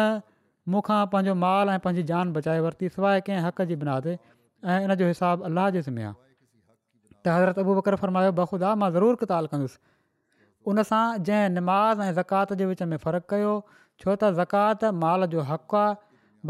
मूंखां 0.75 0.97
पंहिंजो 1.15 1.33
माल 1.45 1.71
ऐं 1.75 1.79
पंहिंजी 1.87 2.03
जान 2.15 2.33
बचाए 2.41 2.65
वरिती 2.67 2.93
सवाइ 2.97 3.25
कंहिं 3.29 6.11
त 7.27 7.31
हज़रत 7.35 7.59
अबू 7.63 7.73
बकर 7.79 7.95
फरमायो 8.03 8.31
बख़ुदा 8.37 8.69
मां 8.83 8.89
ज़रूरु 8.95 9.17
क़ताल 9.23 9.47
कंदुसि 9.51 9.77
उन 10.71 10.81
सां 10.89 11.03
जंहिं 11.29 11.53
नमाज़ 11.57 12.01
ऐं 12.07 12.11
ज़कात 12.19 12.53
जे 12.61 12.67
विच 12.71 12.81
में 12.93 12.97
फ़र्क़ु 13.03 13.29
कयो 13.33 13.53
छो 14.01 14.11
त 14.23 14.31
ज़कात 14.39 14.83
माल 15.03 15.27
जो 15.35 15.45
हक़ु 15.51 15.77
आहे 15.83 15.95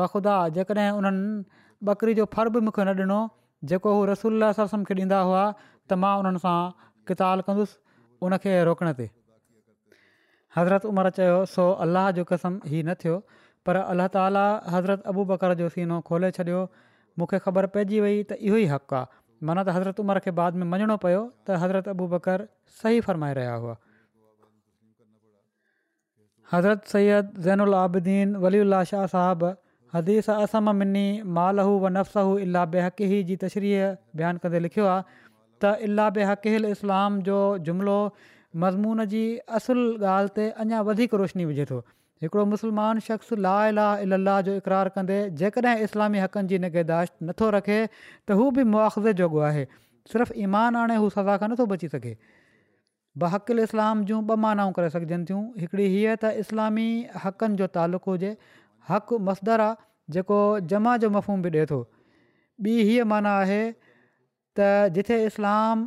बख़ुदा 0.02 0.36
जेकॾहिं 0.60 0.88
उन्हनि 1.02 1.28
ॿकरी 1.94 2.14
जो 2.22 2.26
फर्बु 2.38 2.60
मूंखे 2.68 2.84
न 2.90 3.06
ॾिनो 3.06 3.16
जेको 3.72 3.94
हू 3.98 4.04
रसूल 4.12 4.46
सरसम 4.60 4.84
खे 4.90 4.96
ॾींदा 5.02 5.18
हुआ 5.30 5.42
त 5.62 6.00
मां 6.06 6.12
उन्हनि 6.24 6.42
सां 6.46 6.58
किताल 7.12 7.44
कंदुसि 7.50 7.82
उन 8.28 8.38
खे 8.46 8.54
रोकण 8.72 8.94
ते 9.02 9.08
हज़रत 10.60 10.88
उमर 10.94 11.12
चयो 11.20 11.42
सो 11.58 11.66
अलाह 11.88 12.08
जो 12.20 12.24
कसम 12.34 12.56
ही 12.74 12.78
न 12.88 12.96
थियो 13.04 13.20
पर 13.68 13.82
अलाह 13.96 14.12
ताला 14.18 14.46
हज़रत 14.78 15.12
अबू 15.14 15.28
बकर 15.34 15.60
जो 15.64 15.68
सीनो 15.78 16.00
खोले 16.12 16.32
छॾियो 16.40 16.64
मूंखे 17.22 17.40
ख़बर 17.48 17.70
पइजी 17.76 18.00
वई 18.08 18.16
त 18.24 18.40
इहो 18.48 18.56
ई 18.68 18.72
हक़ु 18.76 19.02
आहे 19.02 19.23
माना 19.48 19.62
त 19.68 19.76
हज़रत 19.76 20.00
उमर 20.04 20.20
खे 20.26 20.32
बाद 20.40 20.60
में 20.62 20.68
मञिणो 20.74 20.96
पियो 21.04 21.22
त 21.48 21.60
हज़रत 21.64 21.88
अबू 21.94 22.06
बकर 22.12 22.44
सही 22.82 23.00
फ़रमाए 23.08 23.34
रहिया 23.40 23.56
हुआ 23.64 23.76
हज़रत 26.54 26.88
सैद 26.94 28.40
ولی 28.44 28.60
اللہ 28.66 28.84
شاہ 28.92 29.06
शाह 29.12 29.34
حدیث 29.96 30.30
हदीस 30.30 30.30
असम 30.46 30.74
मिनी 30.76 31.06
و 31.26 31.80
व 31.80 31.90
नफ़्साहू 31.96 32.38
इला 32.46 32.64
ہی 33.02 33.22
जी 33.30 33.36
तशरीह 33.44 33.92
बयानु 34.22 34.40
कंदे 34.46 34.60
लिखियो 34.68 34.86
आहे 34.86 35.04
त 35.08 35.78
इलाह 35.88 36.26
हक़ीह 36.30 36.60
جو 36.60 36.70
इस्लाम 36.76 37.22
जो 37.30 37.40
जुमिलो 37.68 37.98
मज़मून 38.64 39.06
जी 39.16 39.26
असुलु 39.60 39.86
ॻाल्हि 40.14 40.34
ते 40.36 40.50
अञा 40.64 40.82
वधीक 40.92 41.14
रोशनी 41.24 41.46
विझे 41.52 41.66
थो 41.74 41.82
हिकिड़ो 42.24 42.44
मुस्लमान 42.56 43.00
शख़्स 43.06 43.38
ला 43.46 43.54
ला 43.78 43.86
इलाह 44.02 44.40
जो 44.48 44.52
इक़रारु 44.64 44.90
कंदे 44.98 45.16
जेकॾहिं 45.40 45.80
इस्लामी 45.88 46.20
हक़नि 46.24 46.48
जी 46.52 46.58
निगर्दाश्त 46.66 47.14
नथो 47.30 47.48
रखे 47.56 47.80
त 48.28 48.38
हू 48.42 48.46
बि 48.58 48.64
मुआज़े 48.74 49.12
जोॻो 49.22 49.40
आहे 49.48 49.64
सिर्फ़ु 50.12 50.34
ईमान 50.44 50.76
हाणे 50.80 50.96
हू 51.06 51.10
सज़ा 51.16 51.34
खां 51.42 51.50
नथो 51.54 51.66
बची 51.72 51.88
सघे 51.96 52.12
बहक़िल 53.24 53.64
इस्लाम 53.64 54.04
जूं 54.12 54.20
ॿ 54.30 54.38
मानाऊं 54.44 54.72
करे 54.78 54.90
सघजनि 54.94 55.32
थियूं 55.32 55.42
हिकिड़ी 55.64 55.90
हीअ 55.96 56.14
त 56.22 56.32
इस्लामी 56.46 56.88
हक़नि 57.26 57.62
जो 57.64 57.68
तालुक़ु 57.80 58.12
हुजे 58.14 58.32
हक़ 58.94 59.12
मसदर 59.32 59.66
आहे 59.66 60.18
जेको 60.18 60.40
जमा 60.76 60.96
जो 61.06 61.12
मफ़ूम 61.18 61.46
बि 61.48 61.52
ॾिए 61.58 61.72
थो 61.74 61.82
ॿी 62.70 62.88
हीअ 62.92 63.04
माना 63.16 63.36
आहे 63.44 63.60
त 64.62 64.70
जिथे 65.02 65.20
इस्लाम 65.34 65.78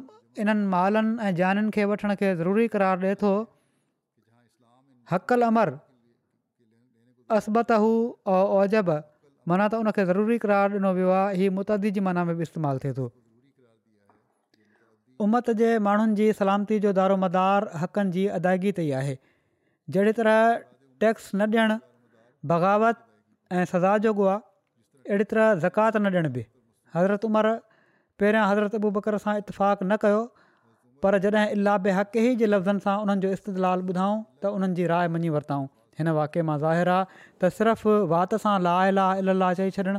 इन्हनि 0.47 0.67
मालनि 0.77 1.33
ऐं 1.33 1.35
जाननि 1.43 1.71
खे 1.81 1.91
वठण 1.95 2.15
खे 2.23 2.29
ज़रूरी 2.45 2.67
क़रार 2.79 2.97
ॾिए 3.11 3.15
थो 3.27 3.33
हक़ल 5.17 5.51
अमर 5.51 5.69
असबत 7.35 7.73
हू 7.83 7.91
ऐं 8.33 8.51
ओजब 8.57 8.91
माना 9.51 9.67
त 9.73 9.79
उनखे 9.83 10.05
ज़रूरी 10.11 10.37
करार 10.45 10.71
ॾिनो 10.75 10.91
वियो 10.99 11.11
आहे 11.21 11.37
हीउ 11.41 11.53
मुतदी 11.57 11.91
जी 11.97 12.01
मना 12.09 12.23
में 12.29 12.37
बि 12.41 12.43
इस्तेमालु 12.49 12.83
थिए 12.85 12.93
थो 12.99 13.07
उमत 15.27 15.51
जे 15.61 15.71
माण्हुनि 15.89 16.15
जी 16.21 16.29
सलामती 16.41 16.79
जो 16.87 16.93
दारो 16.99 17.17
मदार 17.25 17.67
हक़नि 17.83 18.13
जी 18.17 18.27
अदायगी 18.39 18.73
ते 18.79 18.87
ई 18.87 18.95
आहे 19.01 19.17
जहिड़ी 19.97 20.13
तरह 20.21 20.41
टैक्स 21.05 21.29
न 21.35 21.49
ॾियणु 21.57 21.79
बग़ावत 22.55 23.03
ऐं 23.59 23.65
सज़ा 23.75 23.97
जोॻो 24.09 24.29
आहे 24.35 25.13
अहिड़ी 25.13 25.31
तरह 25.35 25.55
ज़कात 25.67 26.01
न 26.03 26.15
ॾियण 26.17 26.33
बि 26.39 26.47
हज़रत 26.99 27.31
उमरि 27.31 27.55
पहिरियां 28.25 28.47
हज़रत 28.55 28.81
अबू 28.83 28.91
बकर 29.01 29.21
सां 29.27 29.37
इतफ़ाक़ 29.45 29.89
न 29.91 30.01
कयो 30.07 30.23
पर 31.07 31.19
जॾहिं 31.27 31.47
अलाबे 31.61 31.99
हक़ 32.03 32.19
ई 32.19 32.35
जे 32.45 32.51
लफ़्ज़नि 32.53 32.87
सां 32.91 32.99
उन्हनि 33.07 33.27
जो 33.29 33.35
इस्तदलाल 33.39 33.89
ॿुधाऊं 33.93 34.21
त 34.21 34.59
उन्हनि 34.59 34.81
जी 34.81 34.87
राय 34.97 35.11
मञी 35.19 35.33
वरितऊं 35.39 35.67
हिन 36.01 36.13
वाके 36.19 36.43
मां 36.49 36.57
ज़ाहिर 36.65 36.89
आहे 36.95 37.05
त 37.09 37.51
सिर्फ़ु 37.59 37.93
वाति 38.13 38.39
सां 38.45 38.55
ला 38.67 38.73
अला 38.89 39.05
अल 39.23 39.35
ला 39.43 39.51
चई 39.61 39.71
छॾनि 39.77 39.95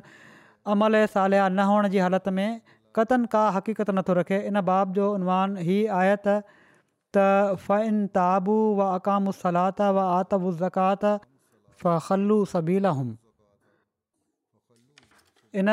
अमल 0.73 0.99
ऐं 1.01 1.07
सालिया 1.13 1.45
न 1.51 1.65
हुअण 1.69 1.87
जी 1.95 2.03
हालति 2.05 2.33
में 2.39 2.51
कतन 2.99 3.25
का 3.33 3.41
हक़ीक़त 3.57 3.91
नथो 3.97 4.17
रखे 4.19 4.39
इन 4.51 4.61
बाब 4.71 4.93
जो 4.99 5.09
उनवान 5.17 5.57
ही 5.69 5.79
आयत 6.01 6.27
त 7.17 7.25
फ़हि 7.65 7.91
इन 7.93 8.05
ताबू 8.19 8.57
सलात 9.41 9.81
व 9.97 10.05
आतब 10.05 10.51
ज़कात 10.61 11.05
फ़ 11.17 11.99
ख़ल्लु 12.07 12.37
सबील 12.55 12.85
हम 12.99 13.11
इन 15.61 15.69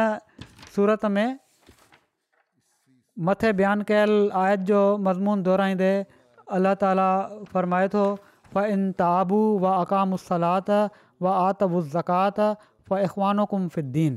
सूरत 0.74 1.04
में 1.16 1.28
मथे 3.26 3.50
बयानु 3.58 3.84
कयलु 3.88 4.18
आयत 4.44 4.60
जो 4.72 4.78
मज़मून 5.08 5.42
दुहिराईंदे 5.48 5.92
अलाह 6.58 6.72
ताला 6.84 7.08
फ़रमाए 7.50 7.86
थो 7.96 8.02
फ़ 8.54 8.70
इनत 8.74 9.02
आबू 9.14 9.38
व 9.62 9.66
आक़ामुस्सलात 9.72 10.70
व 11.22 11.26
आतबु 11.44 11.78
ज़कात 11.94 12.38
फ़ 12.90 13.02
इफ़ानो 13.08 13.48
क़ुमफ़िद्दीन 13.52 14.14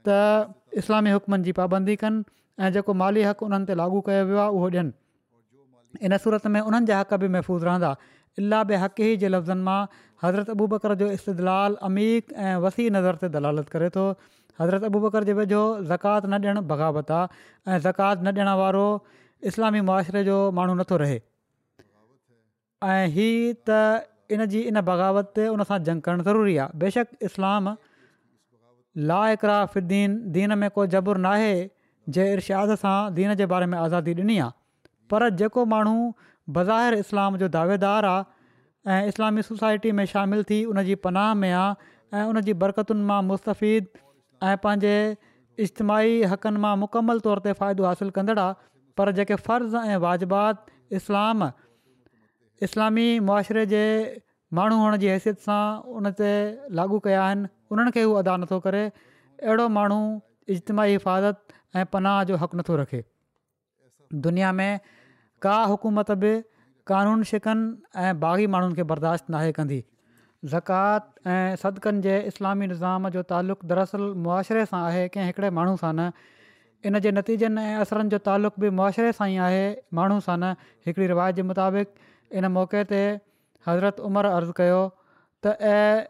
त 0.09 0.55
इस्लामी 0.83 1.11
हुकमनि 1.17 1.45
जी 1.49 1.53
पाबंदी 1.61 1.97
कनि 2.03 2.25
ऐं 2.65 2.73
जेको 2.79 2.95
माली 3.03 3.23
हक़ 3.29 3.45
उन्हनि 3.49 3.67
ते 3.71 3.75
लागू 3.83 4.01
कयो 4.09 4.25
वियो 4.33 4.39
आहे 4.45 4.51
उहो 4.57 4.69
ॾियनि 4.71 6.09
इन 6.09 6.17
सूरत 6.25 6.47
में 6.57 6.61
उन्हनि 6.61 6.87
जा 6.93 7.01
हक़ 7.01 7.15
बि 7.25 7.29
महफ़ूज़ 7.37 7.65
रहंदा 7.69 7.97
इलाही 8.41 8.83
हक़ 8.85 9.01
ई 9.01 9.17
जे 9.23 9.29
लफ़्ज़नि 9.35 9.63
मां 9.69 9.81
हज़रत 10.25 10.51
अबू 10.57 10.67
बकर 10.75 10.95
जो 11.05 11.11
इस्तलाल 11.21 11.79
अमीक 11.91 12.33
ऐं 12.33 12.57
वसी 12.67 12.89
नज़र 12.99 13.25
ते 13.25 13.29
दलालत 13.39 13.69
करे 13.77 13.89
थो 13.97 14.07
हज़रत 14.61 14.85
अबू 14.91 15.01
बकर 15.09 15.25
जे 15.31 15.33
वेझो 15.43 15.61
ज़कात 15.95 16.27
न 16.27 16.45
ॾियणु 16.45 16.63
बग़ावत 16.75 17.11
आहे 17.21 17.81
ज़कात 17.89 18.29
न 18.29 18.37
ॾियण 18.37 18.55
वारो 18.63 18.87
इस्लामी 19.53 19.81
मुआशरे 19.91 20.25
जो 20.33 20.37
माण्हू 20.61 20.75
नथो 20.81 20.97
रहे 21.05 21.19
ऐं 22.85 23.07
हीअ 23.15 23.53
त 23.69 24.33
इन 24.33 24.45
जी 24.53 24.61
इन 24.73 24.81
बग़ावत 24.89 25.39
उन 25.53 25.63
सां 25.71 25.79
झंग 25.83 26.01
करणु 26.07 26.23
ज़रूरी 26.29 26.57
आहे 26.65 26.79
बेशक 26.85 27.07
इस्लाम 27.29 27.69
ला 29.11 29.15
इकरा 29.33 29.33
इकराफ़िदीन 29.33 30.17
दीन 30.37 30.59
में 30.59 30.71
को 30.77 30.87
जबुर 30.95 31.19
नाहे 31.27 31.53
जे 32.17 32.27
इर्शाद 32.33 32.75
सां 32.85 32.97
दीन 33.21 33.35
जे 33.43 33.47
बारे 33.53 33.67
में 33.75 33.77
आज़ादी 33.79 34.15
ॾिनी 34.15 34.39
आहे 34.39 34.51
पर 35.11 35.29
जेको 35.43 35.65
माण्हू 35.75 36.15
बज़ाहिर 36.57 36.95
इस्लाम 37.05 37.37
जो 37.45 37.49
दावेदार 37.57 38.05
आहे 38.05 38.97
ऐं 38.97 39.05
इस्लामी 39.13 39.43
सोसाइटी 39.51 39.93
में 40.01 40.05
शामिलु 40.17 40.43
थी 40.51 40.65
उन 40.73 40.83
जी 40.91 40.95
पनाह 41.07 41.33
में 41.45 41.51
आहे 41.53 41.91
ऐं 42.19 42.25
उनजी 42.33 42.53
बरक़तुनि 42.67 43.03
मां 43.13 43.23
मुस्तफ़िद 43.31 43.87
ऐं 44.43 44.57
पंहिंजे 44.65 44.97
इजतमाही 45.65 46.23
हक़नि 46.33 46.59
मां 46.69 46.77
मुकमलु 46.85 47.21
तौर 47.29 47.45
ते 47.47 47.53
फ़ाइदो 47.63 47.87
हासिलु 47.93 48.11
कंदड़ु 48.21 48.41
आहे 48.43 48.61
पर 48.99 49.11
जेके 49.21 49.37
फ़र्ज़ 49.49 49.77
ऐं 49.89 49.97
वाजिबात 50.07 50.67
इस्लाम 51.01 51.45
इस्लामी 52.67 53.05
मुआरे 53.27 53.65
जे 53.67 53.83
माण्हू 54.55 54.79
हुअण 54.79 54.97
जी 55.03 55.07
हैसियत 55.13 55.39
सां 55.49 55.61
उन 55.99 56.11
ते 56.21 56.31
लागू 56.79 56.99
कया 57.07 57.23
आहिनि 57.27 57.49
उन्हनि 57.75 57.93
खे 57.97 58.03
हू 58.09 58.15
अदा 58.21 58.35
नथो 58.45 58.59
करे 58.67 58.83
अहिड़ो 58.89 59.69
माण्हू 59.77 60.01
इजतमाही 60.55 60.93
हिफ़ाज़त 60.93 61.81
ऐं 61.81 61.85
पनाह 61.95 62.19
जो 62.31 62.41
हक़ 62.43 62.57
नथो 62.61 62.77
रखे 62.81 63.01
दुनिया 64.27 64.51
में 64.61 64.81
का 65.47 65.57
हुकूमत 65.73 66.11
बि 66.25 66.33
कानून 66.93 67.23
शिकन 67.31 67.63
ऐं 68.05 68.13
बाग़ी 68.27 68.47
माण्हुनि 68.57 68.77
खे 68.81 68.87
बर्दाश्त 68.93 69.31
नाहे 69.37 69.53
कंदी 69.61 69.81
ज़कात 70.57 71.27
ऐं 71.37 71.57
सदिकनि 71.65 72.05
जे 72.09 72.19
इस्लामी 72.33 72.69
निज़ाम 72.75 73.09
जो 73.17 73.23
तालुक़ु 73.33 73.71
दरअसल 73.73 74.07
मुआशिरे 74.27 74.67
सां 74.75 74.83
आहे 74.91 75.07
कंहिं 75.17 75.33
हिकिड़े 75.33 75.53
माण्हू 75.61 75.77
सां 75.87 75.95
न 75.95 76.29
इन 76.91 77.05
जे 77.07 77.15
नतीजनि 77.21 77.65
ऐं 77.73 77.81
असरनि 77.87 78.15
जो 78.17 78.23
तालुक़ 78.31 78.63
बि 78.67 78.75
मुआरे 78.83 79.11
सां 79.21 79.29
ई 79.35 79.41
आहे 79.49 79.65
माण्हू 80.01 80.21
सां 80.31 80.39
न 80.45 80.53
हिकिड़ी 80.89 81.11
रिवायत 81.15 81.43
जे 81.43 81.47
मुताबिक़ 81.55 82.09
इन 82.39 82.47
मौक़े 82.57 82.83
ते 82.93 83.01
हज़रत 83.67 84.01
उमरि 84.09 84.29
अर्ज़ु 84.39 84.53
कयो 84.61 84.81
त 85.45 85.55
ऐं 85.61 86.07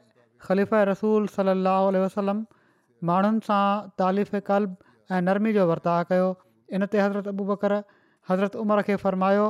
ख़लीफ़ा 0.47 0.83
रसूल 0.93 1.27
सलाहु 1.37 2.05
वसलम 2.05 2.39
माण्हुनि 3.11 3.41
सां 3.49 3.65
तालीफ़ 4.03 4.37
कल्ब 4.53 4.77
ऐं 5.13 5.21
नरमी 5.29 5.53
जो 5.59 5.67
वर्ताउ 5.71 6.05
कयो 6.13 6.29
इन 6.79 6.83
ते 6.95 7.01
हज़रत 7.05 7.37
बकर 7.41 7.73
हज़रत 8.31 8.57
उमिरि 8.65 8.83
खे 8.89 8.95
फ़र्मायो 9.05 9.47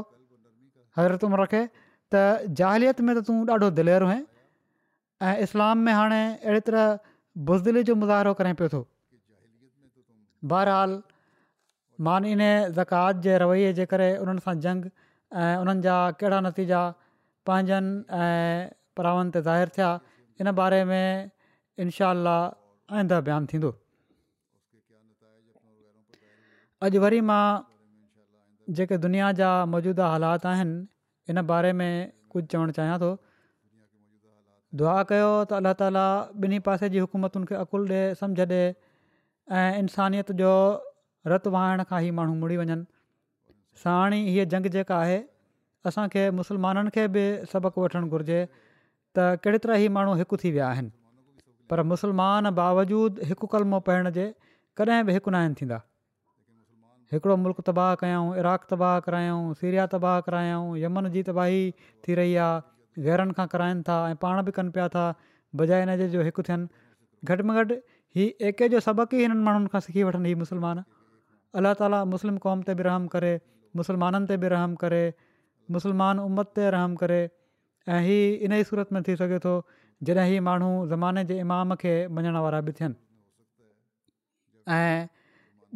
हज़रत 0.98 1.22
उमिरि 1.30 1.46
खे 1.54 1.62
त 1.76 2.22
ज़ाहिलियत 2.46 3.00
में 3.08 3.14
त 3.14 3.26
तूं 3.30 3.36
ॾाढो 3.56 3.68
दिलेर 3.80 4.00
हुअं 4.10 4.20
ऐं 5.28 5.36
इस्लाम 5.46 5.76
में 5.88 5.92
हाणे 5.98 6.22
अहिड़ी 6.42 6.60
तरह 6.68 6.84
बुज़दिली 7.50 7.82
जो 7.90 7.94
मुज़ाहिरो 8.04 8.32
करे 8.40 8.52
पियो 8.62 8.68
थो 8.76 8.80
बहरहाल 10.52 10.90
मान 12.06 12.22
इन 12.34 12.42
ज़कात 12.80 13.14
जे 13.26 13.32
रवैये 13.44 13.70
जे 13.80 13.84
करे 13.94 14.08
उन्हनि 14.24 14.42
सां 14.48 14.54
जंग 14.66 14.88
ऐं 15.38 15.56
उन्हनि 15.62 15.82
जा 15.82 15.96
कहिड़ा 16.20 16.38
नतीजा 16.46 16.80
पंहिंजनि 17.48 17.90
ऐं 18.22 18.68
प्रावनि 19.00 19.30
ते 19.36 19.40
ज़ाहिर 19.48 19.68
थिया 19.76 19.90
इन 20.44 20.50
बारे 20.60 20.80
में 20.90 21.30
इनशा 21.84 22.08
अलाह 22.16 22.96
आईंदड़ 22.98 23.20
बयानु 23.28 23.46
थींदो 23.52 23.70
अॼु 26.86 27.00
वरी 27.04 27.20
मां 27.30 27.44
जेके 28.78 28.98
दुनिया 29.06 29.30
जा 29.42 29.50
मौजूदा 29.74 30.06
हालात 30.14 30.46
आहिनि 30.54 30.76
इन 31.30 31.42
बारे 31.54 31.72
में 31.82 31.92
कुझु 32.32 32.46
चवणु 32.50 32.74
चाहियां 32.80 32.98
थो 33.06 33.12
दुआ 34.82 34.98
कयो 35.10 35.30
त 35.50 35.52
अल्ला 35.60 35.72
ताला 35.82 36.04
ॿिन्ही 36.44 36.58
पासे 36.66 36.88
जी 36.94 37.02
हुकूमतुनि 37.06 37.46
खे 37.50 37.54
अकुलु 37.64 37.86
ॾिए 37.94 38.02
समुझ 38.20 38.46
ॾिए 38.50 38.64
ऐं 39.60 39.68
इंसानियत 39.84 40.30
जो 40.42 40.52
रतु 41.34 41.50
वाहण 41.56 41.82
खां 41.92 42.00
ई 42.08 42.16
माण्हू 42.18 42.34
मुड़ी 42.42 42.56
वञनि 42.60 42.76
साणी 43.84 44.22
हीअ 44.30 44.44
जंग 44.50 44.66
जेका 44.72 44.96
आहे 45.00 45.22
असांखे 45.86 46.28
मुसलमाननि 46.38 46.88
खे 46.94 47.06
बि 47.14 47.22
सबक़ु 47.52 47.82
वठणु 47.82 48.06
घुरिजे 48.14 48.40
त 49.16 49.18
कहिड़े 49.44 49.58
तरा 49.64 49.76
ई 49.84 49.88
माण्हू 49.96 50.14
हिकु 50.18 50.36
थी 50.42 50.50
विया 50.56 50.66
आहिनि 50.72 50.90
पर 51.70 51.82
मुसलमान 51.92 52.50
बावजूदु 52.58 53.26
हिकु 53.30 53.46
कलमो 53.54 53.78
पाइण 53.86 54.10
जे 54.18 54.26
कॾहिं 54.78 55.04
बि 55.08 55.12
हिकु 55.16 55.30
न 55.30 55.34
आहिनि 55.42 55.54
थींदा 55.60 55.78
हिकिड़ो 57.14 57.36
मुल्क़ 57.44 57.60
तबाह 57.68 57.90
कयाऊं 58.02 58.36
इराक 58.42 58.66
तबाह 58.72 58.94
करायूं 59.06 59.38
सीरिया 59.60 59.86
तबाह 59.94 60.20
करायूं 60.26 60.66
यमन 60.82 61.08
जी 61.14 61.22
तबाही 61.28 61.62
थी 62.06 62.14
रही 62.18 62.34
आहे 62.42 63.02
गैरनि 63.06 63.34
खां 63.38 63.46
कराइनि 63.54 63.82
था 63.88 63.96
ऐं 64.10 64.16
पाण 64.24 64.42
बि 64.48 64.52
कनि 64.58 64.70
पिया 64.76 64.86
था 64.96 65.06
बजाए 65.62 65.86
इन 65.88 65.92
जो 66.12 66.26
हिकु 66.28 66.42
थियनि 66.50 67.30
घटि 67.30 67.46
में 67.48 67.56
घटि 67.64 67.78
हीउ 68.18 68.46
एके 68.52 68.68
जो 68.76 68.80
सबक़ु 68.86 69.16
ई 69.18 69.22
हिननि 69.26 69.44
माण्हुनि 69.48 69.72
खां 69.74 69.80
सिखी 69.86 70.06
वठनि 70.10 70.34
मुसलमान 70.44 70.82
अलाह 71.62 71.74
ताला 71.82 72.04
मुस्लिम 72.14 72.38
क़ौम 72.46 72.62
ते 72.70 72.78
बि 72.82 72.86
रहम 72.90 73.10
करे 73.16 73.34
मुसलमाननि 73.78 74.26
ते 74.30 74.36
बि 74.42 74.48
रहम 74.54 74.74
करे 74.82 75.02
मुसलमान 75.76 76.20
उमत 76.26 76.52
ते 76.58 76.70
रहम 76.76 76.94
करे 77.02 77.20
ऐं 77.94 78.00
हीअ 78.06 78.26
इन 78.48 78.52
ई 78.58 78.64
सूरत 78.70 78.92
में 78.96 79.02
थी 79.08 79.16
सघे 79.22 79.38
थो 79.46 79.52
जॾहिं 80.08 80.26
ही 80.32 80.40
माण्हू 80.48 80.70
ज़माने 80.92 81.24
जे 81.30 81.38
इमाम 81.46 81.74
खे 81.82 81.92
मञण 82.18 82.36
वारा 82.46 82.60
बि 82.68 82.72
थियनि 82.80 83.00
ऐं 84.76 85.08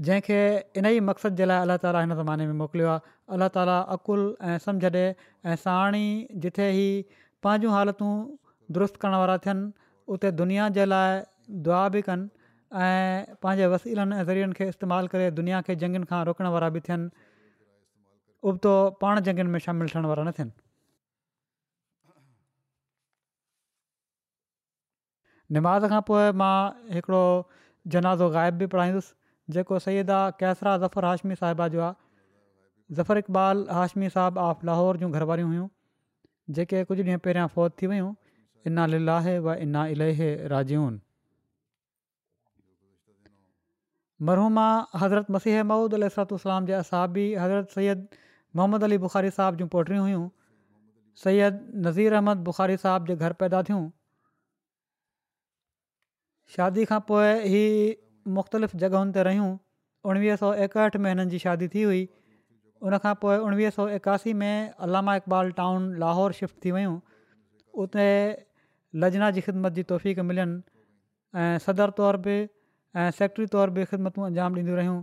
जंहिंखे 0.08 0.38
इन 0.82 0.86
ई 0.86 1.00
मक़सद 1.08 1.36
जे 1.40 1.44
लाइ 1.50 1.62
अलाह 1.66 1.76
ताला 1.86 2.00
हिन 2.06 2.14
ज़माने 2.22 2.46
में 2.50 2.54
मोकिलियो 2.62 2.88
आहे 2.94 3.12
अलाह 3.36 3.52
ताला 3.58 3.76
अकुलु 3.96 4.24
ऐं 4.52 4.56
समुझ 4.64 4.92
ॾे 4.96 5.52
ऐं 5.52 6.40
जिथे 6.46 6.68
ही 6.78 6.86
पंहिंजूं 7.46 7.74
हालतूं 7.76 8.14
दुरुस्त 8.78 8.96
करण 9.04 9.18
वारा 9.24 9.36
थियनि 9.44 9.70
उते 10.16 10.32
दुनिया 10.42 10.68
जे 10.78 10.86
लाइ 10.90 11.20
दुआ 11.68 11.82
बि 11.96 12.02
कनि 12.08 12.82
ऐं 12.88 13.38
पंहिंजे 13.46 13.66
वसीलनि 13.74 14.16
ऐं 14.20 14.24
ज़रियनि 14.32 14.58
खे 14.60 14.68
इस्तेमालु 14.74 15.12
करे 15.14 15.30
दुनिया 15.40 15.60
खे 15.68 15.76
जंगनि 15.84 16.10
खां 16.12 16.22
रोकण 16.30 16.50
वारा 16.56 16.70
बि 16.78 16.80
थियनि 16.88 17.32
उबितो 18.50 18.72
पाण 19.00 19.20
जंगनि 19.26 19.50
में 19.50 19.58
शामिलु 19.66 19.88
थियण 19.94 20.06
वारा 20.12 20.28
न 20.30 20.50
نماز 25.54 25.84
खां 25.90 26.00
पोइ 26.08 26.28
मां 26.40 26.52
हिकिड़ो 26.92 27.18
जनाज़ो 27.94 28.28
ग़ाइब 28.36 28.54
बि 28.60 28.66
पढ़ाईंदुसि 28.74 29.52
जेको 29.56 29.78
सैद 29.86 30.10
आहे 30.18 30.30
केसरा 30.42 30.72
ज़फर 30.84 31.04
हाशमी 31.04 31.34
साहिबा 31.40 31.66
जो 31.74 31.80
आहे 31.88 32.96
ज़फर 33.00 33.18
इक़बाल 33.22 33.60
हाशमी 33.78 34.08
साहिबु 34.14 34.40
ऑफ 34.44 34.64
लाहौर 34.68 34.96
जूं 35.02 35.10
घर 35.18 35.22
वारियूं 35.30 35.48
हुयूं 35.50 35.68
जेके 36.58 36.82
कुझु 36.92 37.02
ॾींहं 37.02 37.20
पहिरियां 37.26 37.46
फ़ौज 37.56 37.70
थी 37.82 37.90
वियूं 37.92 38.08
इना 38.70 38.86
लिलाहे 38.94 39.36
व 39.48 39.54
इना 39.66 39.86
इलह 39.96 40.24
राजन 40.54 40.98
मरहूमा 44.30 44.66
हज़रत 45.04 45.30
मसीह 45.38 45.62
महूद 45.74 45.94
अलसरतलाम 46.00 46.72
जे 46.72 46.78
असाबी 46.80 47.28
हज़रत 47.44 47.78
सैद 47.78 48.08
मोहम्मद 48.58 48.84
अली 48.88 48.96
बुख़ारी 49.02 49.30
साहिब 49.36 49.56
जूं 49.60 49.66
पोटियूं 49.74 50.02
हुयूं 50.06 50.22
सैद 51.22 51.56
नज़ीर 51.86 52.18
अहमद 52.20 52.44
बुख़ारी 52.48 52.76
साहिब 52.84 53.08
जे 53.12 53.16
घर 53.28 53.34
पैदा 53.42 53.62
थियूं 53.70 53.84
शादी 56.56 56.84
खां 56.90 56.98
पोइ 57.08 57.30
ही 57.54 57.62
मुख़्तलिफ़ 58.36 58.76
जॻहियुनि 58.82 59.14
ते 59.16 59.24
रहियूं 59.30 59.48
उणिवीह 60.12 60.38
सौ 60.44 60.52
एकहठि 60.68 61.00
में 61.06 61.10
हिननि 61.12 61.26
जी 61.34 61.40
शादी 61.46 61.68
थी 61.74 61.82
हुई 61.88 62.02
उन 62.88 62.98
खां 63.06 63.14
पोइ 63.24 63.38
उणिवीह 63.48 63.74
सौ 63.78 63.86
एकासी 64.00 64.34
में 64.42 64.84
अलामा 64.88 65.16
इक़बाल 65.22 65.54
टाउन 65.62 65.90
लाहौर 66.04 66.38
शिफ्ट 66.42 66.64
थी 66.66 66.74
वियूं 66.76 66.94
उते 67.86 68.06
लजना 69.04 69.30
जी 69.38 69.44
ख़िदमत 69.48 69.78
जी 69.80 69.86
तौफ़ीक़ 69.92 70.26
मिलनि 70.30 70.60
ऐं 71.44 71.64
सदर 71.66 71.96
तौर 72.02 72.22
बि 72.28 72.36
ऐं 73.04 73.10
सेक्री 73.22 73.46
तौर 73.56 73.76
बि 73.78 73.88
ख़िदमतूं 73.92 74.26
अंजाम 74.30 74.56
ॾींदियूं 74.60 74.78
रहियूं 74.82 75.02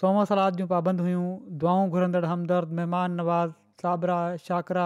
सोम 0.00 0.18
सलाद 0.28 0.56
जूं 0.60 0.66
पाबंद 0.70 1.02
हुयूं 1.04 1.20
दुआऊं 1.60 1.92
घुरंदड़ 1.98 2.24
हमदर्द 2.30 2.76
महिमान 2.78 3.14
नवाज़ 3.20 3.54
साबरा 3.84 4.16
शाकरा 4.48 4.82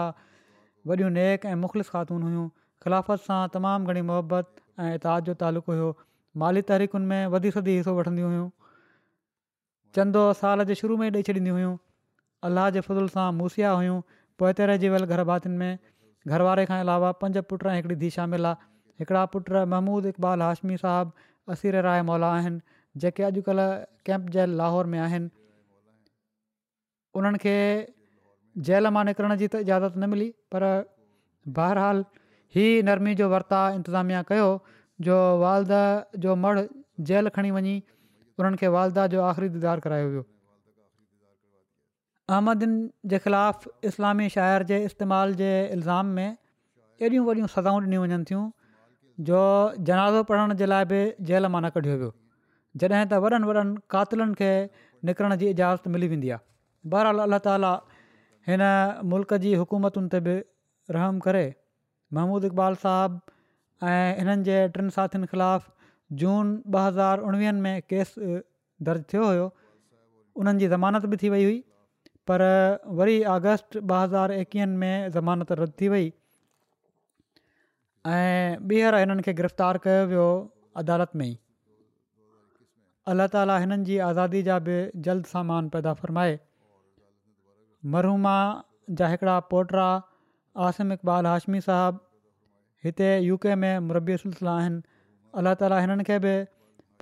वॾियूं 0.91 1.09
नेक 1.15 1.45
ऐं 1.49 1.57
मुख़लिस 1.63 1.89
ख़ातून 1.95 2.23
हुयूं 2.27 2.45
ख़िलाफ़त 2.85 3.25
सां 3.25 3.39
तमामु 3.57 3.93
घणी 3.93 4.03
मुहबत 4.11 4.53
ऐं 4.85 4.93
इताद 5.01 5.27
जो 5.31 5.35
तालुक़ु 5.43 5.73
हुयो 5.73 5.89
माली 6.43 6.63
तहरीकुनि 6.71 7.09
में 7.11 7.33
वधी 7.35 7.51
सदी 7.57 7.75
हिसो 7.79 7.95
वठंदियूं 7.99 8.29
हुयूं 8.35 8.47
चंदो 9.99 10.23
साल 10.43 10.65
जे 10.71 10.79
शुरू 10.83 10.97
में 11.03 11.07
ई 11.09 11.19
ॾेई 11.23 11.29
छॾींदी 11.31 11.55
हुयूं 11.57 11.73
अलाह 12.49 12.69
जे 12.77 12.83
फज़ुल 12.89 13.11
सां 13.19 13.27
मूसिया 13.43 13.75
हुयूं 13.81 13.99
पोए 14.41 14.53
ते 14.61 14.69
रहिजी 14.73 14.93
वियल 14.97 15.09
घर 15.15 15.25
भातियुनि 15.31 15.63
में 15.63 16.31
घरवारे 16.35 16.65
खां 16.71 16.79
अलावा 16.89 17.11
पंज 17.25 17.43
पुट 17.51 17.67
हिकिड़ी 17.75 17.99
धीउ 18.05 18.15
शामिल 18.19 18.51
आहे 18.53 18.69
हिकिड़ा 19.03 19.25
पुट 19.35 19.51
महमूद 19.73 20.09
इक़बाल 20.15 20.47
हाशमी 20.49 20.79
साहबु 20.85 21.29
असीर 21.57 21.81
राय 21.89 22.05
मौला 22.11 22.31
आहिनि 22.39 22.67
जेके 22.99 23.23
अॼुकल्ह 23.23 23.67
कैम्प 24.05 24.29
जे 24.35 24.45
लाहौर 24.59 24.85
में 24.93 24.99
आहिनि 24.99 25.29
उन्हनि 27.19 27.37
खे 27.43 27.53
जेल 28.67 28.87
मां 28.95 29.03
निकिरण 29.09 29.35
जी 29.41 29.47
त 29.47 29.55
इजाज़त 29.65 29.93
न 29.97 30.09
मिली 30.15 30.25
पर 30.55 30.65
बहरहाल 31.59 32.03
ई 32.57 32.83
नरमी 32.89 33.13
जो 33.21 33.29
वरिता 33.35 33.61
इंतिज़ामिया 33.77 34.23
कयो 34.33 34.49
जो 35.07 35.17
वालद 35.45 35.75
जो 36.25 36.35
मड़ 36.45 36.59
जेल 37.11 37.31
खणी 37.37 37.51
वञी 37.57 37.75
उन्हनि 38.41 38.61
खे 38.63 38.67
वालदह 38.77 39.07
जो 39.15 39.21
आख़िरी 39.31 39.49
دیدار 39.57 39.77
करायो 39.87 40.07
वियो 40.09 40.25
अहमदिन 42.35 42.71
जे 43.11 43.17
ख़िलाफ़ु 43.23 43.71
इस्लामी 43.91 44.29
शाइर 44.35 44.63
जे 44.71 44.77
इस्तेमालु 44.89 45.35
जे 45.41 45.49
इल्ज़ाम 45.75 46.05
में 46.19 46.29
एॾियूं 47.01 47.25
वॾियूं 47.29 47.47
सदाऊं 47.55 47.81
ॾिनियूं 47.83 48.03
वञनि 48.03 48.23
थियूं 48.31 48.43
जो 49.31 49.39
जनाज़ो 49.91 50.23
पढ़ण 50.31 50.53
जे 50.63 50.71
लाइ 50.73 50.85
बि 50.91 51.01
जेल 51.31 51.47
मां 51.55 51.61
न 51.65 51.69
कढियो 51.77 51.95
वियो 52.03 52.11
जॾहिं 52.79 53.07
त 53.11 53.17
वॾनि 53.23 53.45
वॾनि 53.47 53.79
कातिलनि 53.93 54.35
खे 54.41 54.51
निकिरण 55.07 55.35
जी 55.43 55.47
इजाज़त 55.55 55.87
मिली 55.95 56.07
वेंदी 56.13 56.29
आहे 56.35 56.89
बहरहाल 56.93 57.19
अलाह 57.27 57.39
ताला 57.47 57.71
हिन 58.49 58.63
मुल्क़ 59.13 59.33
जी 59.45 59.53
हुकूमतुनि 59.61 60.11
ते 60.15 60.19
बि 60.27 60.35
रहम 60.97 61.19
करे 61.25 61.43
महमूद 62.17 62.47
इक़बाल 62.51 62.77
साहबु 62.83 63.19
ऐं 63.89 64.07
हिननि 64.21 64.47
जे 64.47 64.59
टिनि 64.77 64.95
साथियुनि 64.99 65.27
ख़िलाफ़ु 65.33 65.71
जून 66.23 66.47
ॿ 66.75 66.79
हज़ार 66.85 67.25
उणिवीहनि 67.31 67.61
में 67.67 67.75
केस 67.93 68.15
दर्ज 68.89 69.03
थियो 69.13 69.25
हुयो 69.33 69.45
उन्हनि 70.43 70.63
जी 70.63 70.67
ज़मानत 70.75 71.05
बि 71.11 71.19
थी 71.25 71.29
वई 71.35 71.45
हुई 71.49 71.59
पर 72.31 72.45
वरी 73.01 73.19
अगस्त 73.35 73.77
ॿ 73.83 74.01
हज़ार 74.05 74.33
एकवीहनि 74.39 74.75
में 74.85 75.11
ज़मानत 75.19 75.51
रद्द 75.63 75.75
थी 75.83 75.91
वई 75.95 76.11
ऐं 78.17 78.57
ॿीहर 78.71 78.99
हिननि 79.03 79.27
खे 79.29 79.37
गिरफ़्तारु 79.43 79.85
कयो 79.87 80.05
वियो 80.13 80.27
अदालत 80.83 81.19
में 81.21 81.25
ई 81.29 81.33
अलाह 83.09 83.27
ताली 83.33 83.53
हिननि 83.61 83.85
जी 83.85 83.95
आज़ादी 84.07 84.39
जा 84.47 84.55
बि 84.65 84.73
जल्द 85.05 85.25
सामान 85.29 85.69
पैदा 85.75 85.93
फ़रमाए 85.99 86.33
मरहमा 87.93 88.33
जा 88.99 89.07
हिकिड़ा 89.13 89.37
पोटा 89.53 89.85
आसिम 90.65 90.93
इक़बाल 90.95 91.25
हाशमी 91.29 91.61
साहबु 91.67 92.03
हिते 92.87 93.07
यू 93.29 93.37
के 93.45 93.55
में 93.63 93.85
मुरबी 93.87 94.17
सिलसिला 94.25 94.53
आहिनि 94.57 94.81
अलाह 95.41 95.55
ताला 95.63 95.79
हिननि 95.85 96.05
खे 96.11 96.19
बि 96.27 96.35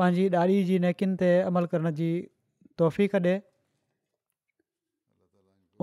पंहिंजी 0.02 0.30
ॾाढी 0.44 0.62
जी 0.72 0.80
नेकिन 0.86 1.16
ते 1.24 1.32
अमल 1.50 1.70
करण 1.74 1.92
जी 2.00 2.10
तोहफ़ी 2.84 3.08
कढे 3.16 3.36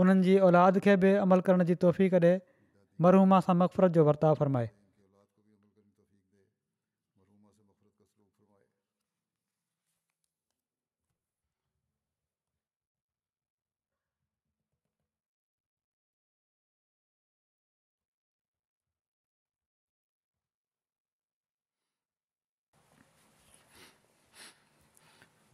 उन्हनि 0.05 0.39
औलाद 0.49 0.81
खे 0.89 0.97
बि 1.05 1.13
अमल 1.27 1.47
करण 1.51 1.69
जी 1.73 1.79
तहफ़ी 1.87 2.09
कढे 2.17 2.35
मरहुमा 3.09 3.43
सां 3.49 3.59
मक़फ़रत 3.65 3.99
जो 4.01 4.07
वर्ताव 4.11 4.41
फ़रमाए 4.43 4.69